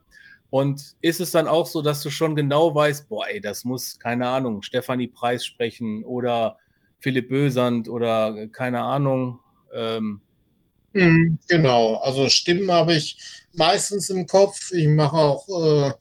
und 0.52 0.96
ist 1.00 1.18
es 1.18 1.30
dann 1.30 1.48
auch 1.48 1.66
so, 1.66 1.80
dass 1.80 2.02
du 2.02 2.10
schon 2.10 2.36
genau 2.36 2.74
weißt, 2.74 3.08
boah, 3.08 3.26
ey, 3.26 3.40
das 3.40 3.64
muss, 3.64 3.98
keine 3.98 4.28
Ahnung, 4.28 4.60
Stefanie 4.60 5.08
Preis 5.08 5.46
sprechen 5.46 6.04
oder 6.04 6.58
Philipp 6.98 7.30
Bösand 7.30 7.88
oder 7.88 8.48
keine 8.48 8.82
Ahnung, 8.82 9.40
ähm, 9.72 10.20
mhm, 10.92 11.38
genau, 11.48 11.94
also 11.96 12.28
Stimmen 12.28 12.70
habe 12.70 12.92
ich 12.92 13.16
meistens 13.54 14.10
im 14.10 14.26
Kopf. 14.26 14.72
Ich 14.72 14.88
mache 14.88 15.16
auch 15.16 15.48
äh, 15.48 15.92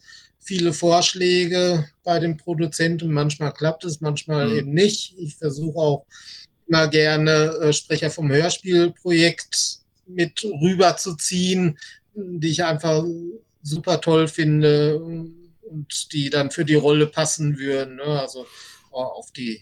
viele 0.42 0.74
Vorschläge 0.74 1.88
bei 2.04 2.20
den 2.20 2.36
Produzenten. 2.36 3.14
Manchmal 3.14 3.54
klappt 3.54 3.86
es, 3.86 4.02
manchmal 4.02 4.50
mhm. 4.50 4.58
eben 4.58 4.74
nicht. 4.74 5.16
Ich 5.18 5.38
versuche 5.38 5.80
auch 5.80 6.06
immer 6.68 6.90
gerne 6.90 7.56
äh, 7.62 7.72
Sprecher 7.72 8.12
vom 8.12 8.30
Hörspielprojekt 8.30 9.80
mit 10.08 10.44
rüberzuziehen, 10.44 11.80
die 12.16 12.50
ich 12.50 12.66
einfach 12.66 13.06
super 13.64 14.02
toll 14.02 14.28
finde 14.28 14.98
und 15.00 16.14
die 16.14 16.30
dann 16.30 16.52
für 16.52 16.66
die 16.66 16.76
Rolle 16.76 17.08
passen 17.08 17.58
würden. 17.58 17.96
Ne? 17.96 18.04
Also 18.04 18.46
auf 18.92 19.32
die 19.32 19.62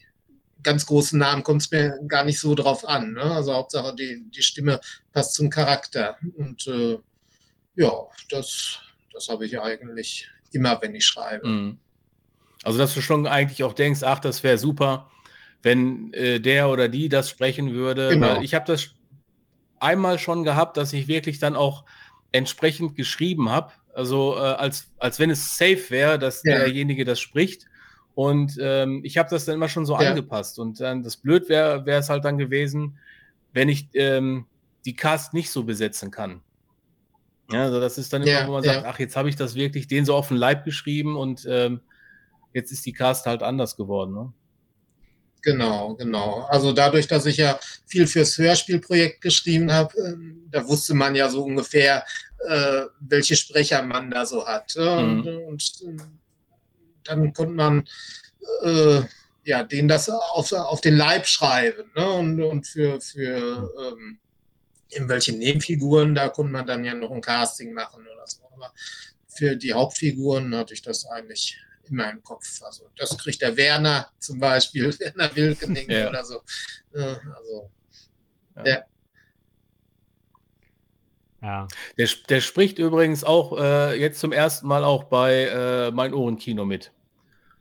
ganz 0.64 0.86
großen 0.86 1.18
Namen 1.20 1.44
kommt 1.44 1.62
es 1.62 1.72
mir 1.72 2.00
gar 2.08 2.24
nicht 2.24 2.40
so 2.40 2.56
drauf 2.56 2.88
an. 2.88 3.14
Ne? 3.14 3.22
Also 3.22 3.54
Hauptsache 3.54 3.96
die, 3.96 4.30
die 4.30 4.42
Stimme 4.42 4.80
passt 5.14 5.36
zum 5.36 5.50
Charakter. 5.50 6.18
Und 6.36 6.68
äh, 6.68 6.98
ja, 7.76 7.92
das, 8.30 8.80
das 9.14 9.30
habe 9.30 9.46
ich 9.46 9.60
eigentlich 9.60 10.30
immer, 10.52 10.82
wenn 10.82 10.96
ich 10.96 11.06
schreibe. 11.06 11.48
Mhm. 11.48 11.80
Also 12.64 12.78
dass 12.78 12.94
du 12.94 13.02
schon 13.02 13.26
eigentlich 13.26 13.64
auch 13.64 13.74
denkst, 13.74 14.04
ach, 14.04 14.20
das 14.20 14.44
wäre 14.44 14.58
super, 14.58 15.10
wenn 15.62 16.14
äh, 16.14 16.40
der 16.40 16.70
oder 16.70 16.90
die 16.90 17.08
das 17.08 17.30
sprechen 17.30 17.74
würde. 17.74 18.10
Genau. 18.10 18.42
ich 18.42 18.54
habe 18.54 18.66
das 18.66 18.90
einmal 19.80 20.20
schon 20.20 20.44
gehabt, 20.44 20.76
dass 20.76 20.92
ich 20.92 21.08
wirklich 21.08 21.40
dann 21.40 21.56
auch 21.56 21.86
entsprechend 22.32 22.96
geschrieben 22.96 23.50
habe. 23.50 23.72
Also 23.94 24.36
äh, 24.36 24.40
als, 24.40 24.92
als 24.98 25.20
wenn 25.20 25.30
es 25.30 25.58
safe 25.58 25.90
wäre, 25.90 26.20
dass 26.20 26.44
ja. 26.44 26.58
derjenige 26.58 27.06
das 27.06 27.20
spricht. 27.20 27.66
Und 28.16 28.58
ähm, 28.62 29.02
ich 29.04 29.18
habe 29.18 29.30
das 29.30 29.46
dann 29.46 29.56
immer 29.56 29.70
schon 29.70 29.86
so 29.86 29.94
ja. 30.00 30.10
angepasst. 30.10 30.60
Und 30.60 30.80
dann 30.80 31.04
das 31.04 31.18
Blöd 31.18 31.50
wäre 31.50 31.84
es 31.88 32.10
halt 32.10 32.26
dann 32.26 32.38
gewesen, 32.38 32.98
wenn 33.54 33.70
ich 33.70 33.90
ähm, 33.94 34.46
die 34.86 34.96
Cast 34.96 35.34
nicht 35.34 35.52
so 35.52 35.64
besetzen 35.64 36.12
kann. 36.12 36.42
Ja, 37.52 37.64
also 37.64 37.80
das 37.80 37.98
ist 37.98 38.14
dann 38.14 38.22
immer, 38.22 38.32
ja, 38.32 38.48
wo 38.48 38.52
man 38.52 38.64
sagt, 38.64 38.86
ach, 38.86 39.00
jetzt 39.00 39.16
habe 39.16 39.30
ich 39.30 39.36
das 39.36 39.56
wirklich 39.56 39.88
den 39.88 40.06
so 40.06 40.14
auf 40.14 40.28
den 40.28 40.38
Leib 40.38 40.66
geschrieben 40.66 41.16
und 41.16 41.48
ähm, 41.50 41.82
jetzt 42.54 42.72
ist 42.72 42.86
die 42.86 42.94
Cast 42.94 43.26
halt 43.26 43.42
anders 43.42 43.76
geworden. 43.76 44.14
Ne? 44.14 44.34
Genau, 45.42 45.96
genau. 45.96 46.46
Also 46.50 46.74
dadurch, 46.74 47.08
dass 47.08 47.26
ich 47.26 47.38
ja 47.38 47.60
viel 47.88 48.06
fürs 48.06 48.38
Hörspielprojekt 48.38 49.22
geschrieben 49.22 49.72
habe, 49.72 49.98
äh, 49.98 50.16
da 50.52 50.68
wusste 50.68 50.94
man 50.94 51.16
ja 51.16 51.30
so 51.30 51.44
ungefähr, 51.44 52.06
äh, 52.48 52.86
welche 53.00 53.36
Sprecher 53.36 53.82
man 53.82 54.12
da 54.12 54.26
so 54.26 54.48
hat. 54.48 54.76
Mhm. 54.76 55.28
Und, 55.48 55.82
und, 55.82 56.00
äh, 56.02 56.04
dann 57.04 57.34
konnte 57.34 57.54
man 57.54 57.88
äh, 58.64 59.02
ja, 59.44 59.64
denen 59.64 59.88
das 59.88 60.10
auf, 60.10 60.52
auf 60.54 60.82
den 60.82 60.96
Leib 60.96 61.26
schreiben. 61.26 61.90
Ne? 61.96 62.10
Und, 62.10 62.42
und 62.42 62.68
für, 62.68 63.02
für 63.02 63.70
ähm, 63.82 64.20
irgendwelche 64.90 65.34
Nebenfiguren, 65.34 66.16
da 66.16 66.30
konnte 66.30 66.52
man 66.52 66.66
dann 66.66 66.84
ja 66.84 66.94
noch 66.94 67.12
ein 67.12 67.22
Casting 67.22 67.74
machen 67.74 68.06
oder 68.08 68.28
so. 68.28 68.42
Aber 68.54 68.74
für 69.28 69.56
die 69.56 69.74
Hauptfiguren 69.74 70.56
hatte 70.56 70.74
ich 70.74 70.82
das 70.82 71.06
eigentlich 71.06 71.58
in 71.90 71.96
meinem 71.96 72.24
Kopf. 72.24 72.62
Also 72.62 72.90
das 72.96 73.18
kriegt 73.18 73.42
der 73.42 73.58
Werner 73.58 74.12
zum 74.20 74.40
Beispiel, 74.40 74.98
Werner 75.00 75.36
Wilkening 75.36 75.90
ja. 75.90 76.10
oder 76.10 76.24
so. 76.24 76.42
Also, 76.94 77.72
ja. 78.56 78.64
Der, 78.64 78.88
ja. 81.50 81.68
Der, 81.98 82.08
der, 82.30 82.42
spricht 82.42 82.80
übrigens 82.80 83.24
auch 83.24 83.58
äh, 83.58 84.00
jetzt 84.00 84.20
zum 84.20 84.32
ersten 84.32 84.68
Mal 84.68 84.84
auch 84.84 85.06
bei 85.06 85.46
äh, 85.46 85.92
Mein 85.92 86.14
Ohrenkino 86.14 86.66
mit. 86.66 86.92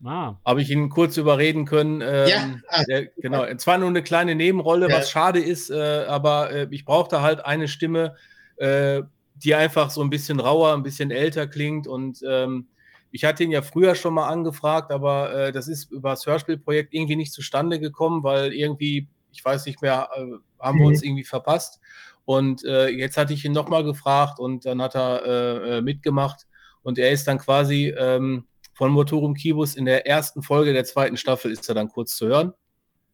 Ah. 0.05 0.35
Habe 0.45 0.63
ich 0.63 0.71
ihn 0.71 0.91
kurz 0.91 1.17
überreden 1.17 1.65
können. 1.65 2.01
Ähm, 2.01 2.29
ja. 2.29 2.55
Ah, 2.69 2.85
der, 2.85 3.07
genau. 3.17 3.47
Zwar 3.57 3.79
nur 3.79 3.89
eine 3.89 4.03
kleine 4.03 4.35
Nebenrolle, 4.35 4.89
ja. 4.89 4.97
was 4.97 5.11
schade 5.11 5.41
ist, 5.41 5.71
äh, 5.71 6.05
aber 6.07 6.53
äh, 6.53 6.69
ich 6.71 6.85
brauchte 6.85 7.23
halt 7.23 7.45
eine 7.45 7.67
Stimme, 7.67 8.15
äh, 8.57 9.03
die 9.35 9.55
einfach 9.55 9.91
so 9.91 10.03
ein 10.03 10.11
bisschen 10.11 10.41
rauer, 10.41 10.75
ein 10.75 10.83
bisschen 10.83 11.11
älter 11.11 11.47
klingt 11.47 11.87
und 11.87 12.23
ähm, 12.29 12.69
ich 13.11 13.25
hatte 13.25 13.43
ihn 13.43 13.51
ja 13.51 13.63
früher 13.63 13.95
schon 13.95 14.15
mal 14.15 14.29
angefragt, 14.29 14.93
aber 14.93 15.35
äh, 15.35 15.53
das 15.53 15.67
ist 15.67 15.91
über 15.91 16.11
das 16.11 16.27
Hörspielprojekt 16.27 16.93
irgendwie 16.93 17.17
nicht 17.17 17.33
zustande 17.33 17.81
gekommen, 17.81 18.23
weil 18.23 18.53
irgendwie, 18.53 19.09
ich 19.33 19.45
weiß 19.45 19.67
nicht 19.67 19.81
mehr, 19.81 20.11
äh, 20.15 20.27
haben 20.61 20.77
mhm. 20.77 20.81
wir 20.81 20.87
uns 20.89 21.03
irgendwie 21.03 21.25
verpasst. 21.25 21.81
Und 22.29 22.63
äh, 22.67 22.89
jetzt 22.91 23.17
hatte 23.17 23.33
ich 23.33 23.43
ihn 23.47 23.53
nochmal 23.53 23.85
gefragt 23.85 24.39
und 24.39 24.67
dann 24.67 24.83
hat 24.83 24.95
er 24.95 25.25
äh, 25.25 25.79
äh, 25.79 25.81
mitgemacht. 25.81 26.47
Und 26.83 26.99
er 26.99 27.11
ist 27.11 27.27
dann 27.27 27.39
quasi 27.39 27.95
ähm, 27.97 28.45
von 28.75 28.93
Motorum 28.93 29.33
Kibus 29.33 29.77
in 29.77 29.87
der 29.87 30.07
ersten 30.07 30.43
Folge 30.43 30.75
der 30.75 30.85
zweiten 30.85 31.17
Staffel 31.17 31.51
ist 31.51 31.67
er 31.71 31.75
dann 31.75 31.89
kurz 31.89 32.17
zu 32.17 32.27
hören. 32.27 32.53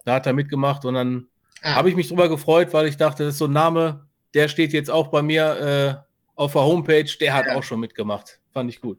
Da 0.05 0.15
hat 0.15 0.27
er 0.27 0.33
mitgemacht 0.33 0.85
und 0.85 0.95
dann 0.95 1.29
ah. 1.63 1.77
habe 1.77 1.91
ich 1.91 1.95
mich 1.95 2.09
drüber 2.09 2.29
gefreut, 2.29 2.73
weil 2.73 2.89
ich 2.89 2.97
dachte, 2.97 3.23
das 3.23 3.35
ist 3.35 3.39
so 3.39 3.45
ein 3.45 3.53
Name, 3.53 4.05
der 4.35 4.49
steht 4.49 4.73
jetzt 4.73 4.91
auch 4.91 5.07
bei 5.07 5.23
mir 5.23 5.61
äh, 5.61 5.95
auf 6.35 6.55
der 6.55 6.63
Homepage, 6.63 7.09
der 7.21 7.35
hat 7.35 7.47
ja. 7.47 7.55
auch 7.55 7.63
schon 7.63 7.79
mitgemacht. 7.79 8.41
Fand 8.51 8.69
ich 8.69 8.81
gut. 8.81 8.99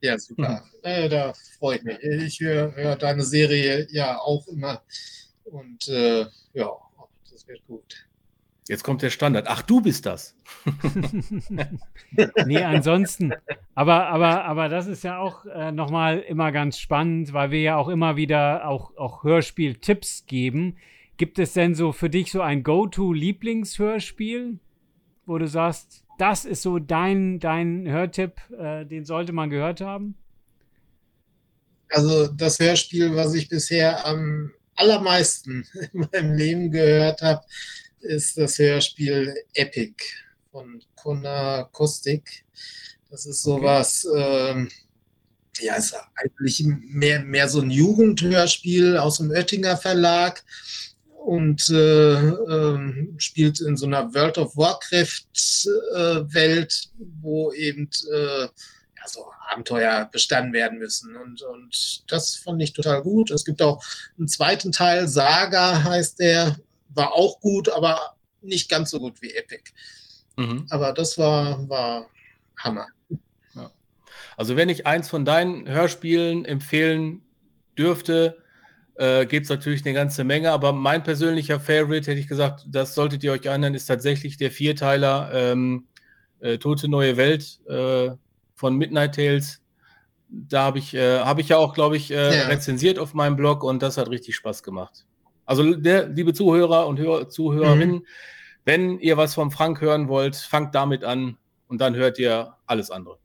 Ja, 0.00 0.18
super. 0.18 0.64
Mhm. 0.64 0.78
Äh, 0.84 1.08
da 1.10 1.34
freue 1.58 1.76
ich 1.76 1.82
mich. 1.82 1.98
Ich 2.02 2.40
höre 2.40 2.74
hör 2.74 2.96
deine 2.96 3.24
Serie 3.24 3.88
ja 3.90 4.18
auch 4.20 4.48
immer. 4.48 4.80
Und 5.44 5.86
äh, 5.88 6.24
ja, 6.54 6.70
das 7.30 7.46
wird 7.46 7.60
gut. 7.66 8.07
Jetzt 8.68 8.84
kommt 8.84 9.00
der 9.00 9.08
Standard. 9.08 9.46
Ach, 9.48 9.62
du 9.62 9.80
bist 9.80 10.04
das. 10.04 10.34
nee, 12.46 12.62
ansonsten. 12.62 13.32
Aber, 13.74 14.08
aber, 14.08 14.44
aber 14.44 14.68
das 14.68 14.86
ist 14.86 15.04
ja 15.04 15.18
auch 15.18 15.46
äh, 15.46 15.72
nochmal 15.72 16.18
immer 16.20 16.52
ganz 16.52 16.78
spannend, 16.78 17.32
weil 17.32 17.50
wir 17.50 17.62
ja 17.62 17.76
auch 17.78 17.88
immer 17.88 18.16
wieder 18.16 18.68
auch, 18.68 18.94
auch 18.98 19.24
Hörspiel-Tipps 19.24 20.26
geben. 20.26 20.76
Gibt 21.16 21.38
es 21.38 21.54
denn 21.54 21.74
so 21.74 21.92
für 21.92 22.10
dich 22.10 22.30
so 22.30 22.42
ein 22.42 22.62
Go-To-Lieblingshörspiel, 22.62 24.58
wo 25.24 25.38
du 25.38 25.48
sagst, 25.48 26.04
das 26.18 26.44
ist 26.44 26.60
so 26.60 26.78
dein, 26.78 27.40
dein 27.40 27.88
Hörtipp, 27.88 28.34
äh, 28.58 28.84
den 28.84 29.06
sollte 29.06 29.32
man 29.32 29.48
gehört 29.48 29.80
haben? 29.80 30.14
Also 31.88 32.26
das 32.26 32.58
Hörspiel, 32.58 33.16
was 33.16 33.32
ich 33.32 33.48
bisher 33.48 34.04
am 34.04 34.52
allermeisten 34.74 35.66
in 35.94 36.06
meinem 36.12 36.34
Leben 36.34 36.70
gehört 36.70 37.22
habe, 37.22 37.40
ist 38.00 38.38
das 38.38 38.58
Hörspiel 38.58 39.34
Epic 39.54 39.94
von 40.50 40.82
Kona 40.96 41.68
Kostik. 41.72 42.44
Das 43.10 43.26
ist 43.26 43.42
sowas, 43.42 44.06
okay. 44.06 44.50
ähm, 44.50 44.68
ja, 45.60 45.74
ist 45.74 45.94
eigentlich 46.14 46.64
mehr, 46.64 47.20
mehr 47.20 47.48
so 47.48 47.60
ein 47.60 47.70
Jugendhörspiel 47.70 48.96
aus 48.96 49.18
dem 49.18 49.30
Oettinger 49.30 49.76
Verlag 49.76 50.42
und 51.28 51.68
äh, 51.70 52.14
äh, 52.14 53.08
spielt 53.18 53.60
in 53.60 53.76
so 53.76 53.86
einer 53.86 54.12
World 54.14 54.38
of 54.38 54.56
Warcraft-Welt, 54.56 56.72
äh, 56.72 56.86
wo 57.20 57.52
eben 57.52 57.90
äh, 58.12 58.44
ja, 58.44 58.48
so 59.06 59.26
Abenteuer 59.50 60.08
bestanden 60.10 60.52
werden 60.52 60.78
müssen. 60.78 61.16
Und, 61.16 61.42
und 61.42 62.04
das 62.08 62.36
fand 62.36 62.62
ich 62.62 62.72
total 62.72 63.02
gut. 63.02 63.30
Es 63.30 63.44
gibt 63.44 63.62
auch 63.62 63.84
einen 64.16 64.28
zweiten 64.28 64.72
Teil, 64.72 65.06
Saga 65.08 65.84
heißt 65.84 66.18
der, 66.20 66.56
war 66.88 67.12
auch 67.12 67.40
gut, 67.40 67.68
aber 67.68 68.16
nicht 68.42 68.70
ganz 68.70 68.90
so 68.90 68.98
gut 68.98 69.20
wie 69.22 69.34
Epic. 69.34 69.70
Mhm. 70.36 70.66
Aber 70.70 70.92
das 70.92 71.18
war, 71.18 71.68
war 71.68 72.08
Hammer. 72.58 72.86
Ja. 73.54 73.70
Also 74.36 74.56
wenn 74.56 74.68
ich 74.68 74.86
eins 74.86 75.08
von 75.08 75.24
deinen 75.24 75.68
Hörspielen 75.68 76.44
empfehlen 76.44 77.22
dürfte, 77.76 78.38
äh, 78.94 79.26
gibt 79.26 79.44
es 79.44 79.50
natürlich 79.50 79.84
eine 79.84 79.94
ganze 79.94 80.24
Menge, 80.24 80.50
aber 80.50 80.72
mein 80.72 81.02
persönlicher 81.02 81.60
Favorite, 81.60 82.10
hätte 82.10 82.20
ich 82.20 82.28
gesagt, 82.28 82.64
das 82.68 82.94
solltet 82.94 83.22
ihr 83.22 83.32
euch 83.32 83.48
anhören, 83.48 83.74
ist 83.74 83.86
tatsächlich 83.86 84.36
der 84.36 84.50
Vierteiler 84.50 85.30
ähm, 85.32 85.86
äh, 86.40 86.58
Tote 86.58 86.88
Neue 86.88 87.16
Welt 87.16 87.60
äh, 87.68 88.10
von 88.54 88.76
Midnight 88.76 89.14
Tales. 89.14 89.62
Da 90.28 90.64
habe 90.64 90.78
ich, 90.78 90.94
äh, 90.94 91.20
hab 91.20 91.38
ich 91.38 91.48
ja 91.48 91.56
auch, 91.56 91.74
glaube 91.74 91.96
ich, 91.96 92.10
äh, 92.10 92.36
ja. 92.36 92.46
rezensiert 92.48 92.98
auf 92.98 93.14
meinem 93.14 93.36
Blog 93.36 93.62
und 93.62 93.82
das 93.82 93.96
hat 93.96 94.10
richtig 94.10 94.36
Spaß 94.36 94.62
gemacht. 94.62 95.06
Also, 95.48 95.74
der, 95.74 96.08
liebe 96.08 96.34
Zuhörer 96.34 96.86
und 96.86 96.98
Hör 96.98 97.30
Zuhörerinnen, 97.30 97.96
mhm. 97.96 98.06
wenn 98.66 99.00
ihr 99.00 99.16
was 99.16 99.34
vom 99.34 99.50
Frank 99.50 99.80
hören 99.80 100.08
wollt, 100.08 100.36
fangt 100.36 100.74
damit 100.74 101.04
an 101.04 101.38
und 101.68 101.80
dann 101.80 101.96
hört 101.96 102.18
ihr 102.18 102.54
alles 102.66 102.90
andere. 102.90 103.16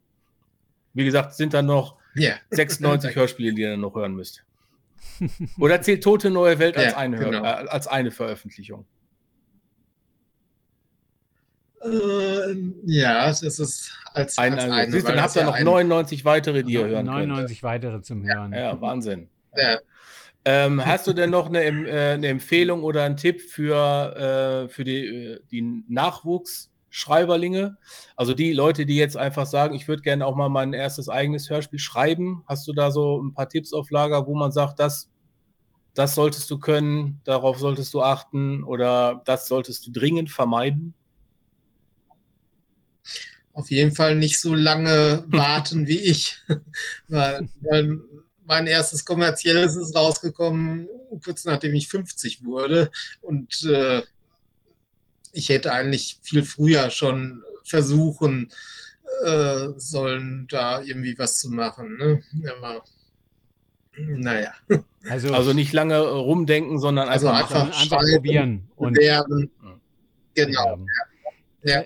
Wie 0.94 1.04
gesagt, 1.04 1.34
sind 1.34 1.54
dann 1.54 1.66
noch 1.66 1.98
yeah. 2.16 2.38
96 2.52 3.14
Hörspiele, 3.14 3.54
die 3.54 3.64
ihr 3.64 3.72
dann 3.72 3.82
noch 3.82 3.94
hören 3.94 4.16
müsst. 4.16 4.46
Oder 5.60 5.82
zählt 5.82 6.02
Tote 6.02 6.30
Neue 6.30 6.60
Welt 6.60 6.78
als, 6.78 6.94
ja, 6.94 6.98
eine, 6.98 7.18
genau. 7.18 7.44
äh, 7.44 7.68
als 7.68 7.88
eine 7.88 8.12
Veröffentlichung? 8.12 8.86
Äh, 11.84 12.56
ja, 12.86 13.28
das 13.28 13.42
ist 13.42 13.92
als, 14.14 14.38
ein, 14.38 14.54
als 14.54 14.64
eine. 14.64 14.92
Siehst, 14.94 15.10
dann 15.10 15.22
habt 15.22 15.36
ihr 15.36 15.44
noch 15.44 15.60
99 15.60 16.24
weitere, 16.24 16.64
die 16.64 16.76
ihr 16.76 16.88
hören 16.88 17.06
99 17.06 17.60
könnt. 17.60 17.70
weitere 17.70 18.02
zum 18.02 18.24
Hören. 18.24 18.54
Ja, 18.54 18.60
ja 18.60 18.82
Wahnsinn. 18.82 19.28
Ja. 19.58 19.80
Ähm, 20.46 20.86
hast 20.86 21.08
du 21.08 21.14
denn 21.14 21.30
noch 21.30 21.48
eine, 21.48 21.64
äh, 21.64 22.14
eine, 22.14 22.28
Empfehlung 22.28 22.84
oder 22.84 23.04
einen 23.04 23.16
Tipp 23.16 23.42
für, 23.42 24.66
äh, 24.66 24.70
für 24.70 24.84
die, 24.84 25.06
äh, 25.06 25.40
die 25.52 25.84
Nachwuchs? 25.88 26.70
Schreiberlinge, 26.96 27.76
also 28.16 28.36
die 28.36 28.54
Leute, 28.54 28.86
die 28.86 28.96
jetzt 28.96 29.18
einfach 29.18 29.48
sagen, 29.48 29.74
ich 29.74 29.88
würde 29.88 30.04
gerne 30.04 30.28
auch 30.28 30.36
mal 30.36 30.50
mein 30.50 30.74
erstes 30.74 31.10
eigenes 31.10 31.50
Hörspiel 31.50 31.80
schreiben. 31.80 32.44
Hast 32.46 32.68
du 32.68 32.74
da 32.74 32.92
so 32.92 33.20
ein 33.20 33.34
paar 33.34 33.50
Tipps 33.50 33.74
auf 33.74 33.90
Lager, 33.90 34.28
wo 34.28 34.36
man 34.36 34.52
sagt, 34.52 34.80
das, 34.80 35.10
das 35.96 36.14
solltest 36.14 36.52
du 36.52 36.60
können, 36.60 37.20
darauf 37.24 37.58
solltest 37.58 37.96
du 37.96 38.04
achten 38.04 38.64
oder 38.64 39.24
das 39.26 39.48
solltest 39.48 39.88
du 39.88 39.92
dringend 39.92 40.30
vermeiden? 40.30 40.94
Auf 43.54 43.72
jeden 43.72 43.96
Fall 43.96 44.16
nicht 44.16 44.40
so 44.40 44.54
lange 44.54 45.24
warten 45.30 45.88
wie 45.88 46.00
ich, 46.00 46.38
weil, 47.08 47.50
weil 47.62 48.02
mein 48.46 48.68
erstes 48.68 49.06
kommerzielles 49.06 49.76
ist 49.76 49.96
rausgekommen, 49.96 50.88
kurz 51.24 51.46
nachdem 51.46 51.74
ich 51.74 51.88
50 51.88 52.44
wurde 52.44 52.92
und 53.22 53.64
äh, 53.64 54.02
ich 55.32 55.50
hätte 55.50 55.74
eigentlich 55.74 56.20
viel 56.22 56.44
früher 56.44 56.90
schon 56.90 57.44
versuchen 57.64 58.52
äh, 59.24 59.70
sollen, 59.78 60.48
da 60.50 60.82
irgendwie 60.82 61.18
was 61.18 61.40
zu 61.40 61.50
machen. 61.50 61.98
Ne? 61.98 62.24
Aber 62.58 62.84
naja. 63.98 64.54
Also, 65.10 65.34
also 65.34 65.54
nicht 65.54 65.74
lange 65.74 66.00
rumdenken, 66.00 66.80
sondern 66.80 67.10
also 67.10 67.28
einfach, 67.28 67.66
einfach, 67.66 67.82
einfach 67.82 68.02
probieren 68.16 68.70
und 68.76 68.98
lernen. 68.98 69.52
Genau. 70.34 70.80
Ja. 71.64 71.82
ja. 71.82 71.86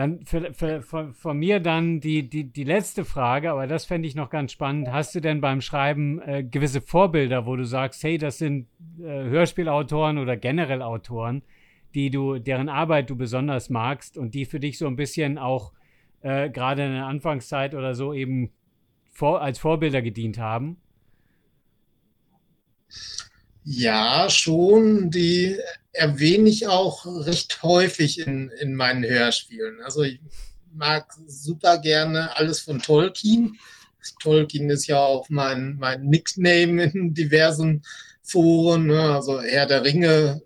Dann 0.00 0.24
für, 0.24 0.54
für, 0.54 0.80
für, 0.80 1.12
von 1.12 1.36
mir 1.36 1.60
dann 1.60 2.00
die, 2.00 2.26
die, 2.26 2.44
die 2.44 2.64
letzte 2.64 3.04
Frage, 3.04 3.50
aber 3.50 3.66
das 3.66 3.84
fände 3.84 4.08
ich 4.08 4.14
noch 4.14 4.30
ganz 4.30 4.50
spannend. 4.50 4.90
Hast 4.90 5.14
du 5.14 5.20
denn 5.20 5.42
beim 5.42 5.60
Schreiben 5.60 6.22
äh, 6.22 6.42
gewisse 6.42 6.80
Vorbilder, 6.80 7.44
wo 7.44 7.54
du 7.54 7.66
sagst, 7.66 8.02
hey, 8.02 8.16
das 8.16 8.38
sind 8.38 8.66
äh, 8.98 9.02
Hörspielautoren 9.02 10.16
oder 10.16 10.38
generell 10.38 10.80
Autoren, 10.80 11.42
die 11.92 12.08
du, 12.08 12.38
deren 12.38 12.70
Arbeit 12.70 13.10
du 13.10 13.16
besonders 13.16 13.68
magst 13.68 14.16
und 14.16 14.34
die 14.34 14.46
für 14.46 14.58
dich 14.58 14.78
so 14.78 14.86
ein 14.86 14.96
bisschen 14.96 15.36
auch 15.36 15.74
äh, 16.22 16.48
gerade 16.48 16.86
in 16.86 16.92
der 16.92 17.04
Anfangszeit 17.04 17.74
oder 17.74 17.94
so 17.94 18.14
eben 18.14 18.52
vor, 19.10 19.42
als 19.42 19.58
Vorbilder 19.58 20.00
gedient 20.00 20.38
haben? 20.38 20.78
Ja, 23.64 24.30
schon. 24.30 25.10
Die 25.10 25.58
erwähne 25.92 26.48
ich 26.48 26.68
auch 26.68 27.04
recht 27.26 27.62
häufig 27.62 28.20
in, 28.20 28.50
in 28.60 28.74
meinen 28.74 29.04
Hörspielen. 29.04 29.80
Also 29.82 30.02
ich 30.02 30.20
mag 30.72 31.12
super 31.26 31.78
gerne 31.78 32.36
alles 32.36 32.60
von 32.60 32.80
Tolkien. 32.80 33.58
Tolkien 34.20 34.70
ist 34.70 34.86
ja 34.86 34.98
auch 34.98 35.28
mein, 35.28 35.76
mein 35.78 36.04
Nickname 36.04 36.84
in 36.84 37.14
diversen 37.14 37.82
Foren. 38.22 38.86
Ne? 38.86 39.00
Also 39.00 39.40
Herr 39.40 39.66
der 39.66 39.84
Ringe 39.84 40.42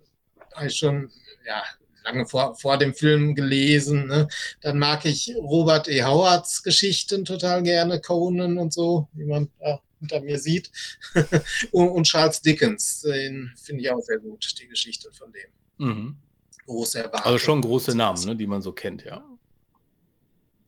habe 0.53 0.67
ich 0.67 0.77
schon 0.77 1.11
ja, 1.45 1.63
lange 2.03 2.25
vor, 2.25 2.55
vor 2.55 2.77
dem 2.77 2.93
Film 2.93 3.35
gelesen. 3.35 4.07
Ne? 4.07 4.27
Dann 4.61 4.79
mag 4.79 5.05
ich 5.05 5.33
Robert 5.37 5.87
E. 5.87 6.03
Howards 6.03 6.63
Geschichten 6.63 7.23
total 7.23 7.63
gerne, 7.63 8.01
Conan 8.01 8.57
und 8.57 8.73
so, 8.73 9.07
wie 9.13 9.25
man 9.25 9.49
da 9.59 9.79
hinter 10.05 10.21
mir 10.21 10.39
sieht. 10.39 10.71
und, 11.71 11.89
und, 11.89 12.03
Charles 12.05 12.41
Dickens, 12.41 13.01
den 13.01 13.51
finde 13.55 13.83
ich 13.83 13.91
auch 13.91 14.01
sehr 14.01 14.19
gut, 14.19 14.53
die 14.59 14.67
Geschichte 14.67 15.11
von 15.11 15.31
dem. 15.31 15.87
Mhm. 15.87 16.17
Große 16.65 16.99
Erwartung. 16.99 17.25
Also 17.25 17.37
schon 17.39 17.61
große 17.61 17.95
Namen, 17.95 18.23
ne, 18.25 18.35
die 18.35 18.47
man 18.47 18.61
so 18.61 18.71
kennt, 18.71 19.03
ja. 19.03 19.23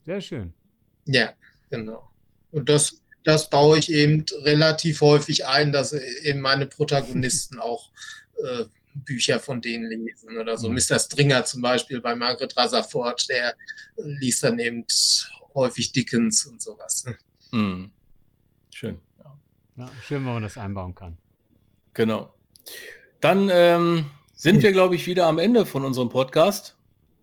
Sehr 0.04 0.20
schön. 0.20 0.54
Ja, 1.06 1.32
genau. 1.70 2.10
Und 2.50 2.68
das, 2.68 3.02
das 3.24 3.50
baue 3.50 3.78
ich 3.78 3.90
eben 3.92 4.24
relativ 4.42 5.00
häufig 5.00 5.46
ein, 5.46 5.72
dass 5.72 5.92
eben 5.92 6.40
meine 6.40 6.66
Protagonisten 6.66 7.58
auch 7.60 7.90
äh, 8.42 8.64
Bücher 8.94 9.38
von 9.38 9.60
denen 9.60 9.88
lesen 9.88 10.38
oder 10.38 10.56
so. 10.56 10.68
Mhm. 10.68 10.76
Mr. 10.76 10.98
Stringer 10.98 11.44
zum 11.44 11.62
Beispiel 11.62 12.00
bei 12.00 12.14
Margaret 12.14 12.56
Rutherford, 12.56 13.28
der 13.28 13.54
liest 13.96 14.42
dann 14.42 14.58
eben 14.58 14.84
häufig 15.54 15.92
Dickens 15.92 16.46
und 16.46 16.60
sowas. 16.60 17.04
Mhm. 17.50 17.90
Schön. 18.72 19.00
Ja. 19.78 19.88
schön, 20.02 20.26
wenn 20.26 20.34
man 20.34 20.42
das 20.42 20.58
einbauen 20.58 20.94
kann. 20.94 21.16
Genau. 21.94 22.34
Dann 23.20 23.50
ähm, 23.52 24.06
sind 24.34 24.62
wir, 24.62 24.72
glaube 24.72 24.96
ich, 24.96 25.06
wieder 25.06 25.26
am 25.26 25.38
Ende 25.38 25.66
von 25.66 25.84
unserem 25.84 26.08
Podcast. 26.08 26.76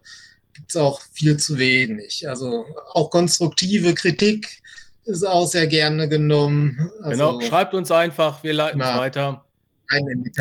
gibt 0.53 0.69
es 0.69 0.77
auch 0.77 1.01
viel 1.13 1.37
zu 1.37 1.57
wenig. 1.57 2.27
Also 2.27 2.65
auch 2.93 3.09
konstruktive 3.09 3.93
Kritik 3.93 4.61
ist 5.05 5.25
auch 5.25 5.47
sehr 5.47 5.67
gerne 5.67 6.09
genommen. 6.09 6.91
Also, 7.01 7.37
genau, 7.37 7.41
schreibt 7.41 7.73
uns 7.73 7.91
einfach, 7.91 8.43
wir 8.43 8.53
leiten 8.53 8.81
es 8.81 8.87
weiter. 8.87 9.43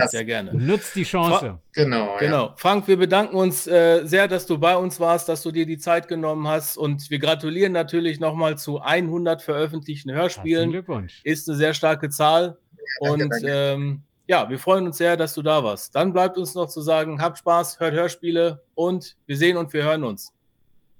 Sehr 0.09 0.24
gerne. 0.24 0.53
Nutzt 0.55 0.97
die 0.97 1.05
Chance. 1.05 1.39
Fra 1.39 1.61
genau. 1.72 2.16
Genau. 2.18 2.47
Ja. 2.47 2.55
Frank, 2.57 2.89
wir 2.89 2.97
bedanken 2.97 3.37
uns 3.37 3.66
äh, 3.68 4.05
sehr, 4.05 4.26
dass 4.26 4.47
du 4.47 4.59
bei 4.59 4.76
uns 4.76 4.99
warst, 4.99 5.28
dass 5.28 5.43
du 5.43 5.53
dir 5.53 5.66
die 5.66 5.78
Zeit 5.78 6.09
genommen 6.09 6.49
hast 6.49 6.76
und 6.76 7.11
wir 7.11 7.20
gratulieren 7.20 7.72
natürlich 7.72 8.18
nochmal 8.18 8.59
zu 8.59 8.80
100 8.80 9.43
veröffentlichten 9.43 10.12
Hörspielen. 10.12 10.70
Glückwunsch. 10.70 11.20
Ist 11.22 11.49
eine 11.49 11.57
sehr 11.57 11.74
starke 11.74 12.09
Zahl. 12.09 12.59
Ja, 13.01 13.11
und 13.11 13.20
danke. 13.20 13.47
Ähm, 13.47 14.03
ja, 14.27 14.49
wir 14.49 14.59
freuen 14.59 14.87
uns 14.87 14.99
sehr, 14.99 15.16
dass 15.16 15.35
du 15.35 15.43
da 15.43 15.62
warst. 15.62 15.95
Dann 15.95 16.12
bleibt 16.12 16.37
uns 16.37 16.55
noch 16.55 16.68
zu 16.68 16.81
sagen, 16.81 17.20
habt 17.20 17.39
Spaß, 17.39 17.81
hört 17.81 17.95
Hörspiele 17.95 18.62
und 18.74 19.16
wir 19.27 19.37
sehen 19.37 19.57
und 19.57 19.72
wir 19.72 19.85
hören 19.85 20.05
uns. 20.05 20.33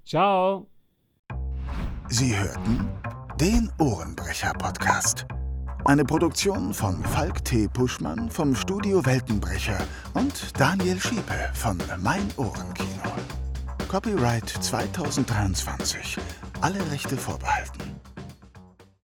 Ciao. 0.05 0.69
Sie 2.09 2.37
hörten 2.39 2.89
den 3.41 3.71
Ohrenbrecher-Podcast. 3.79 5.27
Eine 5.85 6.05
Produktion 6.05 6.73
von 6.73 7.03
Falk 7.03 7.45
T. 7.45 7.69
Puschmann 7.69 8.31
vom 8.31 8.55
Studio 8.55 9.05
Weltenbrecher 9.05 9.79
und 10.15 10.59
Daniel 10.59 11.01
Schiepe 11.01 11.51
von 11.55 11.79
Mein 11.99 12.29
Ohrenkino. 12.37 13.13
Copyright 13.89 14.49
2023. 14.49 16.19
Alle 16.61 16.81
Rechte 16.91 17.17
vorbehalten. 17.17 17.96